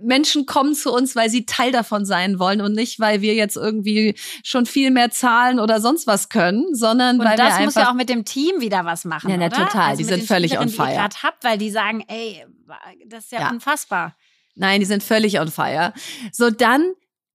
Menschen 0.00 0.46
kommen 0.46 0.74
zu 0.74 0.92
uns, 0.92 1.16
weil 1.16 1.28
sie 1.30 1.44
Teil 1.46 1.72
davon 1.72 2.04
sein 2.04 2.38
wollen 2.38 2.60
und 2.60 2.74
nicht, 2.74 3.00
weil 3.00 3.20
wir 3.20 3.34
jetzt 3.34 3.56
irgendwie 3.56 4.14
schon 4.44 4.66
viel 4.66 4.90
mehr 4.90 5.10
zahlen 5.10 5.58
oder 5.58 5.80
sonst 5.80 6.06
was 6.06 6.28
können, 6.28 6.74
sondern 6.74 7.18
Und 7.18 7.26
weil 7.26 7.32
wir 7.36 7.44
das 7.44 7.54
einfach 7.54 7.64
muss 7.64 7.74
ja 7.74 7.90
auch 7.90 7.94
mit 7.94 8.08
dem 8.08 8.24
Team 8.24 8.60
wieder 8.60 8.84
was 8.84 9.04
machen, 9.04 9.30
Ja, 9.30 9.36
na, 9.36 9.48
total. 9.48 9.90
Also 9.90 9.98
Die 9.98 10.04
sind 10.04 10.22
völlig 10.24 10.58
on 10.58 10.68
fire. 10.68 10.88
Die 10.88 10.94
ihr 10.94 11.02
habt, 11.22 11.44
weil 11.44 11.58
die 11.58 11.70
sagen, 11.70 12.04
ey, 12.08 12.44
das 13.06 13.24
ist 13.24 13.32
ja, 13.32 13.40
Ja. 13.40 13.50
unfassbar. 13.50 14.16
Nein, 14.54 14.80
die 14.80 14.86
sind 14.86 15.02
völlig 15.02 15.40
on 15.40 15.48
fire. 15.50 15.92
So, 16.32 16.50
dann 16.50 16.92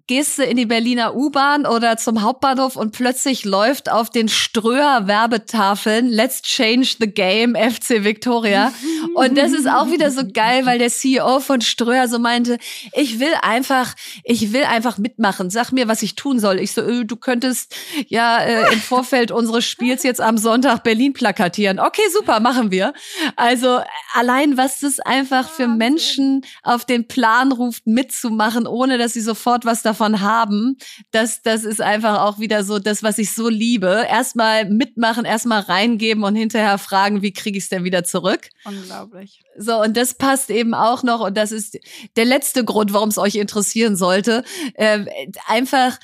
gehst 0.08 0.38
du 0.38 0.44
in 0.44 0.58
die 0.58 0.66
Berliner 0.66 1.16
U-Bahn 1.16 1.66
oder 1.66 1.96
zum 1.96 2.22
Hauptbahnhof 2.24 2.76
und 2.76 2.92
plötzlich 2.92 3.46
läuft 3.46 3.90
auf 3.90 4.10
den 4.10 4.28
Ströer 4.28 5.08
Werbetafeln 5.08 6.10
Let's 6.10 6.42
Change 6.42 6.96
the 7.00 7.08
Game 7.08 7.56
FC 7.56 8.04
Victoria. 8.04 8.74
Und 9.16 9.38
das 9.38 9.54
ist 9.54 9.68
auch 9.68 9.92
wieder 9.92 10.12
so 10.12 10.24
geil, 10.32 10.66
weil 10.66 10.78
der 10.78 10.90
CEO 10.90 11.40
von 11.40 11.62
Ströer 11.62 12.10
so 12.10 12.20
meinte, 12.20 12.58
ich 12.92 13.22
will 13.22 13.34
einfach, 13.42 13.94
ich 14.26 14.52
will 14.52 14.66
einfach 14.66 14.98
mitmachen. 14.98 15.50
Sag 15.50 15.72
mir, 15.72 15.88
was 15.88 16.02
ich 16.02 16.16
tun 16.16 16.38
soll. 16.38 16.60
Ich 16.60 16.74
so, 16.74 16.82
äh, 16.82 17.06
du 17.06 17.16
könntest 17.16 17.74
ja 18.08 18.40
äh, 18.40 18.74
im 18.74 18.82
Vorfeld 18.82 19.32
unseres 19.32 19.66
Spiels 19.66 20.04
jetzt 20.04 20.20
am 20.20 20.38
Sonntag 20.38 20.84
Berlin 20.84 21.14
plakatieren. 21.14 21.80
Okay, 21.80 22.02
super, 22.12 22.42
machen 22.42 22.72
wir. 22.72 22.94
Also 23.38 23.80
allein, 24.14 24.58
was 24.58 24.82
das 24.82 25.00
einfach 25.00 25.50
für 25.50 25.68
Menschen 25.68 26.44
auf 26.62 26.84
den 26.84 27.08
Plan 27.08 27.54
ruft, 27.54 27.88
mitzumachen, 27.88 28.68
ohne 28.68 28.98
dass 28.98 29.14
sie 29.14 29.22
sofort 29.22 29.64
was 29.64 29.82
davon 29.82 29.93
davon 29.94 30.22
haben, 30.22 30.78
das, 31.12 31.42
das 31.42 31.64
ist 31.64 31.82
einfach 31.82 32.22
auch 32.22 32.40
wieder 32.40 32.64
so 32.64 32.80
das, 32.80 33.04
was 33.04 33.18
ich 33.18 33.34
so 33.34 33.48
liebe. 33.48 34.06
Erstmal 34.10 34.66
mitmachen, 34.66 35.26
erstmal 35.26 35.62
reingeben 35.62 36.24
und 36.24 36.36
hinterher 36.36 36.78
fragen, 36.78 37.22
wie 37.22 37.34
kriege 37.34 37.58
ich 37.58 37.66
es 37.66 37.70
denn 37.70 37.84
wieder 37.84 38.04
zurück? 38.04 38.50
Unglaublich. 38.66 39.42
So, 39.58 39.82
und 39.82 39.96
das 39.96 40.16
passt 40.16 40.50
eben 40.50 40.74
auch 40.74 41.04
noch, 41.04 41.22
und 41.22 41.38
das 41.38 41.52
ist 41.52 41.78
der 42.16 42.26
letzte 42.26 42.66
Grund, 42.66 42.94
warum 42.94 43.10
es 43.10 43.18
euch 43.18 43.36
interessieren 43.36 43.96
sollte. 43.96 44.44
Äh, 44.74 45.06
einfach 45.48 46.00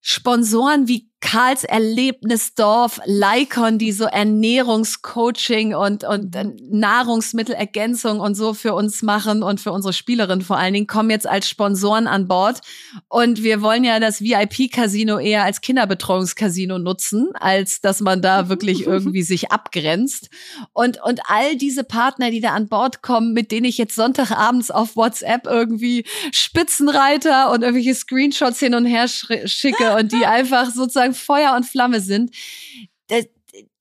Sponsoren 0.00 0.88
wie 0.88 1.08
Karls 1.24 1.64
Erlebnisdorf, 1.64 3.00
Lycon, 3.06 3.78
die 3.78 3.92
so 3.92 4.04
Ernährungscoaching 4.04 5.74
und, 5.74 6.04
und. 6.04 6.36
Nahrungsmittelergänzung 6.70 8.20
und 8.20 8.34
so 8.34 8.52
für 8.52 8.74
uns 8.74 9.02
machen 9.02 9.42
und 9.42 9.58
für 9.58 9.72
unsere 9.72 9.94
Spielerinnen 9.94 10.44
vor 10.44 10.58
allen 10.58 10.74
Dingen, 10.74 10.86
kommen 10.86 11.08
jetzt 11.08 11.26
als 11.26 11.48
Sponsoren 11.48 12.06
an 12.06 12.28
Bord. 12.28 12.60
Und 13.08 13.42
wir 13.42 13.62
wollen 13.62 13.84
ja 13.84 14.00
das 14.00 14.20
VIP-Casino 14.20 15.18
eher 15.18 15.44
als 15.44 15.62
Kinderbetreuungscasino 15.62 16.78
nutzen, 16.78 17.30
als 17.34 17.80
dass 17.80 18.00
man 18.02 18.20
da 18.20 18.48
wirklich 18.50 18.86
irgendwie 18.86 19.22
sich 19.22 19.50
abgrenzt. 19.50 20.28
Und, 20.74 21.02
und 21.02 21.20
all 21.26 21.56
diese 21.56 21.84
Partner, 21.84 22.30
die 22.30 22.42
da 22.42 22.50
an 22.50 22.68
Bord 22.68 23.00
kommen, 23.00 23.32
mit 23.32 23.50
denen 23.50 23.64
ich 23.64 23.78
jetzt 23.78 23.94
Sonntagabends 23.94 24.70
auf 24.70 24.94
WhatsApp 24.94 25.46
irgendwie 25.46 26.04
Spitzenreiter 26.32 27.50
und 27.50 27.62
irgendwelche 27.62 27.94
Screenshots 27.94 28.58
hin 28.58 28.74
und 28.74 28.84
her 28.84 29.08
schicke 29.08 29.96
und 29.96 30.12
die 30.12 30.26
einfach 30.26 30.70
sozusagen 30.70 31.13
Feuer 31.14 31.54
und 31.56 31.64
Flamme 31.66 32.00
sind. 32.00 32.30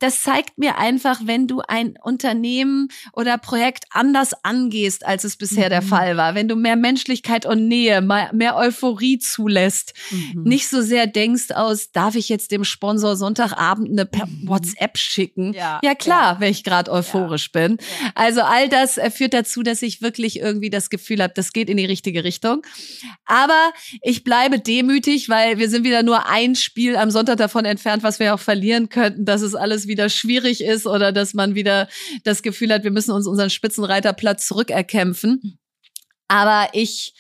Das 0.03 0.21
zeigt 0.21 0.57
mir 0.57 0.77
einfach, 0.77 1.21
wenn 1.23 1.47
du 1.47 1.61
ein 1.65 1.95
Unternehmen 2.03 2.89
oder 3.13 3.37
Projekt 3.37 3.85
anders 3.89 4.33
angehst, 4.43 5.05
als 5.05 5.23
es 5.23 5.37
bisher 5.37 5.67
mhm. 5.67 5.69
der 5.69 5.81
Fall 5.81 6.17
war, 6.17 6.35
wenn 6.35 6.49
du 6.49 6.57
mehr 6.57 6.75
Menschlichkeit 6.75 7.45
und 7.45 7.69
Nähe, 7.69 8.01
mehr 8.01 8.57
Euphorie 8.57 9.17
zulässt, 9.19 9.93
mhm. 10.11 10.43
nicht 10.43 10.67
so 10.67 10.81
sehr 10.81 11.07
denkst 11.07 11.51
aus, 11.51 11.93
darf 11.93 12.15
ich 12.15 12.27
jetzt 12.27 12.51
dem 12.51 12.65
Sponsor 12.65 13.15
Sonntagabend 13.15 13.91
eine 13.91 14.03
mhm. 14.03 14.45
WhatsApp 14.45 14.97
schicken? 14.97 15.53
Ja, 15.53 15.79
ja 15.81 15.95
klar, 15.95 16.33
ja. 16.33 16.39
wenn 16.41 16.51
ich 16.51 16.65
gerade 16.65 16.91
euphorisch 16.91 17.51
ja. 17.55 17.61
bin. 17.61 17.77
Also 18.13 18.41
all 18.41 18.67
das 18.67 18.97
äh, 18.97 19.09
führt 19.09 19.33
dazu, 19.33 19.63
dass 19.63 19.81
ich 19.81 20.01
wirklich 20.01 20.37
irgendwie 20.37 20.69
das 20.69 20.89
Gefühl 20.89 21.23
habe, 21.23 21.31
das 21.33 21.53
geht 21.53 21.69
in 21.69 21.77
die 21.77 21.85
richtige 21.85 22.25
Richtung. 22.25 22.61
Aber 23.25 23.71
ich 24.01 24.25
bleibe 24.25 24.59
demütig, 24.59 25.29
weil 25.29 25.59
wir 25.59 25.69
sind 25.69 25.85
wieder 25.85 26.03
nur 26.03 26.27
ein 26.27 26.55
Spiel 26.55 26.97
am 26.97 27.09
Sonntag 27.09 27.37
davon 27.37 27.63
entfernt, 27.63 28.03
was 28.03 28.19
wir 28.19 28.35
auch 28.35 28.39
verlieren 28.41 28.89
könnten, 28.89 29.23
dass 29.23 29.41
es 29.41 29.55
alles 29.55 29.87
wieder 29.87 29.92
wieder 29.93 30.09
schwierig 30.09 30.61
ist 30.63 30.85
oder 30.85 31.11
dass 31.11 31.33
man 31.33 31.55
wieder 31.55 31.87
das 32.23 32.41
Gefühl 32.41 32.73
hat, 32.73 32.83
wir 32.83 32.91
müssen 32.91 33.11
uns 33.11 33.27
unseren 33.27 33.49
Spitzenreiterplatz 33.49 34.47
zurückerkämpfen. 34.47 35.59
Aber 36.27 36.69
ich, 36.73 37.13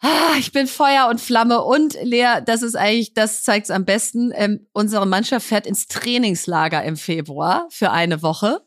ah, 0.00 0.34
ich 0.38 0.52
bin 0.52 0.66
Feuer 0.66 1.08
und 1.08 1.20
Flamme 1.20 1.62
und 1.62 1.96
Lea, 2.02 2.40
das 2.44 2.62
ist 2.62 2.74
eigentlich, 2.74 3.14
das 3.14 3.44
zeigt 3.44 3.66
es 3.66 3.70
am 3.70 3.84
besten. 3.84 4.32
Ähm, 4.34 4.66
unsere 4.72 5.06
Mannschaft 5.06 5.46
fährt 5.46 5.66
ins 5.66 5.86
Trainingslager 5.86 6.82
im 6.82 6.96
Februar 6.96 7.68
für 7.70 7.92
eine 7.92 8.22
Woche. 8.22 8.60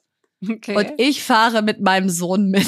Okay. 0.48 0.76
Und 0.76 0.94
ich 0.98 1.22
fahre 1.22 1.62
mit 1.62 1.82
meinem 1.82 2.10
Sohn 2.10 2.50
mit. 2.50 2.68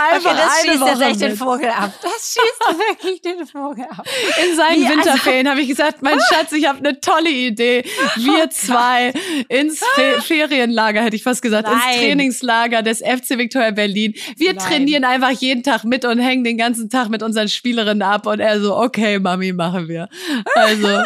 Einfach 0.00 0.30
okay, 0.30 0.40
das 0.42 0.62
schießt 0.62 0.80
Woche 0.80 0.90
jetzt 0.90 1.00
echt 1.02 1.20
mit. 1.20 1.30
den 1.30 1.36
Vogel 1.36 1.68
ab. 1.68 1.92
Das 2.02 2.12
schießt 2.34 2.78
wirklich 2.78 3.22
den 3.22 3.46
Vogel 3.46 3.84
ab. 3.84 4.06
In 4.42 4.56
seinen 4.56 4.80
Wie, 4.80 4.86
also 4.86 4.96
Winterferien 4.96 5.46
also, 5.46 5.50
habe 5.50 5.60
ich 5.62 5.68
gesagt, 5.68 6.02
mein 6.02 6.18
Schatz, 6.32 6.52
ich 6.52 6.66
habe 6.66 6.78
eine 6.78 7.00
tolle 7.00 7.30
Idee. 7.30 7.84
Wir 8.16 8.50
zwei 8.50 9.12
ins 9.48 9.80
Fe 9.94 10.20
Ferienlager, 10.22 11.02
hätte 11.02 11.16
ich 11.16 11.22
fast 11.22 11.42
gesagt, 11.42 11.68
Nein. 11.68 11.76
ins 11.76 12.00
Trainingslager 12.00 12.82
des 12.82 12.98
FC 12.98 13.38
Victoria 13.38 13.70
Berlin. 13.70 14.14
Wir 14.36 14.54
Nein. 14.54 14.66
trainieren 14.66 15.04
einfach 15.04 15.30
jeden 15.30 15.62
Tag 15.62 15.84
mit 15.84 16.04
und 16.04 16.18
hängen 16.18 16.44
den 16.44 16.56
ganzen 16.56 16.88
Tag 16.88 17.08
mit 17.08 17.22
unseren 17.22 17.48
Spielerinnen 17.48 18.02
ab. 18.02 18.26
Und 18.26 18.40
er 18.40 18.60
so, 18.60 18.76
okay, 18.76 19.18
Mami, 19.18 19.52
machen 19.52 19.88
wir. 19.88 20.08
Also... 20.54 21.02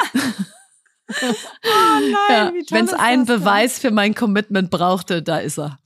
oh 1.07 2.01
nein, 2.01 2.14
ja, 2.30 2.53
Wenn 2.70 2.86
es 2.86 2.95
einen 2.95 3.26
Beweis 3.26 3.78
für 3.78 3.90
mein 3.90 4.14
Commitment 4.14 4.70
brauchte, 4.70 5.22
da 5.22 5.38
ist 5.38 5.59
er. 5.59 5.78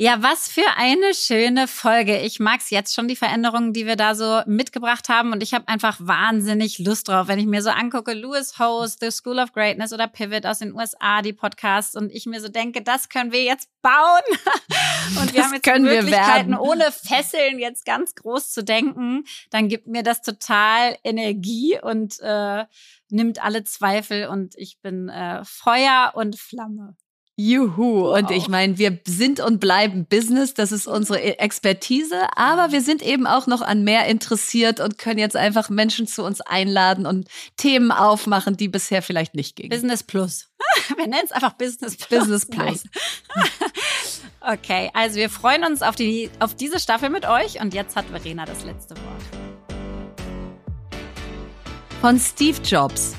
Ja, 0.00 0.22
was 0.22 0.46
für 0.46 0.64
eine 0.76 1.12
schöne 1.12 1.66
Folge. 1.66 2.20
Ich 2.20 2.38
mag's 2.38 2.70
jetzt 2.70 2.94
schon, 2.94 3.08
die 3.08 3.16
Veränderungen, 3.16 3.72
die 3.72 3.84
wir 3.84 3.96
da 3.96 4.14
so 4.14 4.42
mitgebracht 4.46 5.08
haben. 5.08 5.32
Und 5.32 5.42
ich 5.42 5.54
habe 5.54 5.66
einfach 5.66 5.96
wahnsinnig 5.98 6.78
Lust 6.78 7.08
drauf, 7.08 7.26
wenn 7.26 7.40
ich 7.40 7.46
mir 7.46 7.62
so 7.62 7.70
angucke, 7.70 8.12
Lewis 8.12 8.60
Host, 8.60 9.00
The 9.00 9.10
School 9.10 9.40
of 9.40 9.52
Greatness 9.52 9.92
oder 9.92 10.06
Pivot 10.06 10.46
aus 10.46 10.60
den 10.60 10.72
USA, 10.72 11.20
die 11.20 11.32
Podcasts. 11.32 11.96
Und 11.96 12.12
ich 12.12 12.26
mir 12.26 12.40
so 12.40 12.46
denke, 12.46 12.80
das 12.82 13.08
können 13.08 13.32
wir 13.32 13.42
jetzt 13.42 13.70
bauen. 13.82 14.22
Und 15.20 15.32
wir 15.32 15.40
das 15.40 15.46
haben 15.46 15.54
jetzt 15.54 15.64
können 15.64 15.84
Möglichkeiten, 15.84 16.54
ohne 16.54 16.92
Fesseln 16.92 17.58
jetzt 17.58 17.84
ganz 17.84 18.14
groß 18.14 18.52
zu 18.52 18.62
denken. 18.62 19.24
Dann 19.50 19.68
gibt 19.68 19.88
mir 19.88 20.04
das 20.04 20.22
total 20.22 20.96
Energie 21.02 21.76
und 21.82 22.20
äh, 22.20 22.66
nimmt 23.08 23.42
alle 23.42 23.64
Zweifel. 23.64 24.28
Und 24.28 24.54
ich 24.56 24.78
bin 24.80 25.08
äh, 25.08 25.42
Feuer 25.44 26.12
und 26.14 26.38
Flamme. 26.38 26.94
Juhu. 27.40 28.02
Wow. 28.02 28.18
Und 28.18 28.32
ich 28.32 28.48
meine, 28.48 28.78
wir 28.78 28.98
sind 29.06 29.38
und 29.38 29.60
bleiben 29.60 30.06
Business. 30.06 30.54
Das 30.54 30.72
ist 30.72 30.88
unsere 30.88 31.20
e- 31.20 31.38
Expertise. 31.38 32.26
Aber 32.34 32.72
wir 32.72 32.80
sind 32.80 33.00
eben 33.00 33.28
auch 33.28 33.46
noch 33.46 33.62
an 33.62 33.84
mehr 33.84 34.06
interessiert 34.06 34.80
und 34.80 34.98
können 34.98 35.20
jetzt 35.20 35.36
einfach 35.36 35.70
Menschen 35.70 36.08
zu 36.08 36.24
uns 36.24 36.40
einladen 36.40 37.06
und 37.06 37.28
Themen 37.56 37.92
aufmachen, 37.92 38.56
die 38.56 38.66
bisher 38.66 39.02
vielleicht 39.02 39.36
nicht 39.36 39.54
gingen. 39.54 39.70
Business 39.70 40.02
Plus. 40.02 40.48
Wir 40.96 41.06
nennen 41.06 41.22
es 41.24 41.30
einfach 41.30 41.52
Business 41.52 41.96
Plus. 41.96 42.20
Business 42.20 42.46
Plus. 42.46 42.82
okay, 44.40 44.90
also 44.92 45.16
wir 45.16 45.30
freuen 45.30 45.62
uns 45.62 45.82
auf, 45.82 45.94
die, 45.94 46.30
auf 46.40 46.54
diese 46.56 46.80
Staffel 46.80 47.10
mit 47.10 47.24
euch. 47.28 47.60
Und 47.60 47.74
jetzt 47.74 47.94
hat 47.94 48.06
Verena 48.06 48.44
das 48.44 48.64
letzte 48.64 48.96
Wort. 48.96 49.22
Von 52.00 52.18
Steve 52.18 52.58
Jobs. 52.62 53.14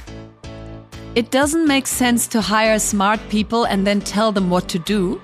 It 1.16 1.32
doesn't 1.32 1.68
make 1.68 1.88
sense 1.88 2.28
to 2.28 2.39
hire 2.39 2.78
smart 2.78 3.20
people 3.30 3.66
and 3.66 3.86
then 3.86 3.99
tell 3.99 4.32
them 4.32 4.51
what 4.51 4.70
to 4.70 4.78
do. 4.80 5.20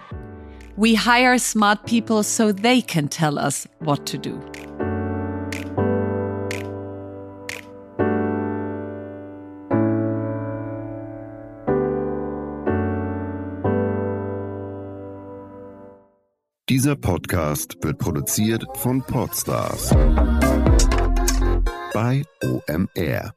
We 0.75 0.95
hire 0.95 1.37
smart 1.37 1.85
people 1.85 2.23
so 2.23 2.51
they 2.51 2.81
can 2.81 3.07
tell 3.07 3.37
us 3.37 3.67
what 3.79 4.05
to 4.07 4.17
do. 4.17 4.41
Dieser 16.67 16.95
Podcast 16.95 17.77
wird 17.83 17.99
produziert 17.99 18.65
von 18.73 19.03
Podstars 19.03 19.91
bei 21.93 22.23
OMR. 22.43 23.35